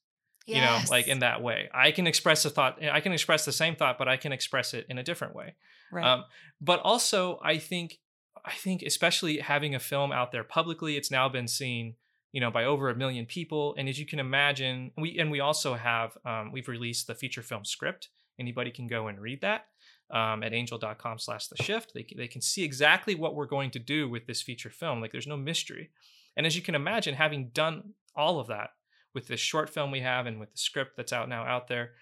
you 0.48 0.62
know 0.62 0.80
like 0.90 1.08
in 1.08 1.20
that 1.20 1.42
way 1.42 1.70
i 1.74 1.92
can 1.92 2.08
express 2.08 2.46
a 2.46 2.50
thought 2.50 2.82
i 2.82 3.02
can 3.02 3.12
express 3.12 3.44
the 3.44 3.52
same 3.52 3.76
thought 3.76 3.98
but 3.98 4.08
i 4.08 4.16
can 4.18 4.32
express 4.32 4.74
it 4.74 4.86
in 4.90 4.98
a 4.98 5.04
different 5.04 5.36
way 5.36 5.54
right. 5.92 6.06
um, 6.06 6.24
but 6.62 6.80
also 6.80 7.38
i 7.44 7.58
think 7.58 8.00
i 8.48 8.54
think 8.54 8.82
especially 8.82 9.38
having 9.38 9.76
a 9.76 9.80
film 9.80 10.12
out 10.12 10.32
there 10.32 10.44
publicly 10.44 10.98
it's 10.98 11.12
now 11.12 11.30
been 11.30 11.48
seen 11.48 11.96
you 12.32 12.42
know 12.42 12.52
by 12.52 12.66
over 12.66 12.90
a 12.90 12.96
million 12.96 13.26
people. 13.26 13.74
And 13.78 13.90
as 13.90 14.00
you 14.00 14.06
can 14.06 14.20
imagine 14.20 14.92
we 14.98 15.18
and 15.18 15.32
we 15.32 15.40
also 15.40 15.74
have 15.74 16.18
um, 16.26 16.52
we've 16.52 16.68
released 16.68 17.08
the 17.08 17.16
feature 17.16 17.42
film 17.42 17.66
script. 17.66 18.10
Anybody 18.40 18.70
can 18.70 18.88
go 18.88 19.08
and 19.08 19.20
read 19.20 19.42
that 19.42 19.66
um, 20.12 20.44
at 20.44 20.54
angel.com 20.54 21.18
slash 21.18 21.48
the 21.48 21.62
shift. 21.64 21.94
They, 21.96 22.06
they 22.16 22.28
can 22.28 22.42
see 22.42 22.64
exactly 22.64 23.16
what 23.16 23.34
we're 23.34 23.48
going 23.48 23.72
to 23.72 23.80
do 23.80 24.08
with 24.08 24.28
this 24.28 24.44
feature 24.44 24.70
film. 24.70 25.02
Like 25.02 25.12
there's 25.12 25.26
no 25.26 25.38
mystery. 25.38 25.90
And 26.36 26.46
as 26.46 26.56
you 26.56 26.62
can 26.62 26.76
imagine 26.76 27.16
having 27.16 27.50
done 27.50 27.94
all 28.16 28.40
of 28.40 28.48
that 28.48 28.70
with 29.16 29.28
this 29.28 29.40
short 29.40 29.72
film 29.72 29.90
we 29.90 30.02
have 30.02 30.28
and 30.28 30.40
with 30.40 30.52
the 30.52 30.60
script 30.60 30.96
that's 30.96 31.14
out 31.14 31.30
now 31.30 31.44
out 31.44 31.68
there 31.68 31.94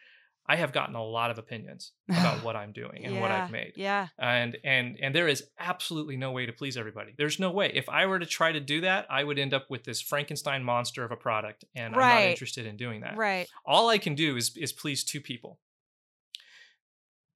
i 0.48 0.56
have 0.56 0.72
gotten 0.72 0.96
a 0.96 1.04
lot 1.04 1.32
of 1.32 1.38
opinions 1.38 1.92
about 2.10 2.44
what 2.44 2.56
i'm 2.56 2.72
doing 2.72 3.06
and 3.06 3.20
what 3.20 3.32
i've 3.32 3.52
made. 3.52 3.74
Yeah. 3.76 4.08
and 4.20 4.58
and 4.64 4.98
and 5.02 5.14
there 5.16 5.28
is 5.28 5.44
absolutely 5.60 6.18
no 6.18 6.32
way 6.32 6.46
to 6.46 6.54
please 6.54 6.78
everybody. 6.78 7.14
There's 7.18 7.40
no 7.40 7.52
way. 7.52 7.72
If 7.74 7.90
i 7.90 8.06
were 8.06 8.20
to 8.20 8.26
try 8.26 8.52
to 8.52 8.60
do 8.60 8.82
that 8.82 9.06
i 9.10 9.24
would 9.24 9.40
end 9.40 9.54
up 9.54 9.70
with 9.70 9.84
this 9.84 10.02
frankenstein 10.02 10.64
monster 10.64 11.04
of 11.04 11.12
a 11.12 11.16
product 11.16 11.66
and 11.76 11.96
i'm 11.96 12.00
not 12.00 12.22
interested 12.22 12.66
in 12.66 12.78
doing 12.78 13.02
that. 13.02 13.18
Right. 13.18 13.48
all 13.66 13.90
i 13.90 13.98
can 13.98 14.16
do 14.16 14.36
is 14.38 14.56
is 14.58 14.72
please 14.74 15.04
two 15.04 15.22
people. 15.22 15.60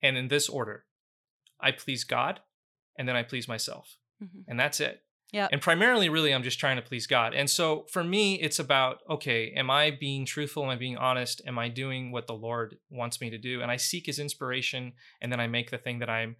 And 0.01 0.17
in 0.17 0.27
this 0.27 0.47
order 0.49 0.85
i 1.59 1.71
please 1.71 2.03
god 2.03 2.39
and 2.97 3.07
then 3.07 3.15
i 3.15 3.23
please 3.23 3.47
myself. 3.47 3.97
Mhm. 4.23 4.43
and 4.47 4.59
that's 4.59 4.79
it 4.79 5.01
Yeah. 5.31 5.47
And 5.51 5.61
primarily, 5.61 6.09
really, 6.09 6.33
I'm 6.33 6.43
just 6.43 6.59
trying 6.59 6.77
to 6.77 6.81
please 6.81 7.05
God. 7.05 7.33
And 7.33 7.49
so 7.49 7.85
for 7.91 8.03
me, 8.03 8.35
it's 8.41 8.59
about 8.59 8.99
okay, 9.09 9.51
am 9.55 9.69
I 9.69 9.91
being 9.91 10.25
truthful? 10.25 10.63
Am 10.63 10.69
I 10.69 10.75
being 10.75 10.97
honest? 10.97 11.41
Am 11.45 11.59
I 11.59 11.69
doing 11.69 12.11
what 12.11 12.27
the 12.27 12.33
Lord 12.33 12.77
wants 12.89 13.21
me 13.21 13.29
to 13.29 13.37
do? 13.37 13.61
And 13.61 13.69
I 13.71 13.77
seek 13.77 14.07
His 14.07 14.19
inspiration, 14.19 14.93
and 15.21 15.31
then 15.31 15.39
I 15.39 15.47
make 15.47 15.69
the 15.71 15.77
thing 15.77 15.99
that 15.99 16.09
I'm 16.09 16.35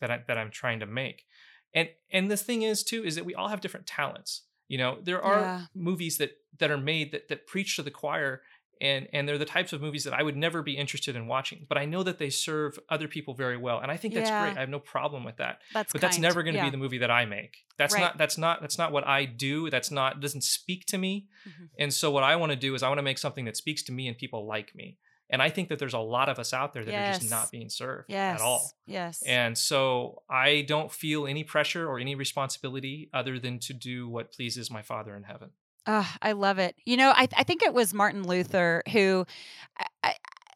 that 0.00 0.10
I, 0.10 0.20
that 0.26 0.38
I'm 0.38 0.50
trying 0.50 0.80
to 0.80 0.86
make. 0.86 1.26
And 1.74 1.88
and 2.10 2.30
the 2.30 2.36
thing 2.36 2.62
is 2.62 2.82
too 2.82 3.04
is 3.04 3.14
that 3.14 3.24
we 3.26 3.34
all 3.34 3.48
have 3.48 3.60
different 3.60 3.86
talents. 3.86 4.42
You 4.68 4.78
know, 4.78 4.98
there 5.02 5.22
are 5.22 5.40
Yeah. 5.40 5.60
movies 5.74 6.16
that 6.18 6.32
that 6.58 6.70
are 6.70 6.78
made 6.78 7.12
that 7.12 7.28
that 7.28 7.46
preach 7.46 7.76
to 7.76 7.82
the 7.82 7.90
choir 7.90 8.42
and 8.80 9.08
and 9.12 9.28
they're 9.28 9.38
the 9.38 9.44
types 9.44 9.72
of 9.72 9.80
movies 9.80 10.04
that 10.04 10.14
I 10.14 10.22
would 10.22 10.36
never 10.36 10.62
be 10.62 10.76
interested 10.76 11.16
in 11.16 11.26
watching, 11.26 11.66
but 11.68 11.76
I 11.78 11.84
know 11.84 12.02
that 12.02 12.18
they 12.18 12.30
serve 12.30 12.78
other 12.88 13.08
people 13.08 13.34
very 13.34 13.56
well, 13.56 13.80
and 13.80 13.90
I 13.90 13.96
think 13.96 14.14
that's 14.14 14.30
Yeah. 14.30 14.44
great. 14.46 14.56
I 14.56 14.60
have 14.60 14.68
no 14.68 14.78
problem 14.80 15.24
with 15.24 15.36
that. 15.36 15.60
That's 15.74 15.92
But 15.92 16.00
that's 16.00 16.18
never 16.18 16.42
going 16.42 16.54
to 16.54 16.58
Yeah. 16.60 16.64
be 16.66 16.70
the 16.70 16.76
movie 16.76 16.98
that 16.98 17.10
I 17.10 17.24
make. 17.24 17.58
That's 17.76 17.94
Right. 17.94 18.00
not 18.00 18.18
that's 18.18 18.38
not 18.38 18.60
that's 18.60 18.78
not 18.78 18.92
what 18.92 19.06
I 19.06 19.24
do. 19.24 19.70
That's 19.70 19.90
not 19.90 20.20
doesn't 20.20 20.42
speak 20.44 20.86
to 20.86 20.98
me. 20.98 21.26
Mhm. 21.46 21.68
And 21.78 21.94
so 21.94 22.10
what 22.10 22.22
I 22.22 22.36
want 22.36 22.50
to 22.50 22.56
do 22.56 22.74
is 22.74 22.82
I 22.82 22.88
want 22.88 22.98
to 22.98 23.02
make 23.02 23.18
something 23.18 23.44
that 23.44 23.56
speaks 23.56 23.82
to 23.84 23.92
me 23.92 24.08
and 24.08 24.16
people 24.16 24.46
like 24.46 24.74
me. 24.74 24.98
And 25.32 25.40
I 25.40 25.48
think 25.48 25.68
that 25.68 25.78
there's 25.78 25.94
a 25.94 26.00
lot 26.00 26.28
of 26.28 26.40
us 26.40 26.52
out 26.52 26.72
there 26.72 26.84
that 26.84 26.92
are 26.92 27.18
just 27.18 27.30
not 27.30 27.52
being 27.52 27.68
served 27.68 28.06
Yes. 28.10 28.40
at 28.40 28.44
all. 28.44 28.72
Yes. 28.84 29.22
And 29.22 29.56
so 29.56 30.24
I 30.28 30.62
don't 30.62 30.90
feel 30.90 31.24
any 31.24 31.44
pressure 31.44 31.86
or 31.88 32.00
any 32.00 32.16
responsibility 32.16 33.08
other 33.12 33.38
than 33.38 33.60
to 33.60 33.72
do 33.72 34.08
what 34.08 34.32
pleases 34.32 34.72
my 34.72 34.82
Father 34.82 35.14
in 35.16 35.22
heaven. 35.22 35.52
Ah, 35.86 36.16
I 36.22 36.32
love 36.32 36.58
it. 36.58 36.76
You 36.84 36.96
know, 36.96 37.10
I, 37.10 37.26
I 37.36 37.42
think 37.44 37.62
it 37.62 37.72
was 37.74 37.94
Martin 37.94 38.26
Luther 38.26 38.82
who, 38.92 39.26
I, 40.04 40.14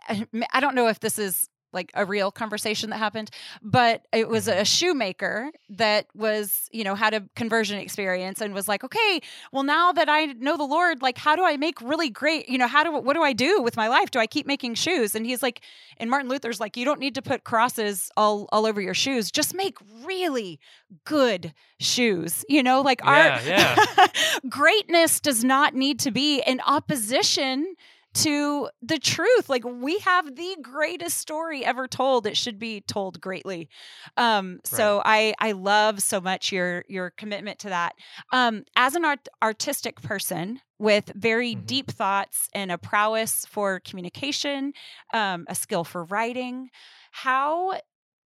I 0.08 0.26
I 0.52 0.60
don't 0.60 0.74
know 0.74 0.88
if 0.88 1.00
this 1.00 1.18
is 1.18 1.48
like 1.74 1.90
a 1.94 2.04
real 2.06 2.30
conversation 2.30 2.90
that 2.90 2.98
happened, 2.98 3.30
but 3.62 4.06
it 4.12 4.28
was 4.28 4.46
Mhm. 4.46 4.60
a 4.60 4.64
shoemaker 4.64 5.50
that 5.70 6.06
was, 6.14 6.68
you 6.72 6.84
know, 6.84 6.94
had 6.94 7.12
a 7.14 7.22
conversion 7.36 7.78
experience 7.78 8.40
and 8.40 8.54
was 8.54 8.68
like, 8.68 8.84
okay, 8.84 9.20
well, 9.52 9.62
now 9.64 9.92
that 9.92 10.08
I 10.08 10.26
know 10.26 10.56
the 10.56 10.64
Lord, 10.64 11.02
like, 11.02 11.18
how 11.18 11.34
do 11.36 11.44
I 11.44 11.56
make 11.56 11.80
really 11.82 12.08
great, 12.10 12.48
you 12.48 12.56
know, 12.58 12.66
how 12.68 12.82
do, 12.84 12.92
what 12.92 13.14
do 13.14 13.22
I 13.22 13.32
do 13.32 13.60
with 13.60 13.76
my 13.76 13.88
life? 13.88 14.10
Do 14.10 14.18
I 14.20 14.26
keep 14.26 14.46
making 14.46 14.74
shoes? 14.74 15.14
And 15.14 15.26
he's 15.26 15.42
like, 15.42 15.60
and 15.98 16.08
Martin 16.08 16.28
Luther's 16.30 16.60
like, 16.60 16.76
you 16.76 16.84
don't 16.84 17.00
need 17.00 17.14
to 17.16 17.22
put 17.22 17.44
crosses 17.44 18.10
all, 18.16 18.48
all 18.52 18.66
over 18.66 18.80
your 18.80 18.94
shoes. 18.94 19.30
Just 19.30 19.54
make 19.54 19.76
really 20.04 20.60
good 21.04 21.52
shoes, 21.80 22.44
you 22.48 22.62
know, 22.62 22.80
like 22.80 23.00
Yeah, 23.04 23.40
our 23.42 23.48
yeah. 23.48 24.06
greatness 24.48 25.20
does 25.20 25.42
not 25.44 25.74
need 25.74 25.98
to 26.00 26.10
be 26.10 26.40
in 26.46 26.60
opposition 26.66 27.74
to 28.14 28.68
the 28.82 28.98
truth 28.98 29.48
like 29.48 29.64
we 29.64 29.98
have 29.98 30.36
the 30.36 30.56
greatest 30.62 31.18
story 31.18 31.64
ever 31.64 31.88
told 31.88 32.26
it 32.26 32.36
should 32.36 32.58
be 32.58 32.80
told 32.82 33.20
greatly. 33.20 33.68
Um 34.16 34.60
so 34.64 35.02
i 35.04 35.34
i 35.40 35.52
love 35.52 36.00
so 36.02 36.20
much 36.20 36.52
your 36.52 36.84
your 36.88 37.10
commitment 37.10 37.58
to 37.60 37.68
that. 37.70 37.94
Um 38.32 38.64
as 38.76 38.94
an 38.94 39.04
art- 39.04 39.28
artistic 39.42 40.00
person 40.02 40.60
with 40.78 41.10
very 41.14 41.54
Mhm. 41.54 41.64
deep 41.66 41.90
thoughts 41.90 42.48
and 42.54 42.70
a 42.72 42.78
prowess 42.78 43.46
for 43.46 43.80
communication 43.80 44.72
um 45.12 45.44
a 45.48 45.54
skill 45.54 45.84
for 45.84 46.04
writing 46.04 46.70
how 47.12 47.78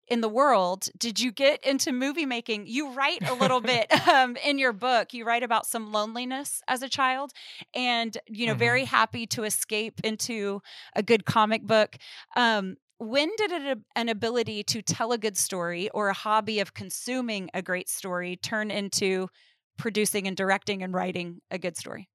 in 0.07 0.21
the 0.21 0.29
world 0.29 0.89
did 0.97 1.19
you 1.19 1.31
get 1.31 1.63
into 1.65 1.91
movie 1.91 2.25
making? 2.25 2.67
You 2.67 2.91
write 2.91 3.21
a 3.25 3.33
little 3.33 3.61
bit 3.61 3.91
um, 4.07 4.35
in 4.37 4.57
your 4.57 4.73
book. 4.73 5.13
You 5.13 5.25
write 5.25 5.43
about 5.43 5.65
some 5.65 5.91
loneliness 5.91 6.61
as 6.67 6.81
a 6.81 6.89
child, 6.89 7.31
and 7.73 8.17
you 8.27 8.45
know, 8.47 8.53
Mhm. 8.53 8.57
very 8.59 8.85
happy 8.85 9.27
to 9.27 9.43
escape 9.43 9.99
into 10.03 10.61
a 10.95 11.03
good 11.03 11.25
comic 11.25 11.63
book. 11.63 11.97
Um, 12.35 12.77
when 12.99 13.29
did 13.37 13.51
it, 13.51 13.77
an 13.95 14.09
ability 14.09 14.63
to 14.63 14.81
tell 14.81 15.11
a 15.11 15.17
good 15.17 15.37
story 15.37 15.89
or 15.91 16.09
a 16.09 16.13
hobby 16.13 16.59
of 16.59 16.73
consuming 16.73 17.49
a 17.53 17.61
great 17.61 17.89
story 17.89 18.37
turn 18.37 18.71
into 18.71 19.27
producing 19.77 20.27
and 20.27 20.35
directing 20.35 20.81
and 20.81 20.93
writing 20.93 21.41
a 21.51 21.59
good 21.59 21.77
story? 21.77 22.09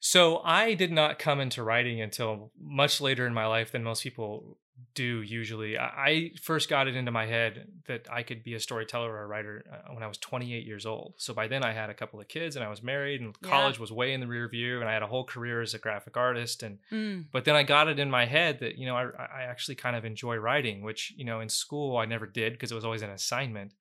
So 0.00 0.38
I 0.42 0.74
did 0.74 0.92
not 0.92 1.18
come 1.18 1.40
into 1.40 1.62
writing 1.62 2.00
until 2.00 2.52
much 2.58 3.00
later 3.00 3.26
in 3.26 3.34
my 3.34 3.46
life 3.46 3.72
than 3.72 3.82
most 3.82 4.02
people 4.02 4.58
do 4.94 5.20
usually. 5.22 5.78
I 5.78 6.32
first 6.42 6.68
got 6.68 6.88
it 6.88 6.96
into 6.96 7.10
my 7.10 7.26
head 7.26 7.66
that 7.86 8.06
I 8.10 8.22
could 8.22 8.42
be 8.42 8.54
a 8.54 8.60
storyteller 8.60 9.10
or 9.12 9.22
a 9.22 9.26
writer 9.26 9.64
uh, 9.70 9.92
when 9.92 10.02
I 10.02 10.06
was 10.06 10.18
28 10.18 10.64
years 10.66 10.86
old. 10.86 11.14
So 11.18 11.34
by 11.34 11.48
then 11.48 11.62
I 11.62 11.72
had 11.72 11.90
a 11.90 11.94
couple 11.94 12.18
of 12.20 12.28
kids 12.28 12.56
and 12.56 12.64
I 12.64 12.68
was 12.68 12.82
married 12.82 13.20
and 13.20 13.34
Yeah. 13.42 13.48
college 13.48 13.78
was 13.78 13.92
way 13.92 14.12
in 14.12 14.20
the 14.20 14.26
rear 14.26 14.48
view 14.48 14.80
and 14.80 14.88
I 14.88 14.92
had 14.92 15.02
a 15.02 15.06
whole 15.06 15.24
career 15.24 15.60
as 15.62 15.74
a 15.74 15.78
graphic 15.78 16.16
artist 16.16 16.62
and 16.62 16.78
Mm, 16.90 17.26
but 17.32 17.44
then 17.44 17.54
I 17.56 17.62
got 17.62 17.88
it 17.88 17.98
in 17.98 18.10
my 18.10 18.24
head 18.26 18.60
that 18.60 18.76
you 18.78 18.86
know 18.86 18.96
I 18.96 19.04
I 19.40 19.42
actually 19.42 19.74
kind 19.76 19.96
of 19.96 20.04
enjoy 20.04 20.36
writing, 20.36 20.82
which 20.82 21.12
you 21.16 21.24
know 21.24 21.40
in 21.40 21.48
school 21.48 21.96
I 21.96 22.04
never 22.06 22.26
did 22.26 22.52
because 22.52 22.70
it 22.72 22.74
was 22.74 22.84
always 22.84 23.02
an 23.02 23.10
assignment. 23.10 23.72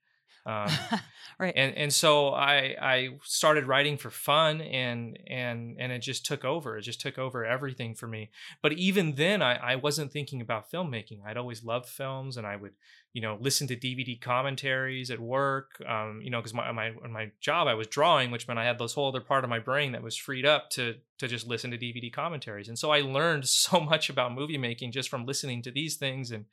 Um, 0.46 0.70
right. 1.39 1.54
and 1.56 1.76
and 1.76 1.93
so 1.93 2.30
I 2.30 2.76
I 2.80 3.10
started 3.24 3.68
writing 3.68 3.98
for 3.98 4.10
fun 4.10 4.62
and 4.62 5.18
and 5.28 5.78
and 5.80 5.91
it 5.91 6.00
just 6.00 6.26
took 6.26 6.46
over. 6.46 6.78
It 6.78 6.84
just 6.84 7.02
took 7.02 7.18
over 7.18 7.46
everything 7.46 7.96
for 7.96 8.08
me. 8.08 8.30
But 8.62 8.74
even 8.74 9.16
then, 9.16 9.41
I 9.41 9.56
I 9.56 9.76
wasn't 9.76 10.12
thinking 10.12 10.41
about 10.41 10.72
filmmaking. 10.72 11.20
I'd 11.26 11.38
always 11.38 11.64
loved 11.64 11.89
films, 11.89 12.38
and 12.38 12.46
I 12.46 12.56
would 12.56 12.74
you 13.16 13.22
know 13.22 13.38
listen 13.39 13.66
to 13.68 13.78
DVD 13.78 14.20
commentaries 14.20 15.09
at 15.09 15.22
work. 15.22 15.82
Um, 15.88 16.20
you 16.22 16.30
know, 16.30 16.39
because 16.39 16.53
my 16.53 16.70
my 16.74 16.91
my 17.09 17.32
job 17.39 17.66
I 17.66 17.74
was 17.74 17.88
drawing, 17.88 18.30
which 18.30 18.45
meant 18.45 18.59
I 18.59 18.66
had 18.66 18.78
this 18.78 18.93
whole 18.93 19.07
other 19.07 19.22
part 19.22 19.45
of 19.45 19.49
my 19.49 19.59
brain 19.59 19.93
that 19.93 20.03
was 20.03 20.18
freed 20.18 20.45
up 20.45 20.70
to 20.72 20.95
to 21.20 21.28
just 21.30 21.47
listen 21.47 21.72
to 21.72 21.78
DVD 21.78 22.11
commentaries. 22.11 22.68
And 22.68 22.78
so 22.78 22.91
I 22.91 22.99
learned 22.99 23.47
so 23.68 23.80
much 23.80 24.09
about 24.09 24.36
movie 24.36 24.57
making 24.57 24.91
just 24.91 25.07
from 25.07 25.26
listening 25.26 25.61
to 25.61 25.72
these 25.72 25.95
things 25.95 26.30
and 26.32 26.43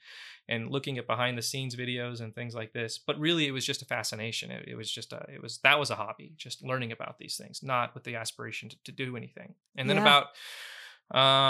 and 0.49 0.71
looking 0.71 0.99
at 0.99 1.07
behind 1.09 1.37
the 1.37 1.43
scenes 1.43 1.75
videos 1.75 2.21
and 2.21 2.33
things 2.33 2.55
like 2.55 2.73
this. 2.73 2.97
But 2.97 3.19
really, 3.19 3.49
it 3.49 3.53
was 3.53 3.67
just 3.67 3.83
a 3.83 3.85
fascination. 3.87 4.53
It, 4.53 4.69
it 4.69 4.75
was 4.77 4.89
just 4.89 5.13
a, 5.13 5.27
it 5.35 5.43
was 5.43 5.59
that 5.65 5.81
was 5.81 5.91
a 5.91 5.97
hobby, 5.97 6.33
just 6.37 6.63
learning 6.63 6.93
about 6.93 7.19
these 7.19 7.37
things, 7.37 7.61
not 7.61 7.93
with 7.93 8.05
the 8.05 8.15
aspiration 8.15 8.69
to, 8.69 8.77
to 8.85 8.93
do 8.93 9.17
anything. 9.17 9.55
And 9.77 9.91
then 9.91 9.97
Yeah. 9.97 10.03
about 10.03 10.27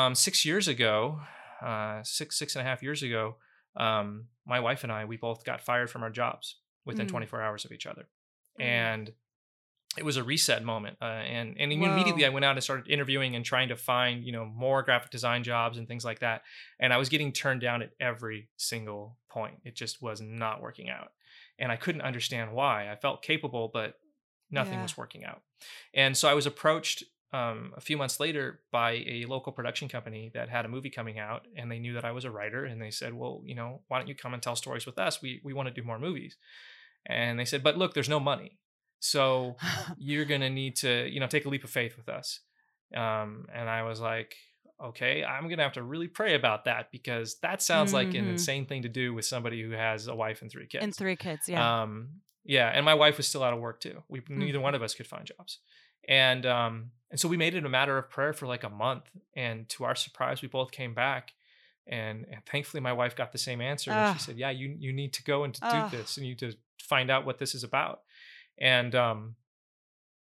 um, 0.06 0.14
six 0.14 0.46
years 0.46 0.68
ago, 0.68 1.20
uh, 1.60 2.02
six 2.02 2.38
six 2.38 2.56
and 2.56 2.66
a 2.66 2.68
half 2.68 2.82
years 2.82 3.02
ago, 3.02 3.36
um, 3.76 4.26
my 4.46 4.60
wife 4.60 4.82
and 4.84 4.92
I 4.92 5.04
we 5.04 5.16
both 5.16 5.44
got 5.44 5.60
fired 5.60 5.90
from 5.90 6.02
our 6.02 6.10
jobs 6.10 6.56
within 6.84 7.06
Mm. 7.06 7.10
24 7.10 7.42
hours 7.42 7.64
of 7.64 7.72
each 7.72 7.86
other, 7.86 8.08
Mm. 8.60 8.64
and 8.64 9.12
it 9.98 10.04
was 10.06 10.16
a 10.16 10.24
reset 10.24 10.64
moment 10.64 10.96
uh, 11.02 11.04
and 11.04 11.54
and 11.60 11.70
immediately 11.70 12.24
i 12.24 12.30
went 12.30 12.46
out 12.46 12.56
and 12.56 12.64
started 12.64 12.88
interviewing 12.88 13.36
and 13.36 13.44
trying 13.44 13.68
to 13.68 13.76
find 13.76 14.24
you 14.24 14.32
know 14.32 14.46
more 14.46 14.82
graphic 14.82 15.10
design 15.10 15.42
jobs 15.42 15.76
and 15.76 15.86
things 15.86 16.02
like 16.02 16.20
that 16.20 16.40
and 16.80 16.94
i 16.94 16.96
was 16.96 17.10
getting 17.10 17.30
turned 17.30 17.60
down 17.60 17.82
at 17.82 17.90
every 18.00 18.48
single 18.56 19.18
point 19.28 19.56
it 19.64 19.74
just 19.76 20.00
was 20.00 20.18
not 20.22 20.62
working 20.62 20.88
out 20.88 21.12
and 21.58 21.70
i 21.70 21.76
couldn't 21.76 22.00
understand 22.00 22.52
why 22.54 22.90
i 22.90 22.96
felt 22.96 23.20
capable 23.22 23.68
but 23.70 23.96
nothing 24.50 24.78
Yeah. 24.78 24.82
was 24.82 24.96
working 24.96 25.26
out 25.26 25.42
and 25.92 26.16
so 26.16 26.26
i 26.26 26.32
was 26.32 26.46
approached 26.46 27.04
um, 27.32 27.72
a 27.76 27.80
few 27.80 27.96
months 27.96 28.20
later 28.20 28.60
by 28.70 29.02
a 29.06 29.24
local 29.26 29.52
production 29.52 29.88
company 29.88 30.30
that 30.34 30.48
had 30.50 30.64
a 30.64 30.68
movie 30.68 30.90
coming 30.90 31.18
out 31.18 31.46
and 31.56 31.70
they 31.70 31.78
knew 31.78 31.94
that 31.94 32.04
i 32.04 32.12
was 32.12 32.24
a 32.26 32.30
writer 32.30 32.64
and 32.64 32.80
they 32.82 32.90
said 32.90 33.14
well 33.14 33.42
you 33.44 33.54
know 33.54 33.80
why 33.88 33.98
don't 33.98 34.08
you 34.08 34.14
come 34.14 34.34
and 34.34 34.42
tell 34.42 34.54
stories 34.56 34.84
with 34.86 34.98
us 34.98 35.22
we, 35.22 35.40
we 35.42 35.52
want 35.54 35.66
to 35.68 35.74
do 35.74 35.82
more 35.86 35.98
movies 35.98 36.36
and 37.06 37.38
they 37.38 37.44
said 37.44 37.62
but 37.62 37.78
look 37.78 37.94
there's 37.94 38.08
no 38.08 38.20
money 38.20 38.58
so 39.00 39.56
you're 39.96 40.24
gonna 40.26 40.50
need 40.50 40.76
to 40.76 41.08
you 41.08 41.20
know 41.20 41.26
take 41.26 41.46
a 41.46 41.48
leap 41.48 41.64
of 41.64 41.70
faith 41.70 41.96
with 41.96 42.08
us 42.08 42.40
um, 42.94 43.46
and 43.54 43.68
i 43.68 43.82
was 43.82 44.00
like 44.00 44.36
okay 44.82 45.24
i'm 45.24 45.48
gonna 45.48 45.62
have 45.62 45.72
to 45.72 45.82
really 45.82 46.08
pray 46.08 46.34
about 46.34 46.64
that 46.66 46.90
because 46.92 47.38
that 47.40 47.62
sounds 47.62 47.92
like 47.92 48.14
an 48.14 48.26
Mhm. 48.26 48.30
insane 48.30 48.66
thing 48.66 48.82
to 48.82 48.88
do 48.88 49.14
with 49.14 49.24
somebody 49.24 49.62
who 49.62 49.70
has 49.70 50.06
a 50.08 50.14
wife 50.14 50.42
and 50.42 50.50
three 50.50 50.66
kids 50.66 50.82
and 50.84 50.94
three 50.94 51.16
kids. 51.16 51.48
Yeah. 51.48 51.82
um, 51.82 52.20
yeah, 52.44 52.68
and 52.68 52.84
my 52.84 52.94
wife 52.94 53.16
was 53.16 53.28
still 53.28 53.44
out 53.44 53.54
of 53.54 53.60
work 53.60 53.80
too. 53.80 54.02
We 54.08 54.20
neither 54.28 54.58
Mhm. 54.58 54.62
one 54.62 54.74
of 54.74 54.82
us 54.82 54.94
could 54.94 55.06
find 55.06 55.24
jobs, 55.24 55.60
and 56.08 56.44
um, 56.46 56.90
and 57.10 57.20
so 57.20 57.28
we 57.28 57.36
made 57.36 57.54
it 57.54 57.64
a 57.64 57.68
matter 57.68 57.98
of 57.98 58.08
prayer 58.10 58.32
for 58.32 58.46
like 58.46 58.64
a 58.64 58.70
month. 58.70 59.04
And 59.36 59.68
to 59.70 59.84
our 59.84 59.94
surprise, 59.94 60.42
we 60.42 60.48
both 60.48 60.70
came 60.70 60.94
back, 60.94 61.32
and, 61.86 62.24
and 62.30 62.44
thankfully, 62.46 62.80
my 62.80 62.92
wife 62.92 63.14
got 63.16 63.32
the 63.32 63.38
same 63.38 63.60
answer. 63.60 63.90
and 63.90 64.00
Ah. 64.00 64.12
she 64.14 64.18
said, 64.18 64.36
"Yeah, 64.38 64.50
you 64.50 64.74
you 64.78 64.92
need 64.92 65.12
to 65.14 65.22
go 65.22 65.44
and 65.44 65.54
to 65.54 65.60
Ah. 65.62 65.88
do 65.90 65.96
this, 65.96 66.16
and 66.16 66.26
you 66.26 66.32
need 66.32 66.38
to 66.40 66.56
find 66.80 67.10
out 67.10 67.24
what 67.26 67.38
this 67.38 67.54
is 67.54 67.64
about." 67.64 68.00
And 68.58 68.94
um, 68.94 69.36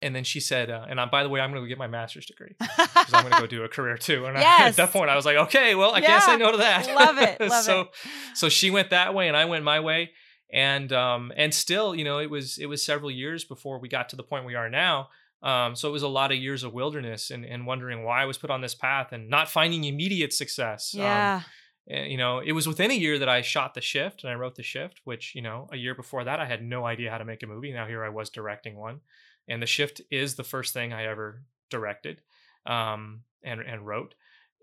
and 0.02 0.14
then 0.14 0.24
she 0.24 0.40
said, 0.40 0.70
uh, 0.70 0.84
"And 0.88 1.00
I, 1.00 1.06
by 1.06 1.22
the 1.22 1.28
way, 1.28 1.40
I'm 1.40 1.50
going 1.50 1.62
to 1.62 1.66
go 1.66 1.68
get 1.68 1.78
my 1.78 1.86
master's 1.86 2.26
degree 2.26 2.54
because 2.58 3.14
I'm 3.14 3.22
going 3.22 3.34
to 3.34 3.40
go 3.40 3.46
do 3.46 3.62
a 3.64 3.68
career 3.68 3.96
too." 3.96 4.26
And 4.26 4.36
I, 4.36 4.42
at 4.68 4.76
that 4.76 4.90
point, 4.90 5.10
I 5.10 5.16
was 5.16 5.24
like, 5.24 5.36
"Okay, 5.36 5.74
well, 5.74 5.92
I 5.94 6.00
can't 6.00 6.22
Yeah. 6.22 6.26
say 6.26 6.36
no 6.36 6.50
to 6.52 6.58
that." 6.58 6.86
Love 6.94 7.18
it, 7.18 7.40
love 7.48 7.64
so 7.64 7.80
it. 7.82 7.88
so 8.34 8.48
she 8.48 8.70
went 8.70 8.90
that 8.90 9.14
way 9.14 9.28
and 9.28 9.36
I 9.36 9.44
went 9.46 9.64
my 9.64 9.80
way 9.80 10.10
and 10.52 10.92
um 10.92 11.32
and 11.36 11.54
still 11.54 11.94
you 11.94 12.04
know 12.04 12.18
it 12.18 12.28
was 12.30 12.58
it 12.58 12.66
was 12.66 12.84
several 12.84 13.10
years 13.10 13.44
before 13.44 13.78
we 13.78 13.88
got 13.88 14.10
to 14.10 14.16
the 14.16 14.22
point 14.22 14.44
we 14.44 14.54
are 14.54 14.68
now 14.68 15.08
um 15.45 15.76
so 15.76 15.88
it 15.88 15.92
was 15.92 16.03
a 16.03 16.09
lot 16.09 16.32
of 16.32 16.38
years 16.38 16.64
of 16.64 16.72
wilderness 16.72 17.30
and 17.30 17.45
and 17.45 17.66
wondering 17.66 18.03
why 18.03 18.22
I 18.22 18.24
was 18.24 18.38
put 18.38 18.51
on 18.51 18.62
this 18.62 18.74
path 18.74 19.12
and 19.12 19.28
not 19.28 19.49
finding 19.49 19.84
immediate 19.84 20.32
success. 20.32 20.95
Um, 20.95 21.01
yeah. 21.03 21.42
and, 21.86 22.11
you 22.11 22.16
know 22.16 22.40
it 22.40 22.53
was 22.53 22.66
within 22.66 22.90
a 22.90 22.95
year 22.95 23.18
that 23.18 23.28
I 23.28 23.42
shot 23.42 23.74
the 23.74 23.80
shift 23.80 24.24
and 24.24 24.32
I 24.32 24.36
wrote 24.36 24.57
the 24.57 24.62
shift 24.62 25.03
which 25.05 25.34
you 25.34 25.42
know 25.42 25.68
a 25.70 25.76
year 25.76 25.95
before 25.95 26.24
that 26.24 26.40
I 26.40 26.47
had 26.47 26.62
no 26.62 26.84
idea 26.86 27.11
how 27.11 27.18
to 27.18 27.24
make 27.24 27.42
a 27.42 27.47
movie. 27.47 27.72
Now 27.72 27.86
here 27.86 28.03
I 28.05 28.09
was 28.09 28.30
directing 28.30 28.76
one. 28.76 29.01
And 29.47 29.61
the 29.61 29.66
shift 29.66 30.01
is 30.11 30.34
the 30.34 30.45
first 30.45 30.72
thing 30.72 30.92
I 30.92 31.05
ever 31.05 31.42
directed 31.70 32.22
um 32.66 33.20
and 33.42 33.61
and 33.61 33.86
wrote. 33.86 34.14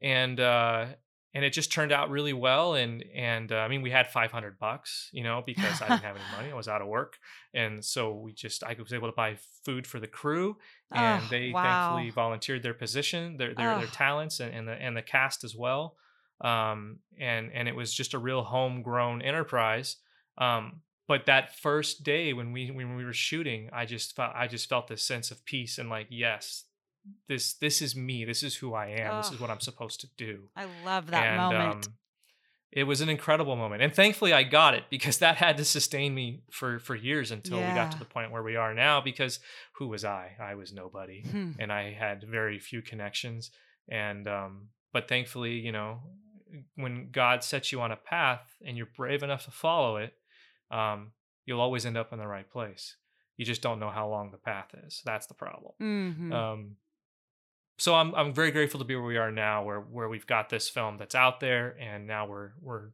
And 0.01 0.39
uh 0.39 0.85
and 1.33 1.45
it 1.45 1.51
just 1.53 1.71
turned 1.71 1.91
out 1.91 2.09
really 2.09 2.33
well 2.33 2.75
and 2.75 3.03
and 3.13 3.51
uh, 3.51 3.55
i 3.57 3.67
mean 3.67 3.81
we 3.81 3.91
had 3.91 4.07
500 4.07 4.59
bucks 4.59 5.09
you 5.13 5.23
know 5.23 5.41
because 5.45 5.81
i 5.81 5.89
didn't 5.89 6.03
have 6.03 6.15
any 6.15 6.25
money 6.25 6.51
i 6.51 6.55
was 6.55 6.67
out 6.67 6.81
of 6.81 6.87
work 6.87 7.17
and 7.53 7.83
so 7.83 8.13
we 8.15 8.33
just 8.33 8.63
i 8.63 8.75
was 8.77 8.93
able 8.93 9.07
to 9.07 9.15
buy 9.15 9.37
food 9.65 9.85
for 9.87 9.99
the 9.99 10.07
crew 10.07 10.57
and 10.93 11.23
Oh, 11.23 11.27
they 11.29 11.51
wow. 11.53 11.61
thankfully 11.61 12.09
volunteered 12.09 12.63
their 12.63 12.73
position 12.73 13.37
their 13.37 13.53
their, 13.53 13.75
their 13.75 13.87
Oh. 13.87 13.91
talents 13.91 14.39
and, 14.39 14.53
and 14.53 14.67
the 14.67 14.73
and 14.73 14.95
the 14.95 15.01
cast 15.01 15.43
as 15.43 15.55
well 15.55 15.95
um 16.41 16.99
and 17.19 17.51
and 17.53 17.67
it 17.67 17.75
was 17.75 17.93
just 17.93 18.13
a 18.13 18.19
real 18.19 18.43
homegrown 18.43 19.21
enterprise 19.21 19.97
um 20.37 20.81
but 21.07 21.25
that 21.25 21.55
first 21.55 22.03
day 22.03 22.33
when 22.33 22.51
we 22.51 22.71
when 22.71 22.95
we 22.95 23.05
were 23.05 23.13
shooting 23.13 23.69
i 23.73 23.85
just 23.85 24.15
felt 24.15 24.31
i 24.35 24.47
just 24.47 24.67
felt 24.67 24.87
this 24.87 25.03
sense 25.03 25.29
of 25.31 25.43
peace 25.45 25.77
and 25.77 25.89
like 25.89 26.07
yes 26.09 26.63
this 27.27 27.53
this 27.53 27.81
is 27.81 27.95
me 27.95 28.25
this 28.25 28.43
is 28.43 28.55
who 28.55 28.73
i 28.73 28.87
am 28.87 29.17
this 29.17 29.31
is 29.31 29.39
what 29.39 29.49
Oh. 29.49 29.53
i'm 29.53 29.59
supposed 29.59 30.01
to 30.01 30.07
do 30.17 30.49
I 30.55 30.65
love 30.85 31.09
that 31.11 31.25
and 31.25 31.37
moment. 31.37 31.85
um, 31.87 31.93
it 32.71 32.83
was 32.83 33.01
an 33.01 33.09
incredible 33.09 33.55
moment 33.55 33.81
and 33.81 33.93
thankfully 33.93 34.33
i 34.33 34.43
got 34.43 34.73
it 34.73 34.83
because 34.89 35.17
that 35.23 35.37
had 35.37 35.57
to 35.57 35.65
sustain 35.65 36.13
me 36.13 36.43
for 36.51 36.79
for 36.79 36.95
years 36.95 37.31
until 37.31 37.59
we 37.65 37.73
got 37.73 37.91
to 37.91 37.99
the 37.99 38.05
point 38.05 38.31
where 38.31 38.43
we 38.43 38.55
are 38.55 38.73
now 38.73 39.01
because 39.01 39.39
who 39.77 39.87
was 39.87 40.05
i 40.05 40.31
i 40.39 40.53
was 40.55 40.71
nobody 40.73 41.21
Hmm. 41.21 41.51
and 41.59 41.71
i 41.71 41.91
had 41.91 42.23
very 42.23 42.59
few 42.59 42.81
connections 42.81 43.51
and 43.89 44.27
um 44.27 44.67
but 44.93 45.07
thankfully 45.07 45.53
you 45.53 45.71
know 45.71 46.01
when 46.75 47.09
god 47.11 47.43
sets 47.43 47.71
you 47.71 47.81
on 47.81 47.91
a 47.91 47.95
path 47.95 48.55
and 48.65 48.77
you're 48.77 48.89
brave 48.95 49.23
enough 49.23 49.45
to 49.45 49.51
follow 49.51 49.97
it 49.97 50.13
um 50.69 51.11
you'll 51.45 51.61
always 51.61 51.85
end 51.85 51.97
up 51.97 52.13
in 52.13 52.19
the 52.19 52.27
right 52.27 52.49
place 52.49 52.95
you 53.37 53.45
just 53.45 53.61
don't 53.63 53.79
know 53.79 53.89
how 53.89 54.07
long 54.07 54.29
the 54.31 54.37
path 54.37 54.69
is 54.85 55.01
that's 55.03 55.25
the 55.27 55.33
problem 55.33 55.73
Mhm. 55.81 56.31
um, 56.31 56.75
so 57.81 57.95
I'm 57.95 58.13
I'm 58.13 58.31
very 58.31 58.51
grateful 58.51 58.79
to 58.79 58.85
be 58.85 58.95
where 58.95 59.05
we 59.05 59.17
are 59.17 59.31
now, 59.31 59.63
where 59.63 59.79
where 59.79 60.07
we've 60.07 60.27
got 60.27 60.49
this 60.49 60.69
film 60.69 60.97
that's 60.99 61.15
out 61.15 61.39
there, 61.39 61.75
and 61.79 62.05
now 62.05 62.27
we're 62.27 62.51
we're, 62.61 62.89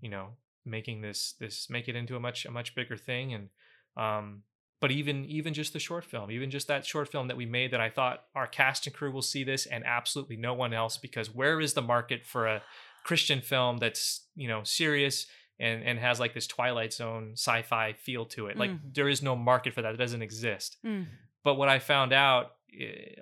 you 0.00 0.10
know, 0.10 0.30
making 0.64 1.02
this 1.02 1.34
this 1.38 1.70
make 1.70 1.86
it 1.88 1.94
into 1.94 2.16
a 2.16 2.20
much 2.20 2.44
a 2.44 2.50
much 2.50 2.74
bigger 2.74 2.96
thing, 2.96 3.32
and 3.32 3.48
um, 3.96 4.42
but 4.80 4.90
even 4.90 5.24
even 5.26 5.54
just 5.54 5.72
the 5.72 5.78
short 5.78 6.04
film, 6.04 6.32
even 6.32 6.50
just 6.50 6.66
that 6.66 6.84
short 6.84 7.08
film 7.12 7.28
that 7.28 7.36
we 7.36 7.46
made, 7.46 7.70
that 7.70 7.80
I 7.80 7.90
thought 7.90 8.24
our 8.34 8.48
cast 8.48 8.86
and 8.88 8.94
crew 8.94 9.12
will 9.12 9.22
see 9.22 9.44
this, 9.44 9.66
and 9.66 9.84
absolutely 9.86 10.36
no 10.36 10.52
one 10.52 10.74
else, 10.74 10.96
because 10.96 11.32
where 11.32 11.60
is 11.60 11.74
the 11.74 11.82
market 11.82 12.26
for 12.26 12.48
a 12.48 12.62
Christian 13.04 13.40
film 13.40 13.76
that's 13.78 14.26
you 14.34 14.48
know 14.48 14.64
serious 14.64 15.26
and 15.60 15.84
and 15.84 15.96
has 16.00 16.18
like 16.18 16.34
this 16.34 16.48
Twilight 16.48 16.92
Zone 16.92 17.34
sci-fi 17.34 17.92
feel 17.92 18.24
to 18.26 18.48
it? 18.48 18.56
Like 18.56 18.70
Mm. 18.72 18.94
there 18.94 19.08
is 19.08 19.22
no 19.22 19.36
market 19.36 19.74
for 19.74 19.82
that; 19.82 19.94
it 19.94 19.98
doesn't 19.98 20.22
exist 20.22 20.76
Mm. 20.84 21.06
but 21.44 21.54
what 21.54 21.68
I 21.68 21.78
found 21.78 22.12
out 22.12 22.54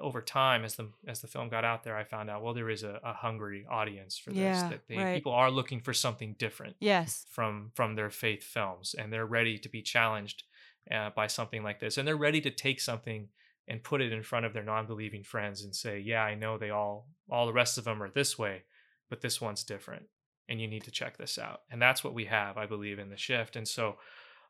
over 0.01 0.20
time 0.20 0.64
as 0.64 0.74
the 0.76 0.90
as 1.07 1.20
the 1.20 1.26
film 1.28 1.49
got 1.49 1.64
out 1.64 1.84
there, 1.84 1.97
I 1.97 2.05
found 2.05 2.28
out 2.30 2.42
well 2.42 2.55
there 2.55 2.70
is 2.70 2.82
a, 2.82 3.01
a 3.05 3.12
hungry 3.12 3.66
audience 3.70 4.18
for 4.18 4.30
this. 4.30 4.38
Yeah, 4.38 4.68
That 4.68 4.80
they, 4.88 4.97
right. 4.97 5.14
people 5.14 5.32
are 5.32 5.51
looking 5.51 5.80
for 5.80 5.92
something 5.94 6.34
different 6.38 6.76
Yes. 6.80 7.26
from 7.30 7.70
from 7.74 7.94
their 7.94 8.11
faith 8.11 8.42
films, 8.42 8.94
and 8.99 9.12
they're 9.12 9.26
ready 9.26 9.59
to 9.59 9.68
be 9.68 9.82
challenged 9.82 10.44
uh, 10.90 11.11
by 11.11 11.26
something 11.26 11.62
like 11.62 11.80
this, 11.80 11.97
and 11.99 12.07
they're 12.07 12.16
ready 12.16 12.40
to 12.40 12.51
take 12.51 12.80
something 12.80 13.28
and 13.68 13.82
put 13.82 14.01
it 14.01 14.12
in 14.12 14.22
front 14.22 14.47
of 14.47 14.53
their 14.53 14.62
non-believing 14.62 15.24
friends 15.24 15.64
and 15.64 15.74
say, 15.74 15.99
yeah, 15.99 16.22
I 16.22 16.34
know 16.36 16.57
they 16.59 16.70
all 16.70 17.09
all 17.30 17.47
the 17.47 17.53
rest 17.53 17.78
of 17.78 17.84
them 17.84 18.03
are 18.03 18.11
this 18.11 18.38
way, 18.38 18.62
but 19.11 19.20
this 19.20 19.40
one's 19.40 19.64
different, 19.64 20.07
and 20.49 20.61
you 20.61 20.68
need 20.68 20.84
to 20.84 20.90
check 20.90 21.16
this 21.18 21.38
out. 21.38 21.62
And 21.70 21.80
that's 21.82 22.05
what 22.05 22.14
we 22.14 22.26
have, 22.26 22.57
I 22.57 22.66
believe, 22.66 22.99
in 22.99 23.11
the 23.11 23.16
shift. 23.16 23.57
And 23.57 23.66
so 23.66 23.97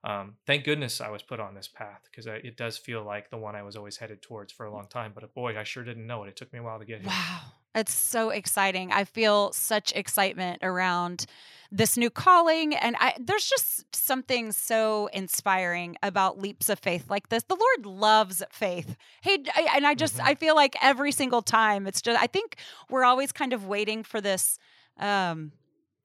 um, 0.06 0.36
thank 0.46 0.64
goodness 0.64 1.00
I 1.00 1.10
was 1.10 1.22
put 1.22 1.40
on 1.40 1.54
this 1.54 1.68
path 1.68 2.00
because 2.10 2.26
it 2.26 2.56
does 2.56 2.78
feel 2.78 3.02
like 3.02 3.28
the 3.28 3.36
one 3.36 3.56
I 3.56 3.62
was 3.62 3.74
always 3.76 3.96
headed 3.96 4.22
towards 4.22 4.52
for 4.52 4.64
a 4.64 4.72
long 4.72 4.86
time. 4.88 5.10
But 5.14 5.34
boy, 5.34 5.58
I 5.58 5.64
sure 5.64 5.82
didn't 5.84 6.06
know 6.06 6.22
it. 6.24 6.28
It 6.28 6.36
took 6.36 6.52
me 6.52 6.60
a 6.60 6.62
while 6.62 6.78
to 6.78 6.84
get 6.84 7.00
here. 7.00 7.08
Wow. 7.10 7.40
It's 7.74 7.92
so 7.92 8.30
exciting. 8.30 8.90
I 8.92 9.04
feel 9.04 9.52
such 9.52 9.92
excitement 9.94 10.60
around 10.62 11.26
this 11.72 11.96
new 11.96 12.08
calling 12.08 12.74
and 12.74 12.94
I 13.00 13.14
there's 13.20 13.44
just 13.46 13.84
something 13.94 14.52
so 14.52 15.08
inspiring 15.12 15.96
about 16.02 16.38
leaps 16.38 16.68
of 16.68 16.78
faith 16.78 17.10
like 17.10 17.28
this. 17.28 17.42
The 17.42 17.56
Lord 17.56 17.84
loves 17.84 18.42
faith. 18.50 18.96
Hey 19.20 19.38
I- 19.54 19.72
and 19.74 19.84
I 19.86 19.94
just 19.94 20.16
Mhm. 20.18 20.24
I 20.24 20.34
feel 20.36 20.54
like 20.54 20.76
every 20.80 21.10
single 21.10 21.42
time 21.42 21.86
it's 21.88 22.00
just 22.00 22.18
I 22.22 22.28
think 22.28 22.56
we're 22.88 23.04
always 23.04 23.32
kind 23.32 23.52
of 23.52 23.66
waiting 23.66 24.04
for 24.04 24.20
this 24.20 24.58
um 24.98 25.52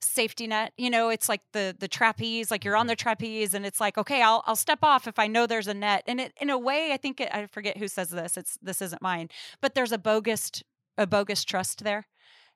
safety 0.03 0.47
net 0.47 0.73
you 0.77 0.89
know 0.89 1.09
it's 1.09 1.29
like 1.29 1.41
the 1.53 1.75
the 1.79 1.87
trapeze 1.87 2.49
like 2.49 2.65
you're 2.65 2.75
on 2.75 2.83
mm-hmm. 2.83 2.89
the 2.89 2.95
trapeze 2.95 3.53
and 3.53 3.65
it's 3.65 3.79
like 3.79 3.97
okay 3.97 4.21
i'll 4.21 4.43
i'll 4.45 4.55
step 4.55 4.79
off 4.81 5.07
if 5.07 5.19
i 5.19 5.27
know 5.27 5.45
there's 5.45 5.67
a 5.67 5.73
net. 5.73 6.03
And 6.07 6.19
it 6.19 6.33
in 6.41 6.49
a 6.49 6.57
way 6.57 6.91
i 6.91 6.97
think 6.97 7.21
it, 7.21 7.33
i 7.33 7.45
forget 7.45 7.77
who 7.77 7.87
says 7.87 8.09
this 8.09 8.37
it's 8.37 8.57
this 8.61 8.81
isn't 8.81 9.01
mine 9.01 9.29
but 9.61 9.75
there's 9.75 9.91
a 9.91 9.97
bogus 9.97 10.51
a 10.97 11.07
bogus 11.07 11.43
trust 11.43 11.83
there 11.83 12.07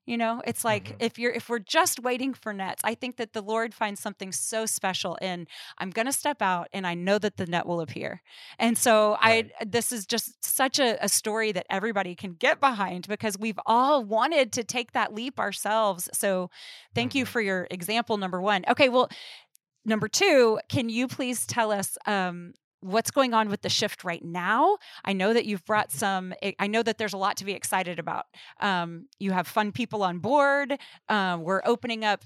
you 0.05 0.17
know 0.17 0.41
it's 0.45 0.63
like 0.63 0.85
Mhm. 0.89 0.95
if 0.99 1.17
you're 1.19 1.31
if 1.31 1.49
we're 1.49 1.59
just 1.59 1.99
waiting 2.01 2.33
for 2.33 2.53
nets 2.53 2.81
i 2.83 2.93
think 2.95 3.17
that 3.17 3.33
the 3.33 3.41
lord 3.41 3.73
finds 3.73 3.99
something 3.99 4.31
so 4.31 4.65
special 4.65 5.15
in 5.21 5.47
i'm 5.79 5.89
going 5.89 6.05
to 6.05 6.11
step 6.13 6.41
out 6.41 6.67
and 6.73 6.85
i 6.87 6.93
know 6.93 7.17
that 7.17 7.37
the 7.37 7.45
net 7.45 7.65
will 7.65 7.81
appear 7.81 8.21
and 8.59 8.77
so 8.77 9.17
Right. 9.23 9.51
i 9.59 9.65
this 9.65 9.91
is 9.91 10.05
just 10.05 10.43
such 10.43 10.79
a, 10.79 11.03
a 11.03 11.09
story 11.09 11.51
that 11.51 11.65
everybody 11.69 12.15
can 12.15 12.33
get 12.33 12.59
behind 12.59 13.07
because 13.07 13.37
we've 13.37 13.59
all 13.65 14.03
wanted 14.03 14.51
to 14.53 14.63
take 14.63 14.91
that 14.93 15.13
leap 15.13 15.39
ourselves 15.39 16.09
so 16.13 16.49
thank 16.93 17.15
you 17.15 17.25
Mhm. 17.25 17.27
for 17.27 17.41
your 17.41 17.67
example 17.71 18.17
number 18.17 18.41
one 18.41 18.63
okay 18.69 18.89
well 18.89 19.09
number 19.85 20.07
two 20.07 20.59
can 20.69 20.89
you 20.89 21.07
please 21.07 21.45
tell 21.45 21.71
us 21.71 21.97
um 22.05 22.53
what's 22.85 23.11
going 23.11 23.33
on 23.33 23.49
with 23.49 23.61
the 23.61 23.69
shift 23.69 24.03
right 24.03 24.23
now. 24.23 24.77
I 25.03 25.13
know 25.13 25.33
that 25.33 25.45
you've 25.45 25.65
brought 25.65 25.91
some 25.91 26.33
i 26.43 26.55
I 26.59 26.67
know 26.67 26.83
that 26.83 26.97
there's 26.97 27.13
a 27.13 27.17
lot 27.17 27.37
to 27.37 27.45
be 27.45 27.53
excited 27.53 27.99
about. 27.99 28.25
Um, 28.59 29.07
you 29.19 29.31
have 29.31 29.47
fun 29.47 29.71
people 29.71 30.03
on 30.03 30.19
board. 30.19 30.77
Um, 31.09 31.41
we're 31.41 31.61
opening 31.65 32.05
up 32.05 32.23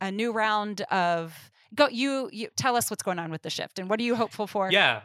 a 0.00 0.10
new 0.10 0.32
round 0.32 0.82
of 0.82 1.50
go 1.74 1.88
you 1.88 2.28
you 2.32 2.48
tell 2.56 2.76
us 2.76 2.90
what's 2.90 3.02
going 3.02 3.18
on 3.18 3.30
with 3.30 3.42
the 3.42 3.50
shift 3.50 3.78
and 3.78 3.88
what 3.88 3.98
are 4.00 4.02
you 4.02 4.14
hopeful 4.14 4.46
for? 4.46 4.70
Yeah. 4.70 5.00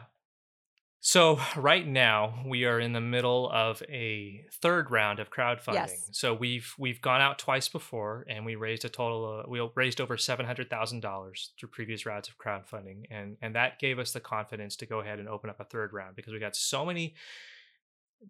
So 1.00 1.40
right 1.56 1.86
now 1.86 2.42
we 2.46 2.64
are 2.64 2.80
in 2.80 2.92
the 2.92 3.00
middle 3.00 3.50
of 3.50 3.82
a 3.88 4.44
third 4.60 4.90
round 4.90 5.18
of 5.20 5.30
crowdfunding. 5.30 5.74
Yes. 5.74 6.10
So 6.12 6.34
we've 6.34 6.74
we've 6.78 7.00
gone 7.00 7.20
out 7.20 7.38
twice 7.38 7.68
before, 7.68 8.26
and 8.28 8.44
we 8.44 8.56
raised 8.56 8.84
a 8.84 8.88
total. 8.88 9.40
Of, 9.40 9.48
we 9.48 9.66
raised 9.74 10.00
over 10.00 10.16
seven 10.16 10.46
hundred 10.46 10.70
thousand 10.70 11.00
dollars 11.00 11.52
through 11.58 11.70
previous 11.70 12.06
rounds 12.06 12.28
of 12.28 12.38
crowdfunding, 12.38 13.04
and 13.10 13.36
and 13.42 13.54
that 13.54 13.78
gave 13.78 13.98
us 13.98 14.12
the 14.12 14.20
confidence 14.20 14.76
to 14.76 14.86
go 14.86 15.00
ahead 15.00 15.18
and 15.18 15.28
open 15.28 15.50
up 15.50 15.60
a 15.60 15.64
third 15.64 15.92
round 15.92 16.16
because 16.16 16.32
we 16.32 16.38
got 16.38 16.56
so 16.56 16.84
many 16.84 17.14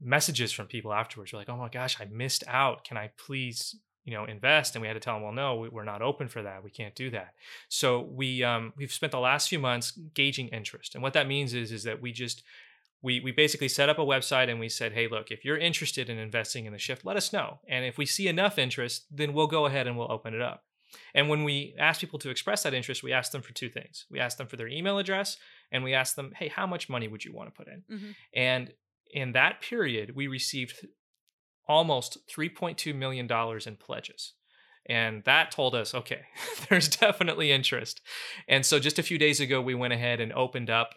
messages 0.00 0.52
from 0.52 0.66
people 0.66 0.92
afterwards. 0.92 1.32
We're 1.32 1.38
like, 1.38 1.48
oh 1.48 1.56
my 1.56 1.68
gosh, 1.68 2.00
I 2.00 2.04
missed 2.04 2.44
out. 2.46 2.84
Can 2.84 2.96
I 2.96 3.10
please 3.16 3.74
you 4.08 4.14
know 4.14 4.24
invest 4.36 4.74
and 4.74 4.80
we 4.82 4.88
had 4.90 4.94
to 5.00 5.00
tell 5.06 5.14
them 5.16 5.22
well 5.24 5.32
no 5.44 5.48
we- 5.60 5.68
we're 5.74 5.84
not 5.92 6.02
open 6.10 6.26
for 6.34 6.42
that. 6.42 6.58
We 6.64 6.70
can't 6.80 6.94
do 7.04 7.08
that. 7.10 7.30
So 7.68 7.86
we 8.20 8.28
um, 8.50 8.72
we've 8.78 8.92
spent 9.00 9.12
the 9.12 9.20
last 9.30 9.44
few 9.52 9.58
months 9.68 9.88
gauging 10.20 10.48
interest 10.48 10.94
and 10.94 11.02
what 11.04 11.12
that 11.12 11.26
means 11.34 11.50
is 11.62 11.70
is 11.78 11.82
that 11.88 12.00
we 12.04 12.10
just 12.12 12.42
we 13.06 13.12
we 13.20 13.30
basically 13.32 13.68
set 13.78 13.88
up 13.92 13.98
a 13.98 14.08
website 14.14 14.48
and 14.50 14.58
we 14.64 14.68
said 14.68 14.90
hey 14.98 15.06
look 15.14 15.26
if 15.30 15.44
you're 15.44 15.58
interested 15.70 16.08
in 16.10 16.16
investing 16.18 16.64
in 16.66 16.72
the 16.72 16.78
shift 16.86 17.04
let 17.04 17.16
us 17.22 17.32
know 17.36 17.48
and 17.68 17.84
if 17.84 17.98
we 17.98 18.06
see 18.06 18.26
enough 18.28 18.58
interest 18.58 19.04
then 19.10 19.32
we'll 19.34 19.46
go 19.58 19.66
ahead 19.66 19.86
and 19.86 19.96
we'll 19.98 20.10
open 20.18 20.32
it 20.34 20.40
up. 20.52 20.64
And 21.14 21.28
when 21.28 21.44
we 21.44 21.74
ask 21.78 22.00
people 22.00 22.18
to 22.20 22.30
express 22.30 22.62
that 22.62 22.74
interest 22.74 23.02
we 23.02 23.12
ask 23.12 23.30
them 23.32 23.42
for 23.42 23.52
two 23.52 23.68
things. 23.68 24.06
We 24.10 24.18
ask 24.20 24.38
them 24.38 24.46
for 24.48 24.56
their 24.56 24.68
email 24.78 24.98
address 24.98 25.36
and 25.70 25.84
we 25.84 25.92
ask 25.94 26.10
them 26.16 26.32
hey 26.40 26.48
how 26.48 26.66
much 26.66 26.88
money 26.88 27.08
would 27.08 27.24
you 27.26 27.32
want 27.34 27.48
to 27.50 27.56
put 27.60 27.68
in? 27.74 27.80
Mhm. 27.94 28.14
and 28.34 28.64
in 29.22 29.32
that 29.32 29.54
period 29.70 30.06
we 30.14 30.26
received 30.26 30.74
almost 31.68 32.18
3.2 32.28 32.94
million 32.94 33.26
dollars 33.26 33.66
in 33.66 33.76
pledges. 33.76 34.32
And 34.86 35.22
that 35.24 35.50
told 35.50 35.74
us 35.74 35.94
okay 35.94 36.22
there's 36.68 36.88
definitely 36.88 37.52
interest. 37.52 38.00
And 38.48 38.64
so 38.64 38.78
just 38.78 38.98
a 38.98 39.02
few 39.02 39.18
days 39.18 39.38
ago 39.40 39.60
we 39.60 39.74
went 39.74 39.92
ahead 39.92 40.20
and 40.20 40.32
opened 40.32 40.70
up 40.70 40.94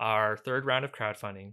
our 0.00 0.36
third 0.36 0.64
round 0.64 0.84
of 0.84 0.92
crowdfunding. 0.92 1.52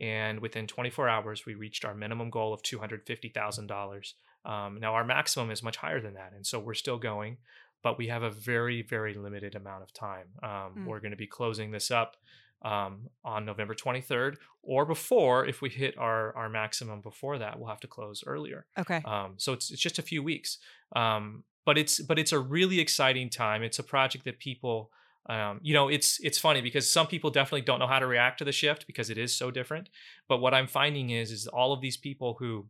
And 0.00 0.40
within 0.40 0.66
24 0.66 1.08
hours 1.08 1.44
we 1.46 1.54
reached 1.54 1.84
our 1.84 1.94
minimum 1.94 2.30
goal 2.30 2.54
of 2.54 2.62
$250000 2.62 4.12
um, 4.44 4.78
now 4.80 4.94
our 4.94 5.04
maximum 5.04 5.50
is 5.50 5.62
much 5.62 5.76
higher 5.76 6.00
than 6.00 6.14
that 6.14 6.32
and 6.34 6.44
so 6.46 6.58
we're 6.58 6.74
still 6.74 6.98
going 6.98 7.36
but 7.82 7.98
we 7.98 8.08
have 8.08 8.22
a 8.22 8.30
very 8.30 8.82
very 8.82 9.14
limited 9.14 9.54
amount 9.54 9.82
of 9.82 9.92
time. 9.92 10.28
Um, 10.42 10.50
Mm. 10.78 10.86
we're 10.86 11.00
going 11.00 11.10
to 11.12 11.16
be 11.16 11.26
closing 11.26 11.70
this 11.72 11.90
up 11.90 12.16
um, 12.64 13.08
on 13.24 13.44
November 13.44 13.74
23rd, 13.74 14.36
or 14.62 14.84
before, 14.86 15.46
if 15.46 15.60
we 15.60 15.68
hit 15.68 15.96
our 15.98 16.34
our 16.36 16.48
maximum 16.48 17.00
before 17.00 17.38
that, 17.38 17.58
we'll 17.58 17.68
have 17.68 17.80
to 17.80 17.88
close 17.88 18.22
earlier. 18.26 18.66
okay 18.78 19.02
Um, 19.04 19.34
so 19.36 19.52
it's 19.52 19.70
it's 19.70 19.80
just 19.80 19.98
a 19.98 20.02
few 20.02 20.22
weeks, 20.22 20.58
um, 20.94 21.44
but 21.66 21.76
it's 21.76 22.00
but 22.00 22.18
it's 22.18 22.32
a 22.32 22.38
really 22.38 22.80
exciting 22.80 23.28
time. 23.28 23.62
It's 23.62 23.78
a 23.78 23.82
project 23.82 24.24
that 24.24 24.38
people, 24.38 24.90
um, 25.28 25.58
you 25.62 25.74
know, 25.74 25.88
it's 25.88 26.20
it's 26.20 26.38
funny 26.38 26.60
because 26.60 26.88
some 26.90 27.06
people 27.06 27.30
definitely 27.30 27.62
don't 27.62 27.80
know 27.80 27.88
how 27.88 27.98
to 27.98 28.06
react 28.06 28.38
to 28.38 28.44
the 28.44 28.52
shift 28.52 28.86
because 28.86 29.10
it 29.10 29.18
is 29.18 29.34
so 29.34 29.50
different. 29.50 29.88
But 30.28 30.38
what 30.38 30.54
I'm 30.54 30.68
finding 30.68 31.10
is 31.10 31.30
is 31.30 31.46
all 31.48 31.72
of 31.72 31.80
these 31.80 31.96
people 31.96 32.36
who 32.38 32.66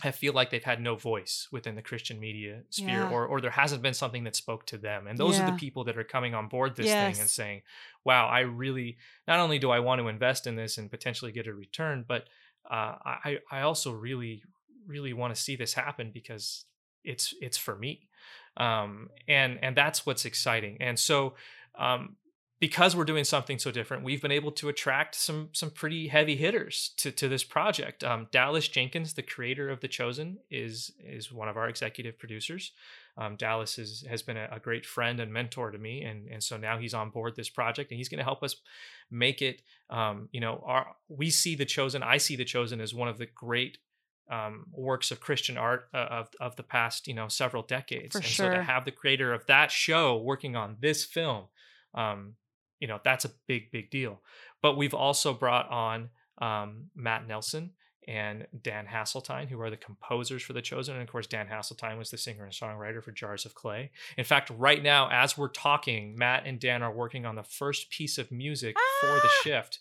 have 0.00 0.16
feel 0.16 0.32
like 0.32 0.50
they've 0.50 0.64
had 0.64 0.80
no 0.80 0.96
voice 0.96 1.48
within 1.52 1.76
the 1.76 1.82
Christian 1.82 2.18
media 2.18 2.62
sphere, 2.70 2.88
Yeah. 3.02 3.10
or 3.10 3.26
or 3.26 3.40
there 3.40 3.50
hasn't 3.50 3.80
been 3.82 3.94
something 3.94 4.24
that 4.24 4.34
spoke 4.36 4.66
to 4.66 4.78
them, 4.78 5.06
and 5.06 5.16
those 5.16 5.38
are 5.38 5.50
the 5.50 5.56
people 5.56 5.84
that 5.84 5.96
are 5.96 6.04
coming 6.04 6.34
on 6.34 6.48
board 6.48 6.74
this 6.76 6.86
thing 6.86 7.20
and 7.20 7.28
saying, 7.30 7.62
"Wow, 8.04 8.26
I 8.28 8.40
really 8.40 8.98
not 9.28 9.38
only 9.40 9.58
do 9.58 9.70
I 9.70 9.78
want 9.80 10.00
to 10.00 10.08
invest 10.08 10.46
in 10.46 10.56
this 10.56 10.78
and 10.78 10.90
potentially 10.90 11.30
get 11.32 11.46
a 11.46 11.54
return, 11.54 12.04
but 12.06 12.26
uh, 12.68 12.96
I 13.04 13.38
I 13.50 13.60
also 13.60 13.92
really 13.92 14.42
really 14.86 15.12
want 15.12 15.34
to 15.34 15.40
see 15.40 15.56
this 15.56 15.74
happen 15.74 16.10
because 16.12 16.64
it's 17.04 17.32
it's 17.40 17.56
for 17.56 17.76
me. 17.76 18.08
Um, 18.56 19.10
and 19.28 19.58
and 19.62 19.76
that's 19.76 20.04
what's 20.06 20.24
exciting. 20.24 20.76
And 20.80 20.98
so 20.98 21.34
um, 21.78 22.16
because 22.64 22.96
we're 22.96 23.04
doing 23.04 23.24
something 23.24 23.58
so 23.58 23.70
different, 23.70 24.02
we've 24.04 24.22
been 24.22 24.32
able 24.32 24.50
to 24.50 24.70
attract 24.70 25.14
some 25.14 25.50
some 25.52 25.68
pretty 25.68 26.08
heavy 26.08 26.34
hitters 26.34 26.94
to, 26.96 27.12
to 27.12 27.28
this 27.28 27.44
project. 27.44 28.02
Um, 28.02 28.26
Dallas 28.30 28.66
Jenkins, 28.68 29.12
the 29.12 29.22
creator 29.22 29.68
of 29.68 29.80
The 29.80 29.88
Chosen, 29.88 30.38
is 30.50 30.90
is 30.98 31.30
one 31.30 31.50
of 31.50 31.58
our 31.58 31.68
executive 31.68 32.18
producers. 32.18 32.72
Um, 33.18 33.36
Dallas 33.36 33.78
is, 33.78 34.06
has 34.08 34.22
been 34.22 34.38
a, 34.38 34.48
a, 34.50 34.58
great 34.58 34.86
friend 34.86 35.20
and 35.20 35.30
mentor 35.30 35.72
to 35.72 35.76
me, 35.76 36.04
and 36.04 36.26
and 36.30 36.42
so 36.42 36.56
now 36.56 36.78
he's 36.78 36.94
on 36.94 37.10
board 37.10 37.36
this 37.36 37.50
project, 37.50 37.90
and 37.90 37.98
he's 37.98 38.08
going 38.08 38.16
to 38.16 38.24
help 38.24 38.42
us 38.42 38.56
make 39.10 39.42
it. 39.42 39.60
Um, 39.90 40.30
you 40.32 40.40
know, 40.40 40.62
our 40.64 40.86
we 41.08 41.28
see 41.28 41.56
The 41.56 41.66
Chosen. 41.66 42.02
I 42.02 42.16
see 42.16 42.34
The 42.34 42.46
Chosen 42.46 42.80
as 42.80 42.94
one 42.94 43.08
of 43.08 43.18
the 43.18 43.26
great 43.26 43.76
um, 44.30 44.68
works 44.72 45.10
of 45.10 45.20
Christian 45.20 45.58
art 45.58 45.90
uh, 45.92 45.98
of 45.98 46.28
of 46.40 46.56
the 46.56 46.62
past, 46.62 47.08
you 47.08 47.14
know, 47.14 47.28
several 47.28 47.62
decades. 47.62 48.12
For 48.12 48.18
and 48.20 48.26
sure. 48.26 48.52
so 48.52 48.56
to 48.56 48.62
have 48.62 48.86
the 48.86 48.90
creator 48.90 49.34
of 49.34 49.44
that 49.48 49.70
show 49.70 50.16
working 50.16 50.56
on 50.56 50.78
this 50.80 51.04
film, 51.04 51.48
um, 51.92 52.36
you 52.80 52.88
know 52.88 53.00
that's 53.04 53.24
a 53.24 53.30
big 53.46 53.70
big 53.70 53.90
deal 53.90 54.20
but 54.62 54.76
we've 54.76 54.94
also 54.94 55.32
brought 55.32 55.68
on 55.70 56.08
um, 56.38 56.84
matt 56.94 57.26
nelson 57.26 57.70
and 58.06 58.46
dan 58.62 58.86
haseltine 58.86 59.48
who 59.48 59.60
are 59.60 59.70
the 59.70 59.76
composers 59.76 60.42
for 60.42 60.52
the 60.52 60.60
chosen 60.60 60.94
and 60.94 61.02
of 61.02 61.08
course 61.08 61.26
dan 61.26 61.46
haseltine 61.46 61.96
was 61.96 62.10
the 62.10 62.18
singer 62.18 62.44
and 62.44 62.52
songwriter 62.52 63.02
for 63.02 63.12
jars 63.12 63.46
of 63.46 63.54
clay 63.54 63.90
in 64.18 64.24
fact 64.24 64.50
right 64.50 64.82
now 64.82 65.08
as 65.10 65.38
we're 65.38 65.48
talking 65.48 66.16
matt 66.16 66.44
and 66.44 66.60
dan 66.60 66.82
are 66.82 66.92
working 66.92 67.24
on 67.24 67.34
the 67.34 67.42
first 67.42 67.90
piece 67.90 68.18
of 68.18 68.30
music 68.30 68.76
ah! 68.78 69.00
for 69.00 69.14
the 69.14 69.28
ah! 69.28 69.40
shift 69.42 69.78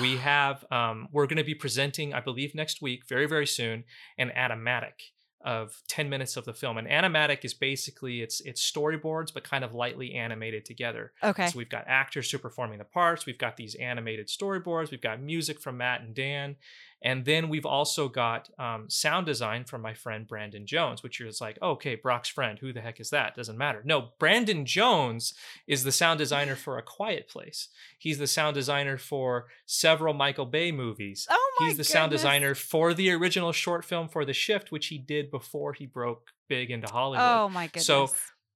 we 0.00 0.16
have 0.18 0.64
um, 0.70 1.08
we're 1.10 1.26
going 1.26 1.36
to 1.36 1.44
be 1.44 1.54
presenting 1.54 2.14
i 2.14 2.20
believe 2.20 2.54
next 2.54 2.80
week 2.80 3.06
very 3.08 3.26
very 3.26 3.46
soon 3.46 3.82
an 4.18 4.30
animatic 4.36 5.13
of 5.44 5.82
10 5.88 6.08
minutes 6.08 6.36
of 6.38 6.46
the 6.46 6.54
film. 6.54 6.78
And 6.78 6.88
animatic 6.88 7.44
is 7.44 7.52
basically 7.52 8.22
it's 8.22 8.40
it's 8.40 8.68
storyboards 8.68 9.32
but 9.32 9.44
kind 9.44 9.62
of 9.62 9.74
lightly 9.74 10.14
animated 10.14 10.64
together. 10.64 11.12
Okay. 11.22 11.48
So 11.48 11.58
we've 11.58 11.68
got 11.68 11.84
actors 11.86 12.30
who 12.30 12.36
are 12.36 12.40
performing 12.40 12.78
the 12.78 12.84
parts, 12.84 13.26
we've 13.26 13.38
got 13.38 13.56
these 13.56 13.74
animated 13.74 14.28
storyboards, 14.28 14.90
we've 14.90 15.02
got 15.02 15.20
music 15.20 15.60
from 15.60 15.76
Matt 15.76 16.00
and 16.00 16.14
Dan, 16.14 16.56
and 17.04 17.26
then 17.26 17.50
we've 17.50 17.66
also 17.66 18.08
got 18.08 18.48
um, 18.58 18.88
sound 18.88 19.26
design 19.26 19.64
from 19.64 19.82
my 19.82 19.92
friend 19.92 20.26
Brandon 20.26 20.66
Jones, 20.66 21.02
which 21.02 21.20
is 21.20 21.38
like, 21.38 21.58
oh, 21.60 21.72
okay, 21.72 21.96
Brock's 21.96 22.30
friend. 22.30 22.58
Who 22.58 22.72
the 22.72 22.80
heck 22.80 22.98
is 22.98 23.10
that? 23.10 23.36
Doesn't 23.36 23.58
matter. 23.58 23.82
No, 23.84 24.12
Brandon 24.18 24.64
Jones 24.64 25.34
is 25.66 25.84
the 25.84 25.92
sound 25.92 26.18
designer 26.18 26.56
for 26.56 26.78
A 26.78 26.82
Quiet 26.82 27.28
Place. 27.28 27.68
He's 27.98 28.16
the 28.16 28.26
sound 28.26 28.54
designer 28.54 28.96
for 28.96 29.48
several 29.66 30.14
Michael 30.14 30.46
Bay 30.46 30.72
movies. 30.72 31.28
Oh 31.30 31.56
my 31.60 31.66
He's 31.66 31.74
the 31.74 31.82
goodness. 31.82 31.88
sound 31.90 32.10
designer 32.10 32.54
for 32.54 32.94
the 32.94 33.10
original 33.10 33.52
short 33.52 33.84
film 33.84 34.08
for 34.08 34.24
The 34.24 34.32
Shift, 34.32 34.72
which 34.72 34.86
he 34.86 34.96
did 34.96 35.30
before 35.30 35.74
he 35.74 35.84
broke 35.84 36.30
big 36.48 36.70
into 36.70 36.90
Hollywood. 36.90 37.26
Oh 37.28 37.50
my 37.50 37.66
goodness. 37.66 37.86
So, 37.86 38.08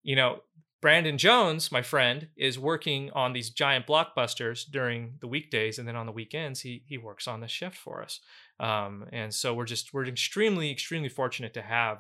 you 0.03 0.17
know, 0.17 0.41
Brandon 0.81 1.19
Jones, 1.19 1.73
my 1.73 1.83
friend, 1.83 2.29
is 2.37 2.59
working 2.59 3.11
on 3.13 3.33
these 3.33 3.51
giant 3.51 3.87
blockbusters 3.87 4.65
during 4.71 5.15
the 5.21 5.27
weekdays, 5.27 5.79
and 5.79 5.89
then 5.89 5.97
on 5.97 6.07
the 6.07 6.13
weekends 6.13 6.61
he 6.61 6.83
he 6.87 6.99
works 6.99 7.27
on 7.27 7.41
the 7.41 7.49
shift 7.49 7.77
for 7.77 8.03
us. 8.03 8.21
Um, 8.61 9.07
and 9.13 9.35
so 9.35 9.55
we're 9.55 9.65
just 9.65 9.93
we're 9.93 10.07
extremely 10.07 10.71
extremely 10.71 11.09
fortunate 11.09 11.55
to 11.55 11.63
have 11.63 11.99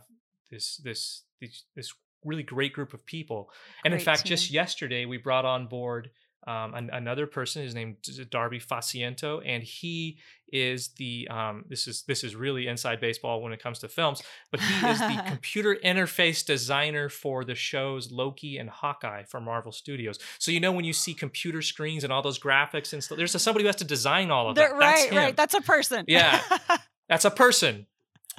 this 0.51 0.77
this 0.85 1.23
this, 1.41 1.65
this 1.75 1.93
really 2.25 2.43
great 2.43 2.73
group 2.73 2.95
of 2.95 3.05
people. 3.05 3.51
And 3.85 3.93
great 3.93 4.01
in 4.01 4.05
fact, 4.05 4.23
team. 4.25 4.31
just 4.31 4.51
yesterday 4.51 5.05
we 5.05 5.19
brought 5.19 5.45
on 5.45 5.67
board 5.67 6.11
um, 6.49 6.75
an, 6.75 6.89
another 6.95 7.27
person 7.27 7.63
is 7.63 7.75
named 7.75 7.97
Darby 8.31 8.59
Faciento, 8.59 9.43
and 9.45 9.63
he 9.63 10.19
is 10.51 10.89
the 10.97 11.29
um, 11.31 11.67
this 11.69 11.87
is 11.87 12.05
this 12.09 12.25
is 12.25 12.35
really 12.35 12.69
inside 12.69 13.01
baseball 13.01 13.43
when 13.43 13.53
it 13.53 13.63
comes 13.63 13.81
to 13.81 13.89
films, 13.89 14.23
but 14.51 14.59
he 14.59 14.87
is 14.87 14.99
the 14.99 15.23
computer 15.29 15.77
interface 15.85 16.45
designer 16.45 17.11
for 17.11 17.45
the 17.45 17.55
shows 17.55 18.11
Loki 18.11 18.57
and 18.57 18.71
Hawkeye 18.71 19.25
for 19.25 19.43
Marvel 19.43 19.73
Studios. 19.73 20.19
So 20.39 20.51
you 20.51 20.59
know 20.59 20.73
when 20.73 20.87
you 20.87 20.95
see 20.95 21.13
computer 21.13 21.61
screens 21.61 22.03
and 22.03 22.11
all 22.11 22.23
those 22.23 22.39
graphics 22.39 22.95
and 22.95 23.05
stuff, 23.05 23.19
there's 23.19 23.41
somebody 23.43 23.65
who 23.65 23.69
has 23.69 23.77
to 23.77 23.85
design 23.85 24.31
all 24.31 24.49
of 24.49 24.55
that. 24.55 24.75
Right, 24.75 25.13
right. 25.13 25.37
That's 25.37 25.55
a 25.55 25.61
person. 25.61 26.07
Yeah, 26.09 26.41
that's 27.11 27.27
a 27.27 27.31
person. 27.31 27.87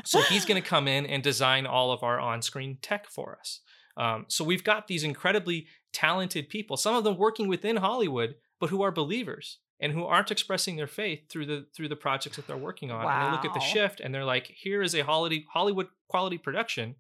So 0.04 0.22
he's 0.22 0.46
going 0.46 0.60
to 0.60 0.68
come 0.68 0.88
in 0.88 1.06
and 1.06 1.22
design 1.22 1.68
all 1.68 1.92
of 1.92 2.02
our 2.02 2.20
on-screen 2.20 2.80
tech 2.82 3.08
for 3.08 3.38
us. 3.40 3.60
Um, 4.00 4.26
so 4.30 4.46
we've 4.46 4.64
got 4.64 4.88
these 4.88 5.04
incredibly 5.04 5.68
talented 5.92 6.50
people, 6.50 6.78
some 6.78 6.96
of 6.96 7.04
them 7.04 7.18
working 7.18 7.48
within 7.48 7.76
Hollywood, 7.76 8.36
but 8.60 8.70
who 8.70 8.82
are 8.82 8.92
believers 8.92 9.58
and 9.80 9.92
who 9.92 10.06
aren't 10.06 10.32
expressing 10.32 10.78
their 10.78 10.88
faith 10.88 11.30
through 11.30 11.46
the 11.46 11.66
through 11.76 11.90
the 11.90 11.96
projects 11.96 12.38
that 12.38 12.48
they're 12.48 12.58
working 12.58 12.92
on. 12.92 13.04
Wow. 13.04 13.12
And 13.12 13.28
they 13.28 13.32
look 13.32 13.46
at 13.46 13.54
the 13.54 13.66
shift 13.66 14.00
and 14.00 14.16
they're 14.16 14.26
like, 14.26 14.48
here 14.48 14.82
is 14.82 14.96
a 14.96 15.02
Hollywood 15.02 15.44
Hollywood 15.50 15.88
quality 16.08 16.38
production 16.38 16.96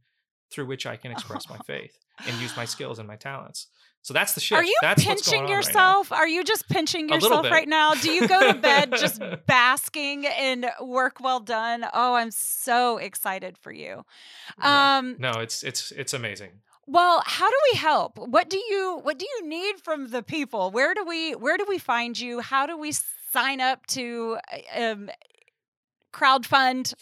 through 0.51 0.65
which 0.65 0.85
I 0.85 0.97
can 0.97 1.11
express 1.11 1.49
my 1.49 1.57
faith 1.65 1.97
and 2.27 2.35
use 2.41 2.55
my 2.57 2.65
skills 2.65 2.99
and 2.99 3.07
my 3.07 3.15
talents. 3.15 3.67
So 4.01 4.13
that's 4.13 4.33
the 4.33 4.39
shift. 4.39 4.61
Are 4.61 4.63
you 4.63 4.77
that's 4.81 5.03
pinching 5.03 5.49
yourself? 5.49 6.09
Right 6.09 6.19
Are 6.19 6.27
you 6.27 6.43
just 6.43 6.69
pinching 6.69 7.09
yourself 7.09 7.51
right 7.51 7.67
now? 7.67 7.95
Do 7.95 8.11
you 8.11 8.27
go 8.27 8.51
to 8.51 8.57
bed 8.57 8.93
just 8.97 9.21
basking 9.45 10.23
in 10.23 10.65
work 10.81 11.19
well 11.19 11.41
done? 11.41 11.85
Oh, 11.93 12.15
I'm 12.15 12.31
so 12.31 12.97
excited 12.97 13.57
for 13.57 13.73
you. 13.73 14.05
Yeah. 14.57 14.97
Um, 14.97 15.17
no, 15.19 15.31
it's 15.39 15.63
it's 15.63 15.91
it's 15.91 16.13
amazing. 16.13 16.51
Well, 16.89 17.21
how 17.23 17.47
do 17.47 17.55
we 17.71 17.77
help? 17.77 18.17
What 18.17 18.49
do 18.49 18.57
you 18.57 18.99
what 19.03 19.19
do 19.19 19.25
you 19.25 19.47
need 19.47 19.79
from 19.79 20.09
the 20.09 20.23
people? 20.23 20.71
Where 20.71 20.95
do 20.95 21.05
we 21.05 21.35
where 21.35 21.55
do 21.55 21.65
we 21.69 21.77
find 21.77 22.19
you? 22.19 22.39
How 22.39 22.65
do 22.65 22.75
we 22.75 22.93
sign 23.31 23.61
up 23.61 23.85
to 23.87 24.37
uh, 24.51 24.81
um, 24.83 25.11
crowdfund? 26.11 26.95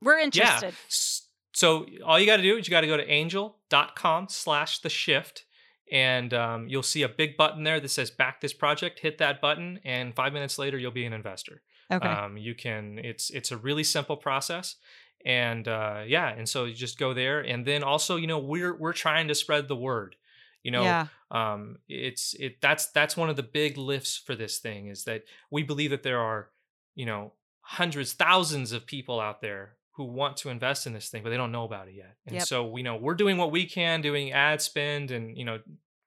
We're 0.00 0.20
interested. 0.20 0.74
Yeah. 0.74 1.28
So 1.52 1.86
all 2.06 2.18
you 2.18 2.26
got 2.26 2.36
to 2.36 2.44
do 2.44 2.56
is 2.56 2.68
you 2.68 2.70
got 2.70 2.82
to 2.82 2.86
go 2.86 2.96
to 2.96 3.08
angel.com 3.10 4.28
slash 4.30 4.78
the 4.78 4.88
shift 4.88 5.46
and 5.90 6.32
um, 6.32 6.68
you'll 6.68 6.84
see 6.84 7.02
a 7.02 7.08
big 7.08 7.36
button 7.36 7.64
there 7.64 7.80
that 7.80 7.88
says 7.88 8.10
back 8.12 8.40
this 8.40 8.52
project. 8.52 9.00
Hit 9.00 9.18
that 9.18 9.40
button 9.40 9.80
and 9.84 10.14
five 10.14 10.32
minutes 10.32 10.60
later 10.60 10.78
you'll 10.78 10.92
be 10.92 11.04
an 11.04 11.12
investor. 11.12 11.62
Okay. 11.92 12.08
Um, 12.08 12.36
you 12.36 12.54
can 12.54 13.00
it's 13.02 13.30
it's 13.30 13.50
a 13.50 13.56
really 13.56 13.82
simple 13.82 14.16
process 14.16 14.76
and 15.24 15.68
uh, 15.68 16.02
yeah 16.06 16.28
and 16.28 16.48
so 16.48 16.64
you 16.64 16.74
just 16.74 16.98
go 16.98 17.14
there 17.14 17.40
and 17.40 17.66
then 17.66 17.82
also 17.82 18.16
you 18.16 18.26
know 18.26 18.38
we're 18.38 18.74
we're 18.74 18.92
trying 18.92 19.28
to 19.28 19.34
spread 19.34 19.68
the 19.68 19.76
word 19.76 20.16
you 20.62 20.70
know 20.70 20.82
yeah. 20.82 21.06
um, 21.30 21.76
it's 21.88 22.34
it 22.34 22.60
that's 22.60 22.86
that's 22.86 23.16
one 23.16 23.30
of 23.30 23.36
the 23.36 23.42
big 23.42 23.76
lifts 23.76 24.16
for 24.16 24.34
this 24.34 24.58
thing 24.58 24.86
is 24.86 25.04
that 25.04 25.24
we 25.50 25.62
believe 25.62 25.90
that 25.90 26.02
there 26.02 26.20
are 26.20 26.50
you 26.94 27.06
know 27.06 27.32
hundreds 27.60 28.12
thousands 28.12 28.72
of 28.72 28.86
people 28.86 29.20
out 29.20 29.40
there 29.40 29.76
who 29.92 30.04
want 30.04 30.36
to 30.36 30.48
invest 30.48 30.86
in 30.86 30.92
this 30.92 31.08
thing 31.08 31.22
but 31.22 31.30
they 31.30 31.36
don't 31.36 31.52
know 31.52 31.64
about 31.64 31.88
it 31.88 31.94
yet 31.94 32.16
and 32.26 32.36
yep. 32.36 32.46
so 32.46 32.76
you 32.76 32.82
know 32.82 32.96
we're 32.96 33.14
doing 33.14 33.36
what 33.36 33.50
we 33.50 33.64
can 33.66 34.00
doing 34.00 34.32
ad 34.32 34.60
spend 34.60 35.10
and 35.10 35.36
you 35.36 35.44
know 35.44 35.58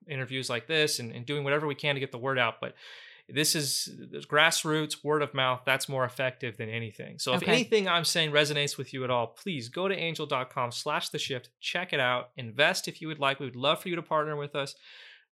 interviews 0.07 0.49
like 0.49 0.67
this 0.67 0.99
and, 0.99 1.11
and 1.13 1.25
doing 1.25 1.43
whatever 1.43 1.65
we 1.65 1.75
can 1.75 1.95
to 1.95 1.99
get 1.99 2.11
the 2.11 2.17
word 2.17 2.37
out 2.37 2.55
but 2.61 2.75
this 3.27 3.55
is 3.55 3.89
grassroots 4.29 5.03
word 5.03 5.21
of 5.21 5.33
mouth 5.33 5.61
that's 5.65 5.89
more 5.89 6.05
effective 6.05 6.57
than 6.57 6.69
anything. 6.69 7.17
So 7.17 7.33
if 7.33 7.43
okay. 7.43 7.51
anything 7.51 7.87
i'm 7.87 8.05
saying 8.05 8.31
resonates 8.31 8.77
with 8.77 8.93
you 8.93 9.03
at 9.03 9.09
all 9.09 9.27
please 9.27 9.69
go 9.69 9.87
to 9.87 9.95
angel.com 9.95 10.71
slash 10.71 11.09
the 11.09 11.19
shift 11.19 11.49
check 11.59 11.93
it 11.93 11.99
out 11.99 12.29
invest 12.37 12.87
if 12.87 13.01
you 13.01 13.07
would 13.07 13.19
like. 13.19 13.39
We 13.39 13.47
would 13.47 13.55
love 13.55 13.81
for 13.81 13.89
you 13.89 13.95
to 13.95 14.03
partner 14.03 14.35
with 14.35 14.55
us 14.55 14.75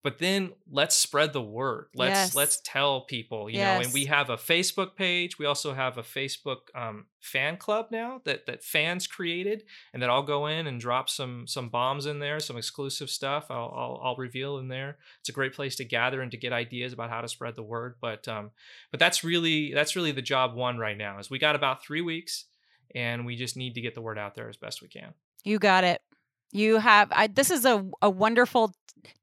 but 0.02 0.18
then 0.18 0.52
let's 0.70 0.94
spread 0.94 1.32
the 1.32 1.42
word 1.42 1.86
let's 1.94 2.10
yes. 2.10 2.34
let's 2.34 2.60
tell 2.64 3.02
people 3.02 3.50
you 3.50 3.58
yes. 3.58 3.78
know 3.78 3.84
and 3.84 3.92
we 3.92 4.04
have 4.04 4.30
a 4.30 4.36
facebook 4.36 4.94
page 4.94 5.38
we 5.38 5.46
also 5.46 5.74
have 5.74 5.98
a 5.98 6.02
facebook 6.02 6.58
um, 6.74 7.06
fan 7.20 7.56
club 7.56 7.86
now 7.90 8.20
that 8.24 8.46
that 8.46 8.62
fans 8.62 9.06
created 9.06 9.64
and 9.92 10.02
that 10.02 10.10
i'll 10.10 10.22
go 10.22 10.46
in 10.46 10.66
and 10.66 10.80
drop 10.80 11.08
some 11.08 11.46
some 11.46 11.68
bombs 11.68 12.06
in 12.06 12.20
there 12.20 12.38
some 12.38 12.56
exclusive 12.56 13.10
stuff 13.10 13.46
i'll 13.50 13.72
i'll, 13.76 14.00
I'll 14.02 14.16
reveal 14.16 14.58
in 14.58 14.68
there 14.68 14.98
it's 15.20 15.28
a 15.28 15.32
great 15.32 15.54
place 15.54 15.76
to 15.76 15.84
gather 15.84 16.20
and 16.20 16.30
to 16.30 16.36
get 16.36 16.52
ideas 16.52 16.92
about 16.92 17.10
how 17.10 17.20
to 17.20 17.28
spread 17.28 17.56
the 17.56 17.62
word 17.62 17.96
but 18.00 18.28
um 18.28 18.50
but 18.90 19.00
that's 19.00 19.24
really 19.24 19.72
that's 19.74 19.96
really 19.96 20.12
the 20.12 20.22
job 20.22 20.54
one 20.54 20.78
right 20.78 20.96
now 20.96 21.18
is 21.18 21.30
we 21.30 21.38
got 21.38 21.56
about 21.56 21.84
three 21.84 22.00
weeks 22.00 22.46
and 22.94 23.26
we 23.26 23.34
just 23.34 23.56
need 23.56 23.74
to 23.74 23.80
get 23.80 23.94
the 23.94 24.02
word 24.02 24.18
out 24.18 24.34
there 24.34 24.48
as 24.48 24.56
best 24.56 24.82
we 24.82 24.88
can 24.88 25.14
you 25.44 25.58
got 25.58 25.84
it 25.84 26.00
you 26.52 26.78
have 26.78 27.12
I, 27.12 27.26
this 27.26 27.50
is 27.50 27.64
a, 27.64 27.84
a 28.02 28.10
wonderful 28.10 28.72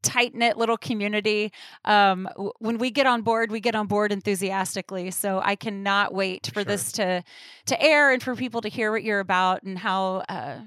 tight 0.01 0.33
knit 0.35 0.57
little 0.57 0.77
community. 0.77 1.51
Um, 1.85 2.27
w- 2.33 2.51
when 2.59 2.77
we 2.77 2.91
get 2.91 3.05
on 3.05 3.21
board, 3.21 3.51
we 3.51 3.59
get 3.59 3.75
on 3.75 3.87
board 3.87 4.11
enthusiastically. 4.11 5.11
So 5.11 5.41
I 5.43 5.55
cannot 5.55 6.13
wait 6.13 6.47
for 6.47 6.61
sure. 6.61 6.63
this 6.63 6.91
to 6.93 7.23
to 7.67 7.81
air 7.81 8.11
and 8.11 8.21
for 8.21 8.35
people 8.35 8.61
to 8.61 8.69
hear 8.69 8.91
what 8.91 9.03
you're 9.03 9.19
about 9.19 9.63
and 9.63 9.77
how. 9.77 10.23
Uh, 10.29 10.59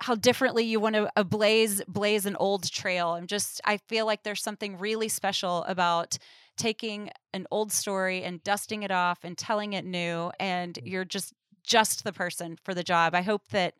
how 0.00 0.14
differently 0.14 0.62
you 0.62 0.78
want 0.78 0.94
to 0.94 1.24
blaze 1.24 1.82
blaze 1.88 2.24
an 2.24 2.36
old 2.36 2.70
trail. 2.70 3.08
I'm 3.08 3.26
just 3.26 3.60
I 3.64 3.78
feel 3.88 4.06
like 4.06 4.22
there's 4.22 4.44
something 4.44 4.78
really 4.78 5.08
special 5.08 5.64
about 5.64 6.18
taking 6.56 7.10
an 7.32 7.48
old 7.50 7.72
story 7.72 8.22
and 8.22 8.40
dusting 8.44 8.84
it 8.84 8.92
off 8.92 9.18
and 9.24 9.36
telling 9.36 9.72
it 9.72 9.84
new 9.84 10.30
and 10.38 10.78
you're 10.84 11.04
just 11.04 11.32
just 11.68 12.02
the 12.02 12.12
person 12.12 12.56
for 12.64 12.72
the 12.72 12.82
job. 12.82 13.14
I 13.14 13.20
hope 13.20 13.46
that 13.50 13.74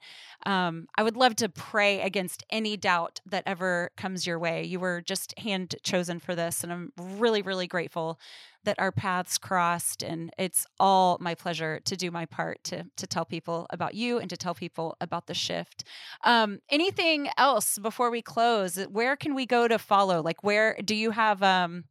um, 0.44 0.86
I 0.96 1.02
would 1.02 1.16
love 1.16 1.34
to 1.36 1.48
pray 1.48 2.02
against 2.02 2.44
any 2.50 2.76
doubt 2.76 3.20
that 3.26 3.42
ever 3.46 3.90
comes 3.96 4.26
your 4.26 4.38
way. 4.38 4.62
You 4.62 4.78
were 4.78 5.00
just 5.00 5.36
hand 5.38 5.74
chosen 5.82 6.20
for 6.20 6.34
this, 6.34 6.62
and 6.62 6.72
I'm 6.72 6.92
really, 6.96 7.40
really 7.40 7.66
grateful 7.66 8.20
that 8.64 8.78
our 8.78 8.92
paths 8.92 9.38
crossed 9.38 10.02
and 10.02 10.30
it's 10.36 10.66
all 10.78 11.16
my 11.20 11.34
pleasure 11.34 11.80
to 11.86 11.96
do 11.96 12.10
my 12.10 12.26
part 12.26 12.62
to 12.64 12.84
to 12.96 13.06
tell 13.06 13.24
people 13.24 13.66
about 13.70 13.94
you 13.94 14.18
and 14.18 14.28
to 14.28 14.36
tell 14.36 14.54
people 14.54 14.94
about 15.00 15.26
the 15.26 15.32
shift. 15.32 15.84
Um, 16.24 16.58
anything 16.68 17.30
else 17.38 17.78
before 17.78 18.10
we 18.10 18.20
close? 18.20 18.76
Where 18.90 19.16
can 19.16 19.34
we 19.34 19.46
go 19.46 19.68
to 19.68 19.78
follow? 19.78 20.20
Like 20.20 20.44
where 20.44 20.76
do 20.84 20.94
you 20.94 21.12
have 21.12 21.42
um, 21.42 21.84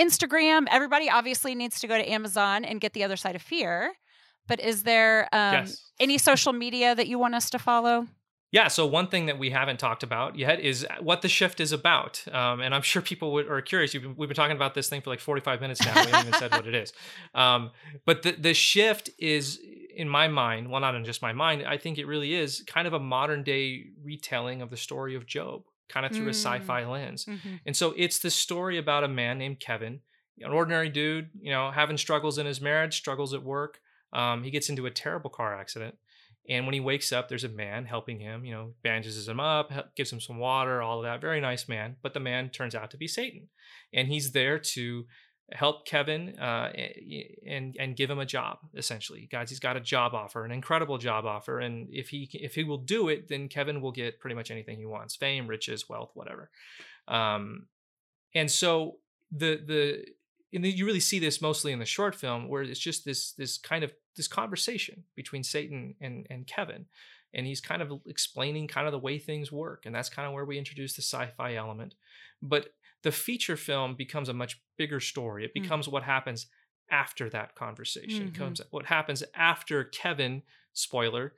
instagram? 0.00 0.66
Everybody 0.70 1.08
obviously 1.08 1.54
needs 1.54 1.78
to 1.80 1.86
go 1.86 1.96
to 1.96 2.10
amazon 2.10 2.64
and 2.64 2.80
get 2.80 2.94
the 2.94 3.04
other 3.04 3.16
side 3.16 3.36
of 3.36 3.42
fear 3.42 3.92
but 4.48 4.60
is 4.60 4.82
there 4.82 5.28
um, 5.32 5.52
yes. 5.52 5.90
any 6.00 6.18
social 6.18 6.52
media 6.52 6.94
that 6.94 7.06
you 7.06 7.18
want 7.18 7.34
us 7.34 7.50
to 7.50 7.58
follow 7.58 8.06
yeah, 8.50 8.68
so 8.68 8.86
one 8.86 9.08
thing 9.08 9.26
that 9.26 9.38
we 9.38 9.50
haven't 9.50 9.78
talked 9.78 10.02
about 10.02 10.38
yet 10.38 10.58
is 10.60 10.86
what 11.00 11.20
the 11.20 11.28
shift 11.28 11.60
is 11.60 11.70
about, 11.70 12.24
um, 12.32 12.60
and 12.60 12.74
I'm 12.74 12.80
sure 12.80 13.02
people 13.02 13.32
would, 13.34 13.46
are 13.46 13.60
curious. 13.60 13.92
Been, 13.92 14.14
we've 14.16 14.28
been 14.28 14.36
talking 14.36 14.56
about 14.56 14.72
this 14.72 14.88
thing 14.88 15.02
for 15.02 15.10
like 15.10 15.20
45 15.20 15.60
minutes 15.60 15.84
now. 15.84 15.92
We 15.92 16.10
haven't 16.10 16.28
even 16.28 16.40
said 16.40 16.52
what 16.52 16.66
it 16.66 16.74
is, 16.74 16.94
um, 17.34 17.72
but 18.06 18.22
the 18.22 18.32
the 18.32 18.54
shift 18.54 19.10
is, 19.18 19.60
in 19.94 20.08
my 20.08 20.28
mind, 20.28 20.70
well, 20.70 20.80
not 20.80 20.94
in 20.94 21.04
just 21.04 21.20
my 21.20 21.34
mind. 21.34 21.62
I 21.66 21.76
think 21.76 21.98
it 21.98 22.06
really 22.06 22.34
is 22.34 22.64
kind 22.66 22.86
of 22.86 22.94
a 22.94 22.98
modern 22.98 23.42
day 23.42 23.88
retelling 24.02 24.62
of 24.62 24.70
the 24.70 24.78
story 24.78 25.14
of 25.14 25.26
Job, 25.26 25.64
kind 25.90 26.06
of 26.06 26.12
through 26.12 26.26
mm. 26.26 26.30
a 26.30 26.34
sci-fi 26.34 26.86
lens. 26.86 27.26
Mm-hmm. 27.26 27.56
And 27.66 27.76
so 27.76 27.92
it's 27.98 28.18
the 28.18 28.30
story 28.30 28.78
about 28.78 29.04
a 29.04 29.08
man 29.08 29.36
named 29.36 29.60
Kevin, 29.60 30.00
an 30.40 30.52
ordinary 30.52 30.88
dude, 30.88 31.28
you 31.38 31.50
know, 31.50 31.70
having 31.70 31.98
struggles 31.98 32.38
in 32.38 32.46
his 32.46 32.62
marriage, 32.62 32.96
struggles 32.96 33.34
at 33.34 33.42
work. 33.42 33.80
Um, 34.12 34.42
he 34.42 34.50
gets 34.50 34.68
into 34.68 34.86
a 34.86 34.90
terrible 34.90 35.30
car 35.30 35.58
accident 35.58 35.96
and 36.48 36.64
when 36.64 36.72
he 36.72 36.80
wakes 36.80 37.12
up, 37.12 37.28
there's 37.28 37.44
a 37.44 37.48
man 37.48 37.84
helping 37.84 38.20
him, 38.20 38.44
you 38.44 38.52
know, 38.52 38.72
bandages 38.82 39.28
him 39.28 39.38
up, 39.38 39.70
gives 39.96 40.10
him 40.10 40.20
some 40.20 40.38
water, 40.38 40.80
all 40.80 40.98
of 40.98 41.04
that. 41.04 41.20
Very 41.20 41.40
nice 41.40 41.68
man. 41.68 41.96
But 42.02 42.14
the 42.14 42.20
man 42.20 42.48
turns 42.48 42.74
out 42.74 42.90
to 42.92 42.96
be 42.96 43.06
Satan. 43.06 43.48
And 43.92 44.08
he's 44.08 44.32
there 44.32 44.58
to 44.58 45.04
help 45.52 45.86
Kevin 45.86 46.38
uh, 46.38 46.72
and 47.46 47.76
and 47.78 47.96
give 47.96 48.10
him 48.10 48.18
a 48.18 48.26
job 48.26 48.58
essentially 48.76 49.26
guys 49.32 49.48
he's 49.48 49.58
got 49.58 49.78
a 49.78 49.80
job 49.80 50.12
offer 50.12 50.44
an 50.44 50.50
incredible 50.50 50.98
job 50.98 51.24
offer 51.24 51.58
and 51.58 51.88
if 51.90 52.10
he 52.10 52.28
if 52.34 52.54
he 52.54 52.64
will 52.64 52.76
do 52.76 53.08
it 53.08 53.28
then 53.28 53.48
Kevin 53.48 53.80
will 53.80 53.90
get 53.90 54.20
pretty 54.20 54.36
much 54.36 54.50
anything 54.50 54.76
he 54.76 54.84
wants 54.84 55.16
fame 55.16 55.46
riches 55.46 55.88
wealth 55.88 56.10
whatever 56.12 56.50
um, 57.08 57.66
and 58.34 58.50
so 58.50 58.96
the 59.32 59.58
the 59.66 60.04
and 60.52 60.64
you 60.64 60.86
really 60.86 61.00
see 61.00 61.18
this 61.18 61.42
mostly 61.42 61.72
in 61.72 61.78
the 61.78 61.84
short 61.84 62.14
film 62.14 62.48
where 62.48 62.62
it's 62.62 62.80
just 62.80 63.04
this 63.04 63.32
this 63.32 63.58
kind 63.58 63.84
of 63.84 63.92
this 64.16 64.28
conversation 64.28 65.04
between 65.14 65.42
Satan 65.42 65.94
and 66.00 66.26
and 66.30 66.46
Kevin 66.46 66.86
and 67.34 67.46
he's 67.46 67.60
kind 67.60 67.82
of 67.82 68.00
explaining 68.06 68.68
kind 68.68 68.86
of 68.86 68.92
the 68.92 68.98
way 68.98 69.18
things 69.18 69.52
work 69.52 69.84
and 69.86 69.94
that's 69.94 70.08
kind 70.08 70.26
of 70.26 70.32
where 70.32 70.44
we 70.44 70.58
introduce 70.58 70.94
the 70.94 71.02
sci-fi 71.02 71.54
element 71.54 71.94
but 72.42 72.68
the 73.02 73.12
feature 73.12 73.56
film 73.56 73.94
becomes 73.94 74.28
a 74.28 74.34
much 74.34 74.60
bigger 74.76 75.00
story 75.00 75.44
it 75.44 75.50
mm. 75.50 75.62
becomes 75.62 75.86
mm-hmm. 75.86 75.94
what 75.94 76.02
happens 76.02 76.46
after 76.90 77.28
that 77.28 77.54
conversation 77.54 78.28
mm-hmm. 78.28 78.42
comes 78.42 78.60
what 78.70 78.86
happens 78.86 79.22
after 79.34 79.84
Kevin 79.84 80.42
spoiler 80.72 81.34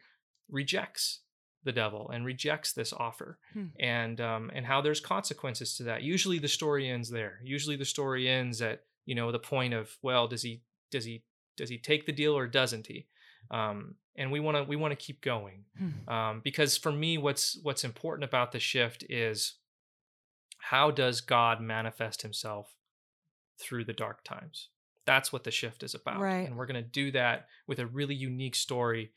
rejects 0.49 1.21
the 1.65 1.73
devil 1.73 2.11
and 2.11 2.25
rejects 2.25 2.73
this 2.73 2.93
offer 2.93 3.39
hmm. 3.53 3.67
and 3.79 4.21
um, 4.21 4.51
and 4.55 4.65
how 4.65 4.81
there's 4.81 5.01
consequences 5.01 5.77
to 5.77 5.83
that 5.83 6.03
usually 6.03 6.39
the 6.39 6.49
story 6.49 6.89
ends 6.89 7.11
there 7.11 7.39
usually 7.45 7.77
the 7.77 7.85
story 7.85 8.29
ends 8.29 8.63
at 8.63 8.85
you 9.07 9.15
know 9.15 9.33
the 9.33 9.39
point 9.39 9.75
of 9.75 9.91
well 10.03 10.29
does 10.29 10.43
he 10.43 10.63
does 10.91 11.05
he 11.05 11.23
does 11.57 11.69
he 11.69 11.79
take 11.79 12.07
the 12.07 12.13
deal 12.13 12.37
or 12.37 12.47
doesn't 12.47 12.87
he 12.87 13.07
um, 13.51 13.95
and 14.17 14.31
we 14.31 14.41
want 14.41 14.57
to 14.57 14.65
we 14.65 14.77
want 14.77 14.93
to 14.93 14.97
keep 14.97 15.21
going 15.23 15.65
hmm. 15.79 16.13
um, 16.13 16.41
because 16.45 16.77
for 16.77 16.93
me 16.93 17.19
what's 17.19 17.59
what's 17.63 17.85
important 17.85 18.25
about 18.25 18.53
the 18.53 18.61
shift 18.61 19.05
is 19.09 19.55
how 20.59 20.91
does 20.91 21.21
god 21.21 21.61
manifest 21.61 22.23
himself 22.23 22.75
through 23.61 23.85
the 23.85 23.93
dark 23.93 24.23
times 24.25 24.69
that's 25.07 25.33
what 25.33 25.45
the 25.45 25.51
shift 25.51 25.83
is 25.83 25.95
about 25.95 26.21
right. 26.21 26.47
and 26.47 26.57
we're 26.57 26.67
going 26.67 26.83
to 26.83 26.89
do 26.89 27.11
that 27.11 27.47
with 27.67 27.79
a 27.79 27.87
really 27.87 28.15
unique 28.15 28.55
story 28.55 29.11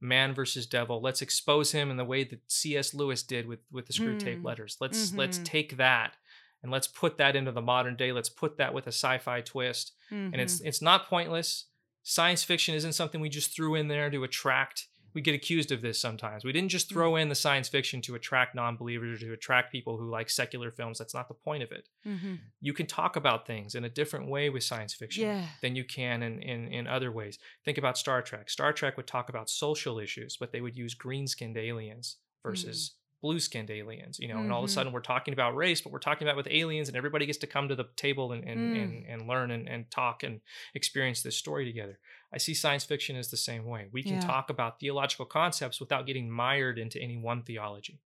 man 0.00 0.34
versus 0.34 0.66
devil 0.66 1.00
let's 1.00 1.22
expose 1.22 1.72
him 1.72 1.90
in 1.90 1.96
the 1.96 2.04
way 2.04 2.22
that 2.22 2.40
cs 2.48 2.94
lewis 2.94 3.22
did 3.22 3.46
with 3.46 3.60
with 3.72 3.86
the 3.86 3.92
Screwtape 3.92 4.40
mm. 4.40 4.44
letters 4.44 4.76
let's 4.80 5.08
mm-hmm. 5.08 5.18
let's 5.18 5.38
take 5.38 5.76
that 5.76 6.14
and 6.62 6.72
let's 6.72 6.86
put 6.86 7.18
that 7.18 7.36
into 7.36 7.52
the 7.52 7.60
modern 7.60 7.96
day 7.96 8.12
let's 8.12 8.28
put 8.28 8.56
that 8.58 8.74
with 8.74 8.86
a 8.86 8.92
sci-fi 8.92 9.40
twist 9.40 9.92
mm-hmm. 10.10 10.32
and 10.32 10.40
it's 10.40 10.58
mm-hmm. 10.58 10.68
it's 10.68 10.82
not 10.82 11.08
pointless 11.08 11.66
science 12.02 12.42
fiction 12.42 12.74
isn't 12.74 12.92
something 12.92 13.20
we 13.20 13.28
just 13.28 13.54
threw 13.54 13.74
in 13.74 13.88
there 13.88 14.10
to 14.10 14.24
attract 14.24 14.86
we 15.14 15.22
get 15.22 15.34
accused 15.34 15.72
of 15.72 15.82
this 15.82 15.98
sometimes 15.98 16.44
we 16.44 16.52
didn't 16.52 16.68
just 16.68 16.88
throw 16.88 17.12
mm-hmm. 17.12 17.22
in 17.22 17.28
the 17.28 17.34
science 17.34 17.68
fiction 17.68 18.00
to 18.00 18.14
attract 18.14 18.54
non-believers 18.54 19.22
or 19.22 19.26
to 19.26 19.32
attract 19.32 19.72
people 19.72 19.96
who 19.96 20.10
like 20.10 20.30
secular 20.30 20.70
films 20.70 20.98
that's 20.98 21.14
not 21.14 21.28
the 21.28 21.34
point 21.34 21.62
of 21.62 21.72
it 21.72 21.88
mm-hmm. 22.06 22.34
you 22.60 22.72
can 22.72 22.86
talk 22.86 23.16
about 23.16 23.46
things 23.46 23.74
in 23.74 23.84
a 23.84 23.88
different 23.88 24.28
way 24.28 24.50
with 24.50 24.62
science 24.62 24.94
fiction 24.94 25.24
yeah. 25.24 25.44
than 25.62 25.74
you 25.74 25.84
can 25.84 26.22
in, 26.22 26.40
in 26.42 26.68
in 26.68 26.86
other 26.86 27.10
ways 27.10 27.38
think 27.64 27.78
about 27.78 27.98
star 27.98 28.22
trek 28.22 28.50
star 28.50 28.72
trek 28.72 28.96
would 28.96 29.06
talk 29.06 29.28
about 29.28 29.50
social 29.50 29.98
issues 29.98 30.36
but 30.36 30.52
they 30.52 30.60
would 30.60 30.76
use 30.76 30.94
green-skinned 30.94 31.56
aliens 31.56 32.16
versus 32.42 32.92
mm 32.94 32.97
blue 33.20 33.40
skinned 33.40 33.70
aliens, 33.70 34.18
you 34.18 34.28
know, 34.28 34.34
mm-hmm. 34.34 34.44
and 34.44 34.52
all 34.52 34.60
of 34.60 34.64
a 34.64 34.66
mm-hmm. 34.66 34.74
sudden 34.74 34.92
we're 34.92 35.00
talking 35.00 35.34
about 35.34 35.56
race, 35.56 35.80
but 35.80 35.92
we're 35.92 35.98
talking 35.98 36.26
about 36.26 36.36
with 36.36 36.46
aliens 36.50 36.88
and 36.88 36.96
everybody 36.96 37.26
gets 37.26 37.38
to 37.38 37.46
come 37.46 37.68
to 37.68 37.74
the 37.74 37.86
table 37.96 38.32
and, 38.32 38.44
and, 38.44 38.76
mm. 38.76 38.82
and, 38.82 39.06
and, 39.06 39.28
learn 39.28 39.50
and, 39.50 39.68
and 39.68 39.90
talk 39.90 40.22
and 40.22 40.40
experience 40.74 41.22
this 41.22 41.36
story 41.36 41.64
together. 41.64 41.98
I 42.32 42.38
see 42.38 42.54
science 42.54 42.84
fiction 42.84 43.16
as 43.16 43.30
the 43.30 43.36
same 43.36 43.64
way. 43.64 43.88
We 43.92 44.02
can 44.02 44.14
yeah. 44.14 44.20
talk 44.20 44.50
about 44.50 44.78
theological 44.78 45.26
concepts 45.26 45.80
without 45.80 46.06
getting 46.06 46.30
mired 46.30 46.78
into 46.78 47.00
any 47.00 47.16
one 47.16 47.42
theology 47.42 48.00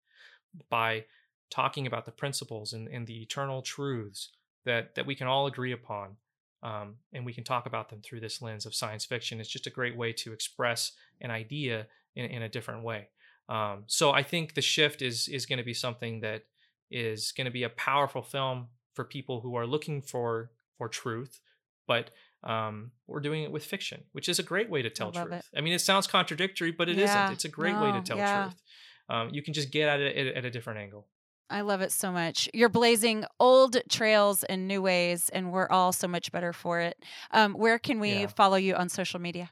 by 0.69 1.05
talking 1.49 1.87
about 1.87 2.05
the 2.05 2.11
principles 2.11 2.71
and, 2.71 2.87
and 2.87 3.05
the 3.05 3.21
eternal 3.21 3.61
truths 3.61 4.29
that, 4.65 4.95
that 4.95 5.05
we 5.05 5.15
can 5.15 5.27
all 5.27 5.47
agree 5.47 5.73
upon. 5.73 6.15
Um, 6.63 6.97
and 7.11 7.25
we 7.25 7.33
can 7.33 7.43
talk 7.43 7.65
about 7.65 7.89
them 7.89 8.01
through 8.03 8.19
this 8.19 8.41
lens 8.41 8.67
of 8.67 8.75
science 8.75 9.03
fiction. 9.03 9.39
It's 9.39 9.49
just 9.49 9.65
a 9.65 9.71
great 9.71 9.97
way 9.97 10.13
to 10.13 10.31
express 10.31 10.91
an 11.19 11.31
idea 11.31 11.87
in, 12.15 12.25
in 12.25 12.43
a 12.43 12.49
different 12.49 12.83
way. 12.83 13.09
Um, 13.51 13.83
so 13.87 14.11
I 14.11 14.23
think 14.23 14.53
the 14.53 14.61
shift 14.61 15.01
is 15.01 15.27
is 15.27 15.45
going 15.45 15.59
to 15.59 15.65
be 15.65 15.73
something 15.73 16.21
that 16.21 16.43
is 16.89 17.33
going 17.33 17.45
to 17.45 17.51
be 17.51 17.63
a 17.63 17.69
powerful 17.69 18.21
film 18.21 18.67
for 18.93 19.03
people 19.03 19.41
who 19.41 19.55
are 19.55 19.67
looking 19.67 20.01
for 20.01 20.51
for 20.77 20.87
truth, 20.87 21.41
but 21.85 22.11
um, 22.45 22.91
we're 23.07 23.19
doing 23.19 23.43
it 23.43 23.51
with 23.51 23.65
fiction, 23.65 24.05
which 24.13 24.29
is 24.29 24.39
a 24.39 24.43
great 24.43 24.69
way 24.69 24.81
to 24.81 24.89
tell 24.89 25.09
I 25.09 25.23
truth. 25.23 25.33
It. 25.33 25.57
I 25.57 25.61
mean, 25.61 25.73
it 25.73 25.79
sounds 25.79 26.07
contradictory, 26.07 26.71
but 26.71 26.87
it 26.87 26.95
yeah, 26.95 27.13
not 27.13 27.33
It's 27.33 27.43
a 27.43 27.49
great 27.49 27.75
no, 27.75 27.83
way 27.83 27.91
to 27.91 28.01
tell 28.01 28.17
yeah. 28.17 28.43
truth. 28.43 28.61
Um, 29.09 29.29
you 29.33 29.43
can 29.43 29.53
just 29.53 29.69
get 29.69 29.89
at 29.89 29.99
it 29.99 30.37
at, 30.37 30.45
a 30.45 30.49
different 30.49 30.79
angle. 30.79 31.07
I 31.49 31.61
love 31.61 31.81
it 31.81 31.91
so 31.91 32.13
much. 32.13 32.47
You're 32.53 32.69
blazing 32.69 33.25
old 33.37 33.75
trails 33.89 34.45
in 34.45 34.65
new 34.67 34.81
ways, 34.81 35.27
and 35.27 35.51
we're 35.51 35.67
all 35.69 35.91
so 35.91 36.07
much 36.07 36.31
better 36.31 36.53
for 36.53 36.79
it. 36.79 36.97
Um, 37.31 37.53
where 37.55 37.77
can 37.77 37.99
we 37.99 38.21
yeah. 38.21 38.27
follow 38.27 38.55
you 38.55 38.75
on 38.75 38.87
social 38.87 39.19
media? 39.19 39.51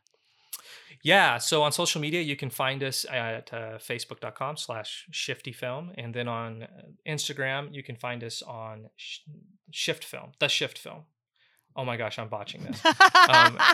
Yeah, 1.04 1.38
so 1.38 1.64
on 1.64 1.72
social 1.72 2.02
media, 2.02 2.22
you 2.22 2.36
can 2.36 2.50
find 2.50 2.84
us 2.84 3.06
at 3.10 3.54
uh, 3.54 3.78
facebook.com 3.78 4.58
slash 4.58 5.08
shiftyfilm. 5.12 5.94
And 5.98 6.14
then 6.14 6.28
on 6.28 6.64
uh, 6.64 6.68
Instagram, 7.08 7.74
you 7.74 7.84
can 7.84 7.96
find 7.96 8.24
us 8.24 8.42
on 8.42 8.90
sh- 8.98 9.20
Shift 9.72 10.04
Film, 10.04 10.32
the 10.40 10.50
Shift 10.50 10.78
Film. 10.78 11.04
Oh 11.76 11.86
my 11.86 11.96
gosh, 11.96 12.20
I'm 12.20 12.28
botching 12.28 12.64
this. 12.64 12.84
Um, 12.86 13.58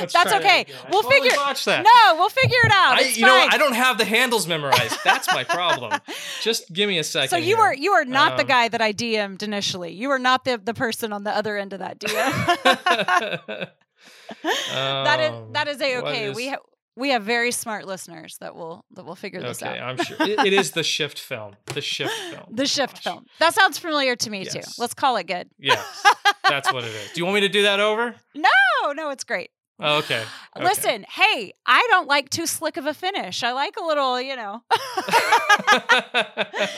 That's 0.00 0.32
okay. 0.32 0.66
We'll 0.90 1.02
figure. 1.02 1.32
Watch 1.36 1.64
that. 1.64 1.82
No, 1.84 2.18
we'll 2.18 2.28
figure 2.28 2.58
it 2.64 2.72
out. 2.72 2.98
I, 2.98 3.00
you 3.00 3.14
fine. 3.14 3.22
know, 3.22 3.46
I 3.50 3.58
don't 3.58 3.74
have 3.74 3.98
the 3.98 4.04
handles 4.04 4.46
memorized. 4.46 4.96
That's 5.04 5.32
my 5.32 5.44
problem. 5.44 6.00
Just 6.42 6.72
give 6.72 6.88
me 6.88 6.98
a 6.98 7.04
second. 7.04 7.30
So 7.30 7.36
you 7.36 7.56
here. 7.56 7.58
are 7.58 7.74
you 7.74 7.92
are 7.92 8.04
not 8.04 8.32
um, 8.32 8.38
the 8.38 8.44
guy 8.44 8.68
that 8.68 8.80
I 8.80 8.92
DM'd 8.92 9.42
initially. 9.42 9.92
You 9.92 10.10
are 10.10 10.18
not 10.18 10.44
the 10.44 10.58
the 10.62 10.74
person 10.74 11.12
on 11.12 11.24
the 11.24 11.30
other 11.30 11.56
end 11.56 11.72
of 11.72 11.80
that 11.80 11.98
DM 11.98 13.68
that 14.42 15.20
is 15.20 15.32
um, 15.32 15.52
that 15.52 15.68
is 15.68 15.80
a 15.80 15.98
okay. 15.98 16.30
We 16.30 16.46
have 16.46 16.60
we 16.96 17.10
have 17.10 17.22
very 17.22 17.52
smart 17.52 17.86
listeners 17.86 18.38
that 18.40 18.56
will 18.56 18.84
that 18.92 19.04
will 19.04 19.14
figure 19.14 19.40
this 19.40 19.62
okay, 19.62 19.78
out. 19.78 19.88
I'm 19.88 20.04
sure 20.04 20.16
it, 20.20 20.46
it 20.46 20.52
is 20.52 20.72
the 20.72 20.82
shift 20.82 21.18
film. 21.18 21.54
The 21.66 21.80
shift 21.80 22.12
film. 22.12 22.46
the 22.50 22.66
shift 22.66 22.94
Gosh. 22.94 23.02
film. 23.04 23.26
That 23.38 23.54
sounds 23.54 23.78
familiar 23.78 24.16
to 24.16 24.30
me 24.30 24.44
yes. 24.44 24.52
too. 24.52 24.80
Let's 24.80 24.94
call 24.94 25.16
it 25.16 25.26
good. 25.26 25.48
Yes, 25.58 26.04
that's 26.48 26.72
what 26.72 26.84
it 26.84 26.94
is. 26.94 27.12
Do 27.12 27.20
you 27.20 27.24
want 27.26 27.36
me 27.36 27.40
to 27.42 27.48
do 27.48 27.62
that 27.62 27.80
over? 27.80 28.14
No, 28.34 28.92
no, 28.92 29.10
it's 29.10 29.24
great. 29.24 29.50
Oh, 29.78 29.98
okay. 29.98 30.22
okay. 30.56 30.64
Listen, 30.64 31.04
hey, 31.08 31.52
I 31.66 31.86
don't 31.90 32.08
like 32.08 32.30
too 32.30 32.46
slick 32.46 32.76
of 32.76 32.86
a 32.86 32.94
finish. 32.94 33.42
I 33.42 33.52
like 33.52 33.76
a 33.76 33.84
little, 33.84 34.20
you 34.20 34.36
know. 34.36 34.62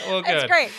well, 0.09 0.23
good. 0.23 0.37
It's 0.37 0.45
great. 0.47 0.71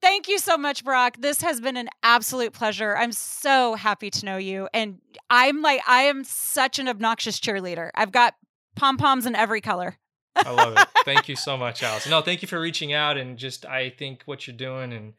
Thank 0.00 0.28
you 0.28 0.38
so 0.38 0.56
much, 0.56 0.84
Brock. 0.84 1.16
This 1.18 1.42
has 1.42 1.60
been 1.60 1.76
an 1.76 1.88
absolute 2.02 2.52
pleasure. 2.52 2.96
I'm 2.96 3.12
so 3.12 3.74
happy 3.74 4.10
to 4.10 4.24
know 4.24 4.36
you. 4.36 4.68
And 4.72 4.98
I'm 5.30 5.62
like, 5.62 5.82
I 5.86 6.02
am 6.02 6.24
such 6.24 6.78
an 6.78 6.88
obnoxious 6.88 7.40
cheerleader. 7.40 7.90
I've 7.94 8.12
got 8.12 8.34
pom 8.76 8.96
poms 8.98 9.26
in 9.26 9.34
every 9.34 9.60
color. 9.60 9.98
I 10.36 10.50
love 10.50 10.76
it. 10.76 10.86
Thank 11.04 11.28
you 11.28 11.36
so 11.36 11.56
much, 11.56 11.82
Alice. 11.82 12.08
No, 12.08 12.20
thank 12.20 12.42
you 12.42 12.48
for 12.48 12.60
reaching 12.60 12.92
out 12.92 13.16
and 13.16 13.38
just 13.38 13.64
I 13.64 13.90
think 13.90 14.22
what 14.26 14.46
you're 14.46 14.56
doing 14.56 14.92
and 14.92 15.14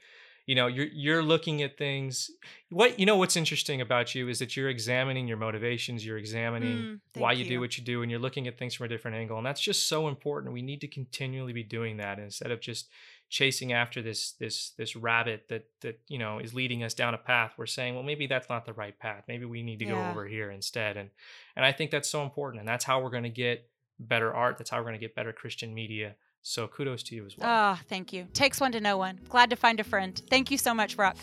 you 0.48 0.56
know 0.56 0.68
you're 0.68 0.88
you're 0.88 1.22
looking 1.22 1.62
at 1.62 1.78
things. 1.78 2.32
What 2.70 2.98
you 3.00 3.06
know 3.06 3.18
what's 3.18 3.36
interesting 3.36 3.82
about 3.82 4.16
you 4.16 4.30
is 4.30 4.40
that 4.40 4.58
you're 4.58 4.70
examining 4.70 5.28
your 5.28 5.38
motivations 5.38 6.06
you're 6.06 6.18
examining 6.18 6.78
Mm, 6.78 7.00
why 7.22 7.36
thank 7.36 7.46
you, 7.46 7.56
do 7.56 7.60
what 7.60 7.78
you 7.78 7.84
do 7.84 8.02
and 8.02 8.10
you're 8.10 8.20
looking 8.20 8.48
at 8.48 8.58
things 8.58 8.74
from 8.74 8.86
a 8.86 8.90
different 8.90 9.18
angle 9.18 9.38
and 9.38 9.46
that's 9.46 9.62
just 9.62 9.88
so 9.88 10.08
important. 10.08 10.54
We 10.54 10.62
need 10.62 10.82
to 10.82 10.88
continually 10.88 11.54
be 11.54 11.64
doing 11.64 11.98
that 11.98 12.18
instead 12.18 12.52
of 12.52 12.62
just 12.62 12.90
chasing 13.30 13.74
after 13.74 14.02
this 14.02 14.32
this 14.40 14.72
this 14.78 14.96
rabbit 14.96 15.50
that 15.50 15.66
that 15.82 16.00
you 16.08 16.18
know 16.18 16.40
is 16.40 16.54
leading 16.54 16.82
us 16.82 16.94
down 16.94 17.14
a 17.14 17.18
path. 17.18 17.54
We're 17.58 17.66
saying 17.66 17.94
well 17.94 18.04
maybe 18.04 18.26
that's 18.26 18.50
not 18.50 18.66
the 18.66 18.74
right 18.74 18.98
path. 18.98 19.26
Maybe 19.28 19.46
we 19.46 19.64
need 19.64 19.80
to 19.80 19.86
go 19.86 19.98
over 20.12 20.26
here 20.26 20.50
instead 20.50 20.96
and 20.96 21.10
and 21.56 21.66
i 21.66 21.72
think 21.74 21.92
that's 21.92 22.10
so 22.10 22.24
important 22.24 22.62
and 22.62 22.68
that's 22.70 22.86
how 22.86 23.02
we're 23.02 23.10
going 23.10 23.24
to 23.24 23.30
get 23.30 23.70
better 24.00 24.34
art. 24.34 24.58
That's 24.58 24.70
how 24.70 24.78
we're 24.78 24.84
going 24.84 24.94
to 24.94 25.00
get 25.00 25.16
better 25.16 25.34
christian 25.34 25.74
media 25.74 26.16
so 26.42 26.68
kudos 26.68 27.04
to 27.04 27.16
you 27.16 27.26
as 27.26 27.38
well 27.38 27.48
Ah, 27.50 27.82
thank 27.90 28.14
you. 28.14 28.28
Takes 28.34 28.62
one 28.62 28.72
to 28.72 28.80
know 28.80 28.98
one. 28.98 29.20
Glad 29.30 29.50
to 29.50 29.56
find 29.56 29.80
a 29.80 29.84
friend. 29.84 30.22
Thank 30.30 30.52
you 30.52 30.58
so 30.58 30.74
much, 30.74 30.96
Brock. 30.96 31.18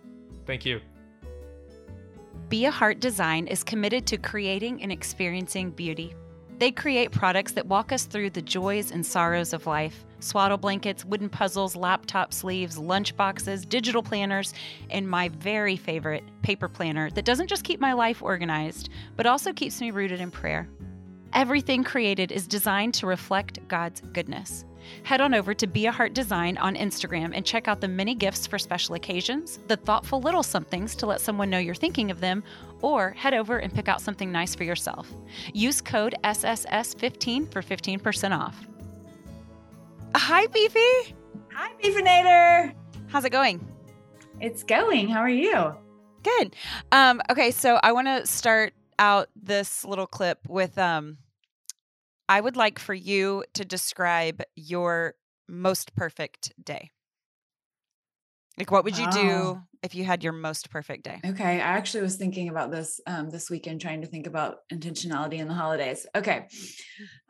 thank 0.46 0.64
you 0.64 0.80
Be 2.48 2.64
a 2.64 2.70
Heart 2.70 3.00
Design 3.00 3.46
is 3.46 3.62
committed 3.62 4.06
to 4.06 4.16
creating 4.16 4.82
and 4.82 4.90
experiencing 4.90 5.70
beauty. 5.70 6.14
They 6.58 6.70
create 6.70 7.10
products 7.10 7.52
that 7.52 7.66
walk 7.66 7.90
us 7.90 8.04
through 8.04 8.30
the 8.30 8.42
joys 8.42 8.90
and 8.90 9.04
sorrows 9.04 9.52
of 9.54 9.66
life 9.66 10.04
swaddle 10.20 10.58
blankets, 10.58 11.04
wooden 11.04 11.30
puzzles, 11.30 11.74
laptop 11.74 12.32
sleeves, 12.32 12.76
lunch 12.78 13.16
boxes, 13.16 13.64
digital 13.64 14.02
planners, 14.02 14.52
and 14.90 15.08
my 15.08 15.30
very 15.30 15.76
favorite 15.76 16.22
paper 16.42 16.68
planner 16.68 17.10
that 17.10 17.24
doesn't 17.24 17.48
just 17.48 17.64
keep 17.64 17.80
my 17.80 17.94
life 17.94 18.22
organized, 18.22 18.90
but 19.16 19.26
also 19.26 19.52
keeps 19.52 19.80
me 19.80 19.90
rooted 19.90 20.20
in 20.20 20.30
prayer. 20.30 20.68
Everything 21.32 21.84
created 21.84 22.32
is 22.32 22.48
designed 22.48 22.92
to 22.94 23.06
reflect 23.06 23.66
God's 23.68 24.00
goodness. 24.12 24.64
Head 25.04 25.20
on 25.20 25.32
over 25.32 25.54
to 25.54 25.66
Be 25.68 25.86
a 25.86 25.92
Heart 25.92 26.12
Design 26.12 26.58
on 26.58 26.74
Instagram 26.74 27.30
and 27.34 27.46
check 27.46 27.68
out 27.68 27.80
the 27.80 27.86
many 27.86 28.16
gifts 28.16 28.48
for 28.48 28.58
special 28.58 28.96
occasions, 28.96 29.60
the 29.68 29.76
thoughtful 29.76 30.20
little 30.20 30.42
somethings 30.42 30.96
to 30.96 31.06
let 31.06 31.20
someone 31.20 31.48
know 31.48 31.58
you're 31.58 31.74
thinking 31.74 32.10
of 32.10 32.20
them, 32.20 32.42
or 32.82 33.10
head 33.10 33.32
over 33.32 33.58
and 33.58 33.72
pick 33.72 33.88
out 33.88 34.00
something 34.00 34.32
nice 34.32 34.56
for 34.56 34.64
yourself. 34.64 35.08
Use 35.52 35.80
code 35.80 36.16
SSS15 36.24 37.52
for 37.52 37.62
15% 37.62 38.36
off. 38.36 38.66
Hi, 40.16 40.46
Beefy. 40.48 41.14
Hi, 41.54 41.70
Beefinator. 41.80 42.74
How's 43.06 43.24
it 43.24 43.30
going? 43.30 43.64
It's 44.40 44.64
going. 44.64 45.08
How 45.08 45.20
are 45.20 45.28
you? 45.28 45.74
Good. 46.22 46.56
Um, 46.90 47.22
okay, 47.30 47.52
so 47.52 47.78
I 47.82 47.92
want 47.92 48.08
to 48.08 48.26
start 48.26 48.72
out 49.00 49.28
this 49.34 49.84
little 49.84 50.06
clip 50.06 50.38
with 50.48 50.78
um, 50.78 51.18
I 52.28 52.40
would 52.40 52.56
like 52.56 52.78
for 52.78 52.94
you 52.94 53.44
to 53.54 53.64
describe 53.64 54.40
your 54.54 55.14
most 55.48 55.96
perfect 55.96 56.52
day. 56.64 56.90
Like, 58.56 58.70
what 58.70 58.84
would 58.84 58.96
you 58.96 59.10
do 59.10 59.60
if 59.82 59.94
you 59.94 60.04
had 60.04 60.22
your 60.22 60.32
most 60.34 60.70
perfect 60.70 61.02
day? 61.02 61.20
Okay, 61.26 61.56
I 61.56 61.58
actually 61.58 62.02
was 62.02 62.16
thinking 62.16 62.48
about 62.48 62.70
this 62.70 63.00
um, 63.06 63.30
this 63.30 63.50
weekend, 63.50 63.80
trying 63.80 64.02
to 64.02 64.06
think 64.06 64.26
about 64.26 64.58
intentionality 64.72 65.38
in 65.38 65.48
the 65.48 65.54
holidays. 65.54 66.06
Okay, 66.14 66.46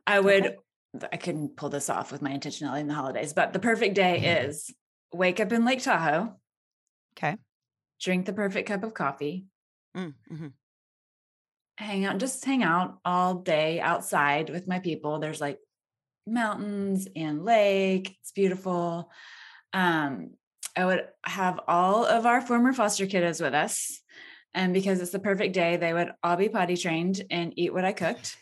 I 0.06 0.20
would. 0.20 0.56
I 1.12 1.16
couldn't 1.18 1.56
pull 1.56 1.68
this 1.68 1.88
off 1.88 2.10
with 2.10 2.20
my 2.20 2.32
intentionality 2.32 2.80
in 2.80 2.88
the 2.88 2.94
holidays, 2.94 3.32
but 3.32 3.52
the 3.52 3.60
perfect 3.60 3.94
day 3.94 4.42
is 4.42 4.74
wake 5.12 5.38
up 5.38 5.52
in 5.52 5.64
Lake 5.64 5.82
Tahoe, 5.82 6.34
Okay. 7.12 7.36
drink 8.00 8.26
the 8.26 8.32
perfect 8.32 8.66
cup 8.66 8.82
of 8.82 8.92
coffee, 8.92 9.46
Mm, 9.96 10.14
mhm. 10.30 10.52
Hang 11.80 12.04
out, 12.04 12.18
just 12.18 12.44
hang 12.44 12.62
out 12.62 12.98
all 13.04 13.34
day 13.34 13.80
outside 13.80 14.50
with 14.50 14.68
my 14.68 14.78
people. 14.78 15.18
There's 15.18 15.40
like 15.40 15.58
mountains 16.26 17.08
and 17.16 17.44
lake. 17.44 18.16
It's 18.20 18.32
beautiful. 18.32 19.10
Um, 19.72 20.30
I 20.76 20.84
would 20.84 21.04
have 21.24 21.60
all 21.66 22.04
of 22.04 22.26
our 22.26 22.40
former 22.40 22.72
foster 22.72 23.06
kiddos 23.06 23.40
with 23.40 23.54
us. 23.54 24.00
And 24.54 24.74
because 24.74 25.00
it's 25.00 25.12
the 25.12 25.18
perfect 25.18 25.54
day, 25.54 25.76
they 25.76 25.92
would 25.92 26.12
all 26.22 26.36
be 26.36 26.48
potty 26.48 26.76
trained 26.76 27.22
and 27.30 27.52
eat 27.56 27.72
what 27.72 27.84
I 27.84 27.92
cooked. 27.92 28.36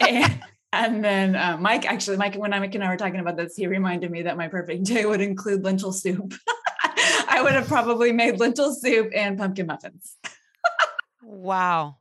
and, 0.00 0.40
and 0.72 1.04
then 1.04 1.36
uh, 1.36 1.56
Mike, 1.58 1.86
actually, 1.86 2.16
Mike, 2.16 2.36
when 2.36 2.50
Mike 2.50 2.74
and 2.74 2.84
I 2.84 2.88
were 2.88 2.96
talking 2.96 3.20
about 3.20 3.36
this, 3.36 3.56
he 3.56 3.66
reminded 3.66 4.10
me 4.10 4.22
that 4.22 4.36
my 4.36 4.48
perfect 4.48 4.84
day 4.86 5.04
would 5.04 5.20
include 5.20 5.64
lentil 5.64 5.92
soup. 5.92 6.34
I 7.28 7.40
would 7.42 7.52
have 7.52 7.66
probably 7.66 8.12
made 8.12 8.40
lentil 8.40 8.74
soup 8.74 9.10
and 9.14 9.38
pumpkin 9.38 9.66
muffins. 9.66 10.16
Wow. 11.22 11.96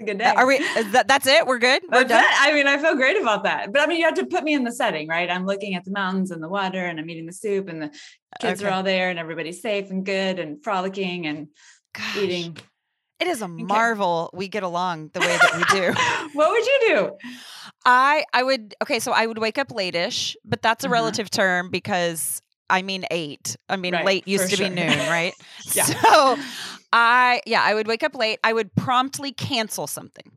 A 0.00 0.04
good 0.04 0.18
day. 0.18 0.32
Are 0.36 0.46
we? 0.46 0.58
That, 0.92 1.08
that's 1.08 1.26
it. 1.26 1.46
We're 1.46 1.58
good. 1.58 1.82
We're 1.90 2.04
That's 2.04 2.10
done. 2.10 2.22
it. 2.24 2.30
I 2.40 2.52
mean, 2.52 2.66
I 2.68 2.78
feel 2.78 2.94
great 2.94 3.20
about 3.20 3.42
that. 3.44 3.72
But 3.72 3.82
I 3.82 3.86
mean, 3.86 3.98
you 3.98 4.04
have 4.04 4.14
to 4.14 4.26
put 4.26 4.44
me 4.44 4.54
in 4.54 4.62
the 4.64 4.72
setting, 4.72 5.08
right? 5.08 5.28
I'm 5.30 5.44
looking 5.44 5.74
at 5.74 5.84
the 5.84 5.90
mountains 5.90 6.30
and 6.30 6.42
the 6.42 6.48
water, 6.48 6.84
and 6.84 7.00
I'm 7.00 7.08
eating 7.10 7.26
the 7.26 7.32
soup, 7.32 7.68
and 7.68 7.82
the 7.82 7.90
kids 8.38 8.60
Okay. 8.62 8.68
are 8.70 8.72
all 8.72 8.82
there, 8.82 9.10
and 9.10 9.18
everybody's 9.18 9.60
safe 9.60 9.90
and 9.90 10.04
good 10.06 10.38
and 10.38 10.62
frolicking 10.62 11.26
and 11.26 11.48
Gosh, 11.94 12.16
eating. 12.16 12.56
It 13.18 13.26
is 13.26 13.42
a 13.42 13.48
marvel 13.48 14.30
we 14.32 14.46
get 14.46 14.62
along 14.62 15.10
the 15.14 15.20
way 15.20 15.26
that 15.26 15.56
we 15.56 15.64
do. 15.64 15.92
what 16.34 16.50
would 16.50 16.64
you 16.66 16.78
do? 16.88 17.10
I 17.84 18.24
I 18.32 18.42
would 18.44 18.76
okay, 18.82 19.00
so 19.00 19.10
I 19.12 19.26
would 19.26 19.38
wake 19.38 19.58
up 19.58 19.72
late-ish, 19.72 20.36
but 20.44 20.62
that's 20.62 20.84
a 20.84 20.86
Uh-huh. 20.86 20.92
relative 20.94 21.28
term 21.30 21.70
because 21.70 22.40
I 22.70 22.82
mean 22.82 23.04
eight. 23.10 23.56
I 23.68 23.76
mean 23.76 23.94
Right, 23.94 24.04
late 24.04 24.28
used 24.28 24.50
to 24.50 24.56
sure. 24.56 24.68
be 24.68 24.74
noon, 24.74 24.98
right? 25.08 25.34
Yeah. 25.74 25.84
So 25.84 26.38
I 26.92 27.40
yeah, 27.46 27.62
I 27.62 27.74
would 27.74 27.86
wake 27.86 28.02
up 28.02 28.14
late. 28.14 28.38
I 28.42 28.52
would 28.52 28.74
promptly 28.74 29.32
cancel 29.32 29.86
something. 29.86 30.32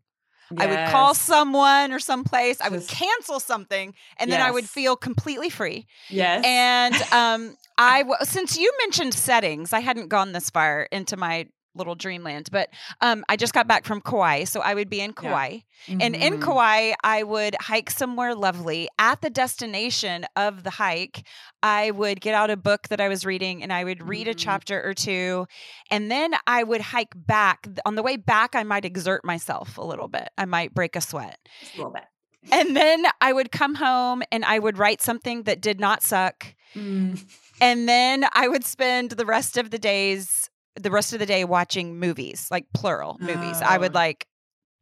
I 0.57 0.65
would 0.65 0.91
call 0.91 1.13
someone 1.13 1.93
or 1.93 1.99
someplace. 1.99 2.59
I 2.59 2.67
would 2.67 2.85
cancel 2.87 3.39
something, 3.39 3.93
and 4.17 4.29
then 4.29 4.41
I 4.41 4.51
would 4.51 4.67
feel 4.69 4.97
completely 4.97 5.49
free. 5.49 5.87
Yes. 6.09 6.43
And 6.45 6.95
um, 7.13 7.55
I 7.77 7.99
w- 7.99 8.17
since 8.23 8.57
you 8.57 8.69
mentioned 8.79 9.13
settings, 9.13 9.71
I 9.71 9.79
hadn't 9.79 10.09
gone 10.09 10.33
this 10.33 10.49
far 10.49 10.89
into 10.91 11.15
my 11.15 11.47
little 11.73 11.95
dreamland, 11.95 12.49
but 12.51 12.69
um, 13.01 13.23
I 13.29 13.35
just 13.37 13.53
got 13.53 13.67
back 13.67 13.85
from 13.85 14.01
Kauai, 14.01 14.43
so 14.43 14.59
I 14.61 14.73
would 14.73 14.89
be 14.89 14.99
in 15.01 15.11
Yeah. 15.11 15.29
Kauai. 15.29 15.57
And 15.87 16.15
in 16.15 16.33
Mhm. 16.35 16.41
Kauai, 16.41 16.93
I 17.03 17.23
would 17.23 17.55
hike 17.59 17.89
somewhere 17.89 18.35
lovely. 18.35 18.87
At 18.99 19.21
the 19.21 19.29
destination 19.29 20.25
of 20.35 20.63
the 20.63 20.69
hike, 20.69 21.25
I 21.63 21.91
would 21.91 22.21
get 22.21 22.35
out 22.35 22.49
a 22.49 22.57
book 22.57 22.89
that 22.89 23.01
I 23.01 23.07
was 23.07 23.25
reading 23.25 23.63
and 23.63 23.71
I 23.73 23.83
would 23.83 24.07
read 24.07 24.27
a 24.27 24.33
Mhm. 24.33 24.37
chapter 24.37 24.81
or 24.87 24.93
two. 24.93 25.47
And 25.89 26.11
then 26.11 26.35
I 26.45 26.63
would 26.63 26.81
hike 26.81 27.13
back. 27.15 27.67
On 27.85 27.95
the 27.95 28.03
way 28.03 28.15
back, 28.17 28.53
I 28.55 28.63
might 28.63 28.85
exert 28.85 29.23
myself 29.25 29.77
a 29.77 29.83
little 29.83 30.07
bit. 30.07 30.29
I 30.37 30.45
might 30.45 30.73
break 30.73 30.95
a 30.95 31.01
sweat. 31.01 31.39
Just 31.61 31.73
a 31.75 31.77
little 31.77 31.93
bit. 31.93 32.03
And 32.51 32.75
then 32.75 33.05
I 33.21 33.33
would 33.33 33.51
come 33.51 33.75
home 33.75 34.23
and 34.31 34.43
I 34.45 34.59
would 34.59 34.77
write 34.77 35.01
something 35.01 35.43
that 35.43 35.61
did 35.61 35.79
not 35.79 36.03
suck. 36.03 36.55
Mm. 36.75 37.23
And 37.59 37.87
then 37.87 38.25
I 38.33 38.47
would 38.47 38.65
spend 38.65 39.11
the 39.11 39.25
rest 39.25 39.57
of 39.57 39.71
the 39.71 39.77
days, 39.79 40.49
the 40.79 40.91
rest 40.91 41.13
of 41.13 41.19
the 41.19 41.25
day 41.25 41.43
watching 41.43 41.99
movies, 41.99 42.47
like 42.51 42.65
plural 42.73 43.17
movies. 43.19 43.61
I 43.61 43.77
would 43.77 43.91
Oh. 43.91 43.99
like 43.99 44.25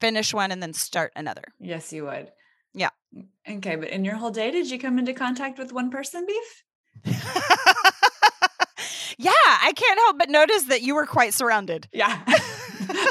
finish 0.02 0.34
one 0.34 0.52
and 0.52 0.62
then 0.62 0.74
start 0.74 1.12
another. 1.16 1.44
Yes, 1.60 1.92
you 1.92 2.06
would. 2.06 2.32
Yeah. 2.74 2.90
Okay, 3.50 3.76
but 3.76 3.90
in 3.90 4.06
your 4.06 4.16
whole 4.16 4.30
day, 4.32 4.52
did 4.52 4.70
you 4.70 4.78
come 4.80 5.00
into 5.00 5.14
contact 5.14 5.58
with 5.58 5.74
one 5.74 5.90
person, 5.90 6.26
Beef? 6.28 6.64
yeah, 9.18 9.32
I 9.34 9.74
can't 9.76 10.00
help 10.00 10.18
but 10.20 10.30
notice 10.30 10.64
that 10.66 10.82
you 10.82 10.96
were 10.96 11.06
quite 11.06 11.34
surrounded. 11.34 11.88
Yeah. 11.92 12.22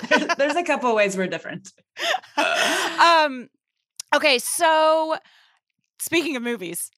there's, 0.09 0.27
there's 0.39 0.57
a 0.57 0.63
couple 0.63 0.95
ways 0.95 1.17
we're 1.17 1.27
different. 1.27 1.71
um 3.03 3.49
okay, 4.15 4.39
so 4.39 5.17
speaking 5.99 6.37
of 6.37 6.43
movies, 6.43 6.91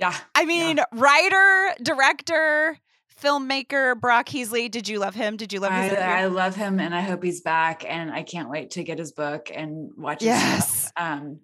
Yeah. 0.00 0.14
I 0.34 0.44
mean, 0.44 0.80
writer, 0.92 1.74
director, 1.82 2.78
filmmaker 3.22 3.98
Brock 4.00 4.26
Heasley, 4.28 4.70
did 4.70 4.88
you 4.88 4.98
love 4.98 5.14
him? 5.14 5.36
Did 5.36 5.52
you 5.52 5.60
love 5.60 5.72
his 5.72 5.92
I. 5.92 6.22
I 6.22 6.26
love 6.26 6.54
him 6.54 6.80
and 6.80 6.94
I 6.94 7.00
hope 7.00 7.22
he's 7.22 7.40
back 7.40 7.84
and 7.86 8.10
I 8.10 8.22
can't 8.22 8.50
wait 8.50 8.70
to 8.72 8.84
get 8.84 8.98
his 8.98 9.12
book 9.12 9.50
and 9.54 9.90
watch 9.96 10.20
his 10.20 10.28
Yes. 10.28 10.92
Um 10.96 11.40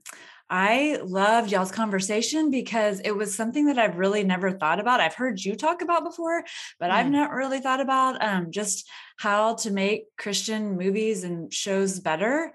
I 0.51 0.99
loved 1.03 1.51
y'all's 1.51 1.73
conversation 1.73 2.51
because 2.51 3.01
it 3.01 3.13
was 3.17 3.35
something 3.35 3.67
that 3.67 3.79
I've 3.79 3.97
really 3.97 4.25
never 4.25 4.53
thought 4.53 4.79
about. 4.79 5.01
I've 5.01 5.15
heard 5.15 5.43
you 5.43 5.57
talk 5.57 5.81
about 5.81 6.05
before, 6.05 6.45
but 6.79 6.91
I've 6.91 7.07
Mm. 7.07 7.13
not 7.13 7.33
really 7.33 7.61
thought 7.61 7.81
about 7.81 8.23
um 8.23 8.51
just 8.51 8.89
how 9.17 9.55
to 9.57 9.71
make 9.71 10.05
Christian 10.19 10.77
movies 10.77 11.25
and 11.25 11.53
shows 11.53 11.99
better. 11.99 12.53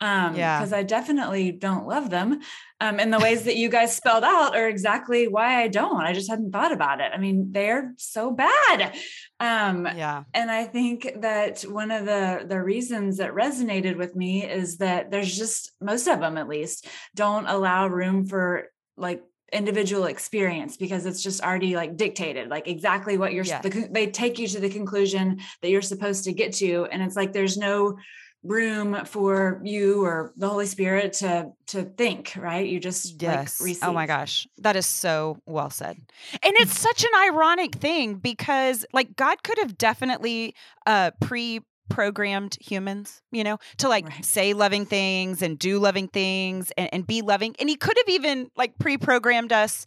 Um 0.00 0.34
Yeah. 0.34 0.58
because 0.58 0.72
I 0.72 0.82
definitely 0.82 1.52
don't 1.52 1.86
love 1.86 2.10
them. 2.10 2.40
Um 2.80 2.98
and 3.00 3.12
the 3.12 3.18
ways 3.18 3.44
that 3.44 3.56
you 3.56 3.68
guys 3.68 3.94
spelled 3.94 4.24
out 4.24 4.56
are 4.56 4.68
exactly 4.68 5.28
why 5.28 5.62
I 5.62 5.68
don't. 5.68 6.00
I 6.02 6.12
just 6.12 6.30
hadn't 6.30 6.52
thought 6.52 6.72
about 6.72 7.00
it. 7.00 7.10
I 7.14 7.18
mean, 7.18 7.52
they're 7.52 7.92
so 7.98 8.30
bad. 8.30 8.94
Um 9.38 9.86
yeah. 9.96 10.24
and 10.34 10.50
I 10.50 10.64
think 10.64 11.08
that 11.20 11.62
one 11.62 11.90
of 11.90 12.06
the 12.06 12.44
the 12.48 12.62
reasons 12.62 13.18
that 13.18 13.34
resonated 13.34 13.96
with 13.96 14.16
me 14.16 14.44
is 14.44 14.78
that 14.78 15.10
there's 15.10 15.36
just 15.36 15.72
most 15.80 16.06
of 16.06 16.20
them 16.20 16.38
at 16.38 16.48
least 16.48 16.86
don't 17.14 17.46
allow 17.46 17.86
room 17.88 18.26
for 18.26 18.68
like 18.96 19.22
individual 19.52 20.04
experience 20.04 20.76
because 20.76 21.06
it's 21.06 21.22
just 21.24 21.42
already 21.42 21.74
like 21.74 21.96
dictated 21.96 22.48
like 22.48 22.68
exactly 22.68 23.18
what 23.18 23.32
you're 23.32 23.44
Yeah. 23.44 23.60
the, 23.60 23.88
they 23.90 24.06
take 24.06 24.38
you 24.38 24.46
to 24.46 24.60
the 24.60 24.70
conclusion 24.70 25.40
that 25.60 25.70
you're 25.70 25.82
supposed 25.82 26.22
to 26.24 26.32
get 26.32 26.52
to 26.54 26.86
and 26.92 27.02
it's 27.02 27.16
like 27.16 27.32
there's 27.32 27.56
no 27.56 27.96
room 28.42 29.04
for 29.04 29.60
you 29.64 30.04
or 30.04 30.32
the 30.36 30.48
Holy 30.48 30.66
Spirit 30.66 31.12
to 31.14 31.52
to 31.68 31.82
think, 31.82 32.34
right? 32.36 32.66
You 32.66 32.80
just 32.80 33.20
yes. 33.20 33.60
like. 33.60 33.76
Oh 33.82 33.92
my 33.92 34.06
gosh. 34.06 34.46
That 34.58 34.76
is 34.76 34.86
so 34.86 35.38
well 35.46 35.70
said. 35.70 35.96
And 36.42 36.54
it's 36.56 36.78
such 36.78 37.04
an 37.04 37.10
ironic 37.22 37.74
thing 37.74 38.14
because 38.14 38.86
like 38.92 39.16
God 39.16 39.42
could 39.42 39.58
have 39.58 39.76
definitely 39.76 40.54
uh 40.86 41.10
pre 41.20 41.60
programmed 41.90 42.56
humans, 42.60 43.20
you 43.32 43.44
know, 43.44 43.58
to 43.78 43.88
like 43.88 44.06
Right. 44.08 44.24
say 44.24 44.54
loving 44.54 44.86
things 44.86 45.42
and 45.42 45.58
do 45.58 45.78
loving 45.78 46.08
things 46.08 46.70
and, 46.78 46.88
and 46.92 47.06
be 47.06 47.20
loving. 47.20 47.54
And 47.58 47.68
he 47.68 47.76
could 47.76 47.96
have 47.98 48.08
even 48.08 48.50
like 48.56 48.78
pre 48.78 48.96
programmed 48.96 49.52
us 49.52 49.84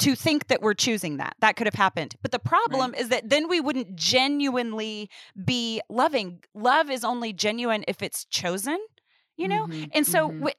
to 0.00 0.14
think 0.14 0.48
that 0.48 0.60
we're 0.62 0.74
choosing 0.74 1.18
that. 1.18 1.34
That 1.40 1.56
could 1.56 1.66
have 1.66 1.74
happened. 1.74 2.16
But 2.22 2.32
the 2.32 2.38
problem 2.38 2.94
is 2.94 3.08
that 3.10 3.28
then 3.28 3.48
we 3.48 3.60
wouldn't 3.60 3.94
genuinely 3.96 5.08
be 5.44 5.80
loving. 5.88 6.42
Love 6.54 6.90
is 6.90 7.04
only 7.04 7.32
genuine 7.32 7.84
if 7.86 8.02
it's 8.02 8.24
chosen, 8.24 8.78
you 9.36 9.48
know? 9.48 9.66
Mhm, 9.68 9.90
And 9.94 10.06
so 10.06 10.30
mhm. 10.30 10.38
wi- 10.40 10.54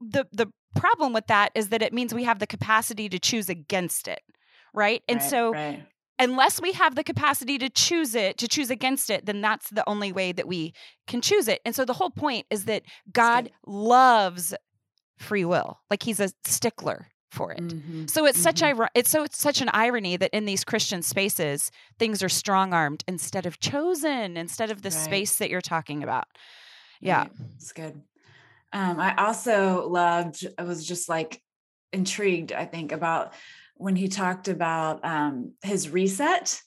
the 0.00 0.26
the 0.32 0.52
problem 0.74 1.12
with 1.12 1.26
that 1.28 1.52
is 1.54 1.68
that 1.68 1.82
it 1.82 1.92
means 1.92 2.12
we 2.12 2.24
have 2.24 2.40
the 2.40 2.46
capacity 2.46 3.08
to 3.08 3.18
choose 3.18 3.48
against 3.48 4.08
it. 4.08 4.20
Right? 4.72 5.02
And 5.08 5.20
Right, 5.20 5.30
so 5.30 5.52
right. 5.52 5.86
unless 6.18 6.60
we 6.60 6.72
have 6.72 6.94
the 6.96 7.04
capacity 7.04 7.58
to 7.58 7.68
choose 7.70 8.14
it, 8.14 8.38
to 8.38 8.48
choose 8.48 8.70
against 8.70 9.10
it, 9.10 9.26
then 9.26 9.40
that's 9.40 9.70
the 9.70 9.88
only 9.88 10.12
way 10.12 10.32
that 10.32 10.48
we 10.48 10.74
can 11.06 11.20
choose 11.20 11.48
it. 11.48 11.60
And 11.64 11.74
so 11.74 11.84
the 11.84 11.92
whole 11.94 12.10
point 12.10 12.46
is 12.50 12.64
that 12.66 12.82
God 13.12 13.50
loves 13.66 14.54
free 15.18 15.44
will. 15.44 15.80
Like 15.90 16.02
he's 16.02 16.20
a 16.20 16.30
stickler 16.44 17.08
for 17.34 17.52
it. 17.52 17.74
Mhm, 17.74 18.08
So 18.08 18.26
it's 18.26 18.40
such 18.40 18.62
mhm. 18.62 18.68
ir- 18.78 18.90
it's 18.94 19.10
so 19.10 19.24
it's 19.24 19.38
such 19.38 19.60
an 19.60 19.70
irony 19.72 20.16
that 20.16 20.30
in 20.32 20.44
these 20.46 20.64
Christian 20.64 21.02
spaces 21.02 21.70
things 21.98 22.22
are 22.22 22.28
strong 22.30 22.72
armed 22.72 23.04
instead 23.08 23.46
of 23.46 23.60
chosen, 23.60 24.36
instead 24.36 24.70
of 24.70 24.82
the 24.82 24.90
Right. 24.90 24.92
space 24.92 25.36
that 25.38 25.50
you're 25.50 25.60
talking 25.60 26.02
about. 26.02 26.26
Yeah. 27.00 27.24
Right. 27.24 27.32
It's 27.56 27.72
good. 27.72 28.02
Um, 28.72 28.98
I 29.00 29.14
also 29.16 29.88
loved, 29.88 30.46
I 30.58 30.64
was 30.64 30.86
just 30.86 31.08
like 31.08 31.42
intrigued, 31.92 32.52
I 32.52 32.64
think, 32.66 32.92
about 32.92 33.34
when 33.76 33.96
he 33.96 34.08
talked 34.08 34.48
about 34.48 35.04
um 35.04 35.54
his 35.62 35.88
reset, 35.90 36.60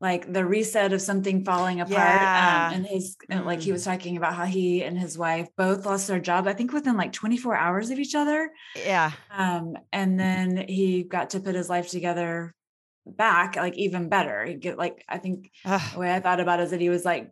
like 0.00 0.30
the 0.32 0.44
reset 0.44 0.92
of 0.92 1.00
something 1.00 1.44
falling 1.44 1.80
apart. 1.80 1.92
Yeah. 1.92 2.68
Um, 2.70 2.74
and 2.76 2.86
his 2.86 3.16
and 3.30 3.46
like 3.46 3.60
he 3.60 3.70
Mm. 3.70 3.74
was 3.74 3.84
talking 3.84 4.16
about 4.16 4.34
how 4.34 4.44
he 4.44 4.82
and 4.84 4.98
his 4.98 5.16
wife 5.16 5.48
both 5.56 5.86
lost 5.86 6.08
their 6.08 6.20
job, 6.20 6.46
I 6.46 6.52
think 6.52 6.72
within 6.72 6.96
like 6.96 7.12
24 7.12 7.56
hours 7.56 7.90
of 7.90 7.98
each 7.98 8.14
other. 8.14 8.50
Yeah. 8.76 9.12
Um, 9.30 9.76
and 9.92 10.18
then 10.18 10.66
he 10.68 11.04
got 11.04 11.30
to 11.30 11.40
put 11.40 11.54
his 11.54 11.70
life 11.70 11.88
together 11.88 12.54
back, 13.06 13.56
like 13.56 13.76
even 13.76 14.08
better. 14.08 14.44
He 14.44 14.54
get 14.54 14.78
like 14.78 15.04
I 15.08 15.18
think 15.18 15.50
Ugh. 15.64 15.80
the 15.94 16.00
way 16.00 16.14
I 16.14 16.20
thought 16.20 16.40
about 16.40 16.60
it 16.60 16.64
is 16.64 16.70
that 16.72 16.80
he 16.80 16.90
was 16.90 17.04
like 17.04 17.30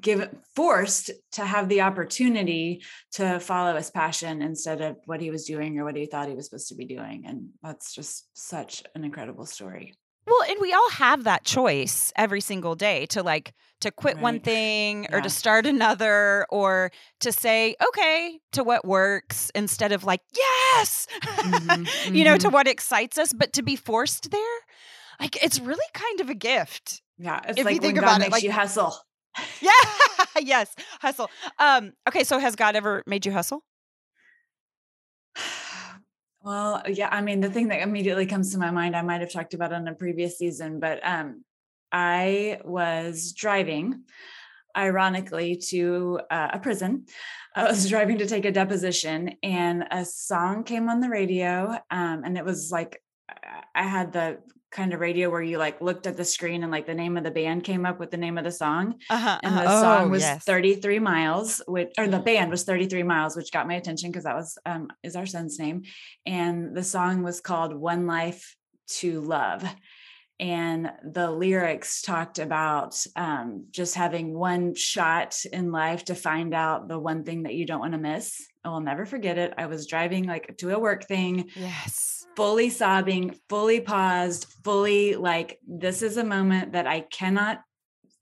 given 0.00 0.28
forced 0.54 1.10
to 1.32 1.44
have 1.44 1.68
the 1.68 1.80
opportunity 1.82 2.82
to 3.12 3.40
follow 3.40 3.74
his 3.76 3.90
passion 3.90 4.40
instead 4.40 4.80
of 4.80 4.96
what 5.04 5.20
he 5.20 5.30
was 5.30 5.44
doing 5.44 5.78
or 5.78 5.84
what 5.84 5.96
he 5.96 6.06
thought 6.06 6.28
he 6.28 6.34
was 6.34 6.46
supposed 6.46 6.68
to 6.68 6.76
be 6.76 6.84
doing. 6.84 7.24
And 7.26 7.48
that's 7.62 7.92
just 7.92 8.26
such 8.34 8.84
an 8.94 9.02
incredible 9.04 9.46
story. 9.46 9.94
Well, 10.26 10.42
and 10.48 10.58
we 10.60 10.72
all 10.72 10.90
have 10.90 11.24
that 11.24 11.44
choice 11.44 12.12
every 12.16 12.40
single 12.40 12.74
day 12.74 13.06
to 13.06 13.22
like 13.22 13.52
to 13.80 13.90
quit 13.90 14.18
one 14.18 14.34
Right. 14.34 14.44
thing 14.44 15.06
or 15.10 15.18
Yeah. 15.18 15.22
to 15.22 15.30
start 15.30 15.64
another 15.66 16.46
or 16.50 16.92
to 17.20 17.32
say 17.32 17.74
okay 17.88 18.38
to 18.52 18.62
what 18.62 18.84
works 18.84 19.50
instead 19.54 19.92
of 19.92 20.04
like 20.04 20.20
yes, 20.36 21.06
Mhm, 21.22 21.88
you 22.14 22.24
know, 22.24 22.36
to 22.36 22.48
mhm. 22.48 22.52
what 22.52 22.68
excites 22.68 23.16
us, 23.18 23.32
but 23.32 23.52
to 23.54 23.62
be 23.62 23.76
forced 23.76 24.30
there, 24.30 24.58
like 25.18 25.42
it's 25.42 25.58
really 25.58 25.86
kind 25.94 26.20
of 26.20 26.28
a 26.28 26.34
gift. 26.34 27.00
Yeah. 27.18 27.40
It's 27.48 27.58
If 27.58 27.70
you 27.70 27.78
think 27.78 27.96
about 27.98 28.06
God 28.08 28.16
it, 28.16 28.20
makes 28.24 28.32
like- 28.32 28.42
you 28.42 28.52
hustle. 28.52 28.94
Yeah, 29.60 29.70
yes, 30.42 30.74
hustle. 31.00 31.30
Um, 31.58 31.92
okay, 32.08 32.24
so 32.24 32.38
has 32.38 32.56
God 32.56 32.76
ever 32.76 33.02
made 33.06 33.24
you 33.24 33.32
hustle? 33.32 33.62
Well, 36.42 36.82
yeah, 36.88 37.08
I 37.10 37.20
mean, 37.20 37.40
the 37.40 37.50
thing 37.50 37.68
that 37.68 37.82
immediately 37.82 38.24
comes 38.26 38.52
to 38.52 38.58
my 38.58 38.70
mind, 38.70 38.96
I 38.96 39.02
might 39.02 39.20
have 39.20 39.32
talked 39.32 39.52
about 39.52 39.72
in 39.72 39.86
a 39.88 39.94
previous 39.94 40.38
season, 40.38 40.80
but 40.80 41.00
um, 41.06 41.44
I 41.92 42.60
was 42.64 43.32
driving, 43.32 44.04
ironically, 44.74 45.56
to 45.68 46.20
uh, 46.30 46.48
a 46.54 46.58
prison. 46.58 47.04
I 47.54 47.64
was 47.64 47.88
driving 47.90 48.18
to 48.18 48.26
take 48.26 48.46
a 48.46 48.52
deposition, 48.52 49.34
and 49.42 49.84
a 49.90 50.04
song 50.06 50.64
came 50.64 50.88
on 50.88 51.00
the 51.00 51.10
radio, 51.10 51.76
um, 51.90 52.22
and 52.24 52.38
it 52.38 52.44
was 52.44 52.70
like 52.72 53.02
I 53.74 53.82
had 53.82 54.12
the 54.12 54.38
kind 54.70 54.92
of 54.94 55.00
radio 55.00 55.28
where 55.30 55.42
you 55.42 55.58
like 55.58 55.80
looked 55.80 56.06
at 56.06 56.16
the 56.16 56.24
screen 56.24 56.62
and 56.62 56.70
like 56.72 56.86
the 56.86 56.94
name 56.94 57.16
of 57.16 57.24
the 57.24 57.30
band 57.30 57.64
came 57.64 57.84
up 57.84 57.98
with 57.98 58.10
the 58.10 58.16
name 58.16 58.38
of 58.38 58.44
the 58.44 58.52
song 58.52 58.94
Uh-huh, 59.10 59.38
and 59.42 59.56
the 59.56 59.62
uh-huh. 59.62 59.80
song 59.80 60.04
Oh, 60.06 60.08
was 60.08 60.22
yes. 60.22 60.44
33 60.44 60.98
miles 61.00 61.60
which 61.66 61.90
or 61.98 62.06
the 62.06 62.20
band 62.20 62.50
was 62.50 62.64
33 62.64 63.02
miles 63.02 63.36
which 63.36 63.52
got 63.52 63.66
my 63.66 63.74
attention 63.74 64.10
because 64.10 64.24
that 64.24 64.36
was 64.36 64.56
um 64.64 64.88
is 65.02 65.16
our 65.16 65.26
son's 65.26 65.58
name 65.58 65.82
and 66.26 66.76
the 66.76 66.84
song 66.84 67.22
was 67.22 67.40
called 67.40 67.74
one 67.74 68.06
life 68.06 68.56
to 69.00 69.20
love 69.20 69.64
and 70.38 70.90
the 71.04 71.30
lyrics 71.30 72.00
talked 72.00 72.38
about 72.38 72.96
um, 73.14 73.66
just 73.70 73.94
having 73.94 74.32
one 74.32 74.74
shot 74.74 75.36
in 75.52 75.70
life 75.70 76.06
to 76.06 76.14
find 76.14 76.54
out 76.54 76.88
the 76.88 76.98
one 76.98 77.24
thing 77.24 77.42
that 77.42 77.54
you 77.54 77.66
don't 77.66 77.80
want 77.80 77.92
to 77.92 77.98
miss 77.98 78.46
i 78.64 78.68
will 78.68 78.80
never 78.80 79.04
forget 79.04 79.36
it 79.36 79.52
i 79.58 79.66
was 79.66 79.86
driving 79.86 80.24
like 80.24 80.56
to 80.58 80.70
a 80.70 80.78
work 80.78 81.04
thing 81.04 81.50
Yes. 81.56 82.19
Fully 82.36 82.70
sobbing, 82.70 83.34
fully 83.48 83.80
paused, 83.80 84.46
fully 84.64 85.16
like, 85.16 85.58
this 85.66 86.02
is 86.02 86.16
a 86.16 86.24
moment 86.24 86.72
that 86.72 86.86
I 86.86 87.00
cannot, 87.00 87.60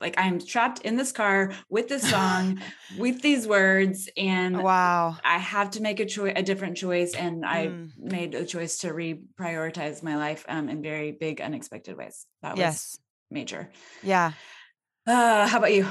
like, 0.01 0.15
I'm 0.19 0.39
trapped 0.41 0.81
in 0.81 0.97
this 0.97 1.13
car 1.13 1.53
with 1.69 1.89
this 1.89 2.09
song, 2.09 2.61
with 2.97 3.21
these 3.23 3.47
words, 3.47 4.09
and 4.17 4.57
Wow. 4.63 5.17
I 5.25 5.39
have 5.39 5.71
to 5.73 5.83
make 5.83 6.01
a 6.01 6.07
choice, 6.07 6.33
a 6.37 6.43
different 6.43 6.77
choice. 6.77 7.15
And 7.15 7.45
I 7.45 7.67
Mm. 7.67 7.91
made 7.99 8.35
a 8.35 8.45
choice 8.47 8.79
to 8.79 8.89
reprioritize 8.89 10.03
my 10.03 10.17
life 10.17 10.45
um, 10.49 10.69
in 10.69 10.83
very 10.83 11.13
big, 11.13 11.41
unexpected 11.41 11.97
ways. 11.97 12.27
That 12.43 12.53
was 12.53 12.61
Yes. 12.61 12.99
major. 13.31 13.71
Yeah. 14.03 14.33
Uh, 15.07 15.47
how 15.49 15.59
about 15.59 15.73
you? 15.75 15.87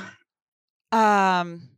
Um 0.92 1.70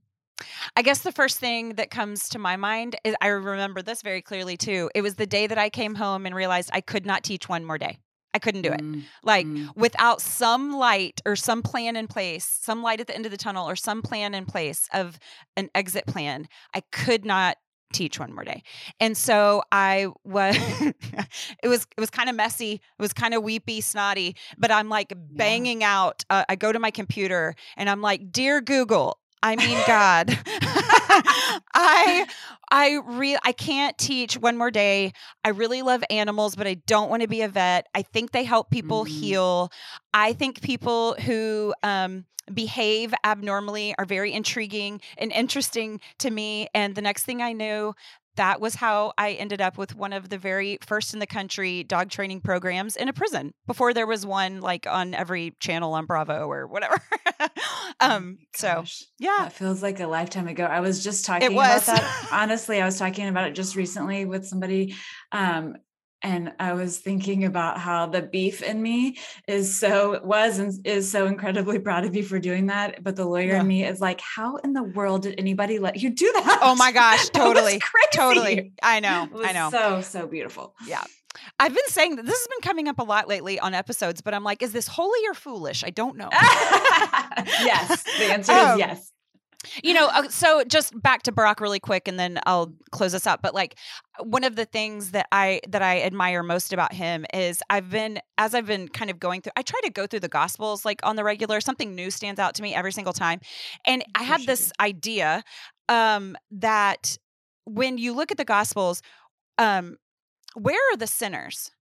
I 0.75 0.81
guess 0.81 0.99
the 0.99 1.11
first 1.11 1.39
thing 1.39 1.75
that 1.75 1.91
comes 1.91 2.29
to 2.29 2.39
my 2.39 2.55
mind 2.55 2.95
is 3.03 3.15
I 3.21 3.27
remember 3.27 3.81
this 3.81 4.01
very 4.01 4.21
clearly 4.21 4.57
too. 4.57 4.89
It 4.95 5.01
was 5.01 5.15
the 5.15 5.27
day 5.27 5.47
that 5.47 5.57
I 5.57 5.69
came 5.69 5.95
home 5.95 6.25
and 6.25 6.35
realized 6.35 6.69
I 6.73 6.81
could 6.81 7.05
not 7.05 7.23
teach 7.23 7.49
one 7.49 7.65
more 7.65 7.77
day. 7.77 7.99
I 8.33 8.39
couldn't 8.39 8.61
do 8.61 8.71
it. 8.71 8.81
Mm, 8.81 9.03
Like 9.23 9.45
mm. 9.47 9.75
without 9.75 10.21
some 10.21 10.75
light 10.77 11.19
or 11.25 11.35
some 11.35 11.63
plan 11.63 11.95
in 11.95 12.07
place, 12.07 12.45
some 12.61 12.83
light 12.83 12.99
at 12.99 13.07
the 13.07 13.15
end 13.15 13.25
of 13.25 13.31
the 13.31 13.37
tunnel 13.37 13.67
or 13.67 13.75
some 13.75 14.01
plan 14.01 14.35
in 14.35 14.45
place 14.45 14.87
of 14.93 15.17
an 15.57 15.69
exit 15.73 16.05
plan, 16.05 16.47
I 16.73 16.81
could 16.91 17.25
not 17.25 17.57
teach 17.91 18.19
one 18.19 18.33
more 18.33 18.43
day. 18.43 18.61
And 18.99 19.17
so 19.17 19.63
I 19.71 20.09
was 20.23 20.55
it 21.63 21.67
was 21.67 21.87
it 21.97 21.99
was 21.99 22.11
kind 22.11 22.29
of 22.29 22.35
messy. 22.35 22.73
It 22.73 23.01
was 23.01 23.13
kind 23.13 23.33
of 23.33 23.43
weepy, 23.43 23.81
snotty, 23.81 24.35
but 24.57 24.71
I'm 24.71 24.89
like 24.89 25.11
banging 25.31 25.83
out 25.83 26.23
uh, 26.29 26.43
I 26.47 26.55
go 26.55 26.71
to 26.71 26.79
my 26.79 26.91
computer 26.91 27.55
and 27.77 27.89
I'm 27.89 28.01
like, 28.01 28.31
"Dear 28.31 28.61
Google, 28.61 29.19
I 29.41 29.55
mean 29.55 29.81
God. 29.81 30.37
I 31.73 32.25
I 32.71 32.99
re 33.05 33.37
I 33.43 33.51
can't 33.51 33.97
teach 33.97 34.37
one 34.37 34.57
more 34.57 34.71
day. 34.71 35.13
I 35.43 35.49
really 35.49 35.81
love 35.81 36.03
animals, 36.09 36.55
but 36.55 36.67
I 36.67 36.75
don't 36.87 37.09
want 37.09 37.21
to 37.21 37.27
be 37.27 37.41
a 37.41 37.47
vet. 37.47 37.87
I 37.95 38.01
think 38.01 38.31
they 38.31 38.43
help 38.43 38.69
people 38.69 39.05
Mhm. 39.05 39.07
heal. 39.07 39.71
I 40.13 40.33
think 40.33 40.61
people 40.61 41.15
who 41.21 41.73
um 41.83 42.25
behave 42.53 43.13
abnormally 43.23 43.93
are 43.97 44.05
very 44.05 44.33
intriguing 44.33 44.99
and 45.17 45.31
interesting 45.31 45.99
to 46.17 46.29
me. 46.31 46.67
And 46.73 46.95
the 46.95 47.01
next 47.01 47.23
thing 47.23 47.41
I 47.41 47.53
knew, 47.53 47.93
that 48.39 48.61
was 48.61 48.75
how 48.75 49.11
I 49.17 49.33
ended 49.33 49.59
up 49.59 49.77
with 49.77 49.97
one 49.97 50.13
of 50.13 50.29
the 50.29 50.37
very 50.37 50.77
first 50.81 51.13
in 51.13 51.19
the 51.19 51.27
country 51.27 51.83
dog 51.83 52.09
training 52.09 52.39
programs 52.39 52.95
in 52.95 53.09
a 53.09 53.13
prison 53.13 53.53
before 53.67 53.93
there 53.93 54.07
was 54.07 54.25
one 54.25 54.61
like 54.61 54.87
on 54.87 55.13
every 55.13 55.57
channel 55.59 55.93
on 55.93 56.05
Bravo 56.05 56.47
or 56.47 56.65
whatever. 56.65 57.01
um, 57.99 58.37
so 58.55 58.85
yeah, 59.19 59.35
That 59.39 59.51
feels 59.51 59.83
like 59.83 59.99
a 59.99 60.07
lifetime 60.07 60.47
ago. 60.47 60.63
I 60.63 60.79
was 60.79 61.03
just 61.03 61.25
talking 61.25 61.53
was. 61.53 61.83
about 61.83 61.97
that. 61.97 62.29
Honestly, 62.31 62.81
I 62.81 62.85
was 62.85 62.97
talking 62.97 63.27
about 63.27 63.45
it 63.45 63.55
just 63.55 63.75
recently 63.75 64.23
with 64.23 64.47
somebody. 64.47 64.95
Um, 65.33 65.75
and 66.21 66.51
I 66.59 66.73
was 66.73 66.97
thinking 66.97 67.45
about 67.45 67.77
how 67.79 68.05
the 68.07 68.21
beef 68.21 68.61
in 68.61 68.81
me 68.81 69.17
is 69.47 69.77
so 69.79 70.19
was 70.23 70.59
and 70.59 70.73
is 70.85 71.09
so 71.09 71.27
incredibly 71.27 71.79
proud 71.79 72.05
of 72.05 72.15
you 72.15 72.23
for 72.23 72.39
doing 72.39 72.67
that. 72.67 73.03
But 73.03 73.15
the 73.15 73.25
lawyer 73.25 73.53
Yeah. 73.53 73.61
in 73.61 73.67
me 73.67 73.85
is 73.85 74.01
like, 74.01 74.19
how 74.21 74.57
in 74.57 74.73
the 74.73 74.83
world 74.83 75.23
did 75.23 75.35
anybody 75.39 75.79
let 75.79 76.01
you 76.01 76.09
do 76.09 76.31
that? 76.33 76.59
Oh 76.61 76.75
my 76.75 76.91
gosh, 77.01 77.29
totally, 77.29 77.81
totally. 78.13 78.73
I 78.83 78.99
know, 78.99 79.23
It 79.23 79.31
was 79.31 79.47
I 79.47 79.51
know. 79.53 79.69
So 79.71 80.01
so 80.01 80.27
beautiful. 80.27 80.75
Yeah. 80.85 81.03
I've 81.59 81.73
been 81.73 81.87
saying 81.87 82.15
that 82.17 82.25
this 82.25 82.37
has 82.37 82.47
been 82.47 82.61
coming 82.61 82.87
up 82.87 82.99
a 82.99 83.03
lot 83.03 83.27
lately 83.27 83.59
on 83.59 83.73
episodes, 83.73 84.19
but 84.21 84.33
I'm 84.33 84.43
like, 84.43 84.61
is 84.61 84.73
this 84.73 84.87
holy 84.87 85.19
or 85.27 85.33
foolish? 85.33 85.83
I 85.83 85.89
don't 85.89 86.17
know. 86.17 86.27
yes, 86.31 88.03
the 88.03 88.25
answer 88.31 88.51
Um, 88.51 88.71
is 88.73 88.79
yes. 88.79 89.11
You 89.83 89.93
know, 89.93 90.07
uh, 90.13 90.29
so 90.29 90.63
just 90.63 90.99
back 91.01 91.23
to 91.23 91.33
Brock 91.33 91.59
really 91.59 91.81
quick, 91.81 92.07
and 92.07 92.17
then 92.17 92.39
I'll 92.45 92.73
close 92.91 93.11
this 93.11 93.27
up. 93.27 93.41
But 93.41 93.53
like, 93.53 93.77
one 94.21 94.45
of 94.45 94.55
the 94.55 94.63
things 94.63 95.11
that 95.11 95.27
I 95.33 95.59
that 95.67 95.81
I 95.81 96.01
admire 96.01 96.43
most 96.43 96.71
about 96.71 96.93
him 96.93 97.25
is 97.33 97.61
I've 97.69 97.89
been 97.89 98.19
as 98.37 98.55
I've 98.55 98.65
been 98.67 98.87
kind 98.87 99.11
of 99.11 99.19
going 99.19 99.41
through. 99.41 99.51
I 99.57 99.61
try 99.63 99.79
to 99.83 99.89
go 99.89 100.07
through 100.07 100.21
the 100.21 100.29
Gospels 100.29 100.85
like 100.85 101.01
on 101.03 101.17
the 101.17 101.25
regular. 101.25 101.59
Something 101.59 101.93
new 101.93 102.09
stands 102.09 102.39
out 102.39 102.55
to 102.55 102.61
me 102.61 102.73
every 102.73 102.93
single 102.93 103.11
time, 103.11 103.41
and 103.85 104.01
I 104.15 104.23
had 104.23 104.45
this 104.45 104.71
idea 104.79 105.43
um, 105.89 106.37
that 106.51 107.17
when 107.65 107.97
you 107.97 108.13
look 108.13 108.31
at 108.31 108.37
the 108.37 108.45
Gospels, 108.45 109.01
um, 109.57 109.97
where 110.55 110.79
are 110.93 110.97
the 110.97 111.07
sinners? 111.07 111.71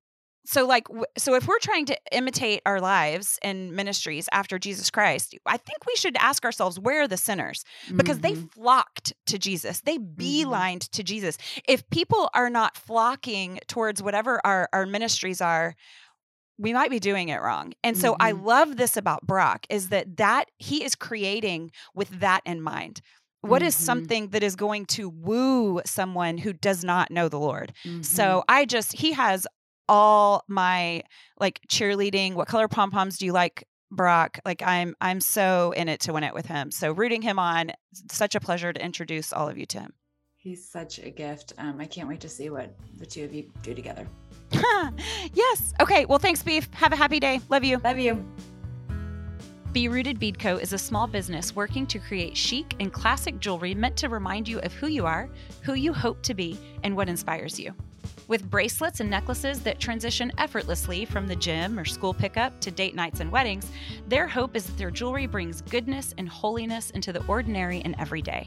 So, 0.51 0.67
like, 0.67 0.87
so 1.19 1.35
if 1.35 1.47
we're 1.47 1.59
trying 1.59 1.85
to 1.87 1.99
imitate 2.11 2.63
our 2.65 2.81
lives 2.81 3.39
and 3.43 3.71
ministries 3.73 4.31
after 4.33 4.59
Jesus 4.59 4.91
Christ, 4.91 5.37
I 5.45 5.59
think 5.59 5.85
we 5.87 5.95
should 5.97 6.17
ask 6.17 6.43
ourselves, 6.43 6.81
where 6.81 7.03
are 7.03 7.07
the 7.09 7.19
sinners? 7.19 7.65
Because 7.95 8.21
they 8.21 8.33
Mhm. 8.33 8.51
flocked 8.53 9.13
to 9.27 9.39
Jesus, 9.39 9.83
they 9.83 9.99
beelined 9.99 10.89
to 10.89 11.03
Jesus. 11.03 11.37
If 11.67 11.87
people 11.91 12.31
are 12.33 12.49
not 12.49 12.79
flocking 12.79 13.61
towards 13.69 14.03
whatever 14.03 14.41
our, 14.43 14.71
our 14.73 14.87
ministries 14.87 15.43
are, 15.43 15.75
we 16.57 16.73
might 16.73 16.91
be 16.91 16.99
doing 16.99 17.29
it 17.29 17.43
wrong. 17.43 17.75
And 17.85 17.99
so 17.99 18.17
I 18.19 18.33
Mhm. 18.33 18.43
love 18.43 18.79
this 18.79 18.97
about 18.97 19.27
Brock 19.27 19.67
is 19.69 19.91
that 19.91 20.17
that 20.17 20.47
he 20.57 20.83
is 20.83 20.95
creating 20.95 21.73
with 21.95 22.09
that 22.21 22.41
in 22.47 22.63
mind. 22.63 23.03
What 23.43 23.63
is 23.63 23.75
Mhm. 23.75 23.81
something 23.81 24.29
that 24.31 24.43
is 24.43 24.57
going 24.57 24.87
to 24.87 25.11
woo 25.11 25.83
someone 25.85 26.39
who 26.39 26.55
does 26.55 26.83
not 26.83 27.11
know 27.11 27.29
the 27.29 27.39
Lord? 27.39 27.75
So 28.01 28.45
I 28.49 28.65
just 28.65 28.93
he 28.95 29.13
has 29.13 29.47
all 29.89 30.45
my 30.49 31.03
like 31.39 31.61
cheerleading. 31.69 32.35
What 32.35 32.49
color 32.49 32.69
pom 32.69 32.91
poms 32.91 33.19
do 33.19 33.27
you 33.27 33.33
like, 33.33 33.65
Brock? 33.91 34.39
Like 34.45 34.63
I'm 34.65 34.95
I'm 35.01 35.21
so 35.21 35.73
in 35.73 35.89
it 35.89 36.01
to 36.01 36.13
win 36.13 36.25
it 36.25 36.35
with 36.35 36.47
him. 36.47 36.71
So 36.71 36.93
rooting 36.93 37.23
him 37.23 37.39
on, 37.39 37.73
such 38.11 38.35
a 38.35 38.41
pleasure 38.41 38.73
to 38.73 38.85
introduce 38.85 39.33
all 39.33 39.49
of 39.49 39.57
you 39.59 39.67
to 39.67 39.81
him. 39.81 39.93
he's 40.37 40.69
such 40.69 40.99
a 40.99 41.11
gift. 41.11 41.53
Um, 41.59 41.81
I 41.81 41.87
can't 41.87 42.09
wait 42.09 42.21
to 42.21 42.29
see 42.29 42.49
what 42.51 42.75
the 42.97 43.07
two 43.07 43.25
of 43.25 43.35
you 43.35 43.51
do 43.63 43.75
together. 43.75 44.07
yes. 45.35 45.75
Okay. 45.81 46.05
Well, 46.07 46.19
thanks, 46.19 46.43
Beef. 46.43 46.69
Have 46.75 46.93
a 46.93 46.97
happy 46.97 47.21
day. 47.21 47.41
Love 47.49 47.65
you. 47.65 47.79
Love 47.85 47.99
you. 47.99 48.25
Be 49.73 49.89
Rooted 49.89 50.19
Bead 50.19 50.39
Co. 50.39 50.57
is 50.57 50.73
a 50.73 50.79
small 50.79 51.07
business 51.07 51.55
working 51.55 51.87
to 51.89 51.99
create 51.99 52.35
chic 52.35 52.75
and 52.81 52.91
classic 52.91 53.39
jewelry 53.39 53.75
meant 53.75 53.97
to 53.99 54.09
remind 54.09 54.49
you 54.49 54.59
of 54.61 54.73
who 54.73 54.87
you 54.87 55.05
are, 55.05 55.29
who 55.63 55.75
you 55.75 55.93
hope 55.93 56.23
to 56.23 56.35
be, 56.35 56.59
and 56.83 56.97
what 56.97 57.09
inspires 57.09 57.61
you. 57.61 57.75
With 58.29 58.51
bracelets 58.51 59.01
and 59.01 59.09
necklaces 59.09 59.61
that 59.61 59.81
transition 59.81 60.31
effortlessly 60.37 61.07
from 61.07 61.27
the 61.27 61.35
gym 61.35 61.79
or 61.79 61.87
school 61.87 62.13
pickup 62.13 62.61
to 62.61 62.71
date 62.71 62.95
nights 62.95 63.21
and 63.21 63.33
weddings, 63.33 63.71
their 64.07 64.29
hope 64.29 64.55
is 64.55 64.67
that 64.67 64.77
their 64.77 64.91
jewelry 64.91 65.27
brings 65.27 65.63
goodness 65.63 66.15
and 66.19 66.29
holiness 66.29 66.91
into 66.91 67.11
the 67.11 67.25
ordinary 67.25 67.81
and 67.87 67.97
everyday. 67.99 68.47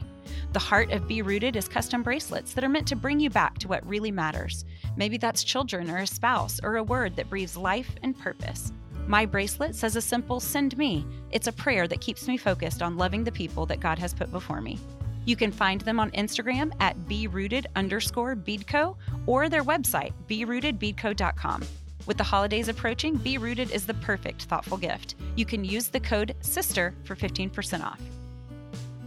The 0.52 0.60
heart 0.60 0.92
of 0.92 1.08
Be 1.08 1.20
Rooted 1.20 1.56
is 1.56 1.66
custom 1.66 2.04
bracelets 2.04 2.54
that 2.54 2.62
are 2.62 2.68
meant 2.68 2.86
to 2.88 2.96
bring 2.96 3.18
you 3.18 3.28
back 3.28 3.58
to 3.58 3.66
what 3.66 3.84
really 3.84 4.12
matters. 4.12 4.64
Maybe 4.96 5.16
that's 5.16 5.42
children 5.42 5.90
or 5.90 5.98
a 5.98 6.06
spouse 6.06 6.60
or 6.62 6.76
a 6.76 6.84
word 6.84 7.16
that 7.16 7.28
breathes 7.28 7.56
life 7.56 7.90
and 8.04 8.16
purpose. 8.16 8.72
My 9.08 9.26
bracelet 9.26 9.74
says 9.74 9.96
a 9.96 10.00
simple 10.00 10.38
send 10.38 10.78
me. 10.78 11.04
It's 11.32 11.48
a 11.48 11.52
prayer 11.52 11.88
that 11.88 12.00
keeps 12.00 12.28
me 12.28 12.36
focused 12.36 12.82
on 12.82 12.96
loving 12.96 13.24
the 13.24 13.32
people 13.32 13.66
that 13.66 13.80
God 13.80 13.98
has 13.98 14.14
put 14.14 14.30
before 14.30 14.60
me. 14.60 14.78
You 15.24 15.36
can 15.36 15.52
find 15.52 15.80
them 15.82 16.00
on 16.00 16.10
Instagram 16.12 16.72
at 16.80 16.96
berooted 17.06 17.66
underscore 17.76 18.34
beadco 18.36 18.96
or 19.26 19.48
their 19.48 19.64
website, 19.64 20.12
berootedbeadco.com. 20.28 21.62
With 22.06 22.18
the 22.18 22.24
holidays 22.24 22.68
approaching, 22.68 23.16
Be 23.16 23.38
Rooted 23.38 23.70
is 23.70 23.86
the 23.86 23.94
perfect 23.94 24.42
thoughtful 24.42 24.76
gift. 24.76 25.14
You 25.36 25.44
can 25.44 25.64
use 25.64 25.86
the 25.88 26.00
code 26.00 26.34
SISTER 26.40 26.94
for 27.04 27.14
15% 27.14 27.84
off. 27.84 28.00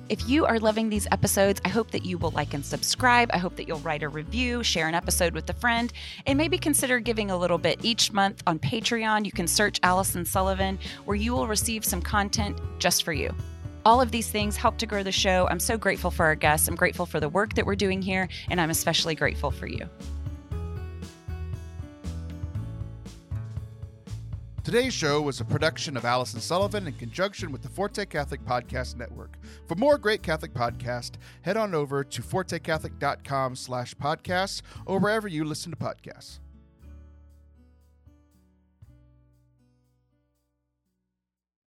If 0.07 0.29
you 0.29 0.45
are 0.45 0.59
loving 0.59 0.87
these 0.89 1.07
episodes, 1.11 1.59
I 1.65 1.69
hope 1.69 1.89
that 1.91 2.05
you 2.05 2.19
will 2.19 2.29
like 2.31 2.53
and 2.53 2.63
subscribe. 2.63 3.31
I 3.33 3.37
hope 3.39 3.55
that 3.55 3.67
you'll 3.67 3.79
write 3.79 4.03
a 4.03 4.07
review, 4.07 4.63
share 4.63 4.87
an 4.87 4.93
episode 4.93 5.33
with 5.33 5.49
a 5.49 5.53
friend, 5.53 5.91
and 6.27 6.37
maybe 6.37 6.59
consider 6.59 6.99
giving 6.99 7.31
a 7.31 7.37
little 7.37 7.57
bit 7.57 7.83
each 7.83 8.13
month 8.13 8.43
on 8.45 8.59
Patreon. 8.59 9.25
You 9.25 9.31
can 9.31 9.47
search 9.47 9.79
Allison 9.81 10.23
Sullivan, 10.23 10.77
where 11.05 11.17
you 11.17 11.33
will 11.33 11.47
receive 11.47 11.83
some 11.83 12.03
content 12.03 12.59
just 12.77 13.03
for 13.03 13.13
you. 13.13 13.33
All 13.85 14.01
of 14.01 14.09
these 14.09 14.29
things 14.29 14.57
help 14.57 14.77
to 14.79 14.87
grow 14.87 15.03
the 15.03 15.11
show. 15.11 15.47
I'm 15.49 15.59
so 15.59 15.77
grateful 15.77 16.09
for 16.09 16.25
our 16.25 16.35
guests. 16.35 16.67
I'm 16.67 16.75
grateful 16.75 17.05
for 17.05 17.19
the 17.19 17.29
work 17.29 17.53
that 17.53 17.65
we're 17.65 17.75
doing 17.75 18.01
here, 18.01 18.27
and 18.49 18.59
I'm 18.59 18.71
especially 18.71 19.13
grateful 19.13 19.51
for 19.51 19.67
you. 19.67 19.87
Today's 24.63 24.95
show 24.95 25.21
was 25.21 25.39
a 25.39 25.45
production 25.45 25.95
of 25.95 26.05
Allison 26.05 26.41
Sullivan 26.41 26.87
in 26.87 26.93
conjunction 26.93 27.51
with 27.51 27.61
the 27.61 27.69
Forte 27.69 28.03
Catholic 28.07 28.43
Podcast 28.43 28.95
Network. 28.95 29.37
For 29.67 29.75
more 29.75 29.99
great 29.99 30.23
Catholic 30.23 30.55
podcasts, 30.55 31.17
head 31.43 31.55
on 31.55 31.75
over 31.75 32.03
to 32.03 32.21
fortecatholic.com 32.23 33.55
slash 33.55 33.93
podcasts 33.93 34.63
or 34.87 34.97
wherever 34.97 35.27
you 35.27 35.45
listen 35.45 35.71
to 35.71 35.77
podcasts. 35.77 36.39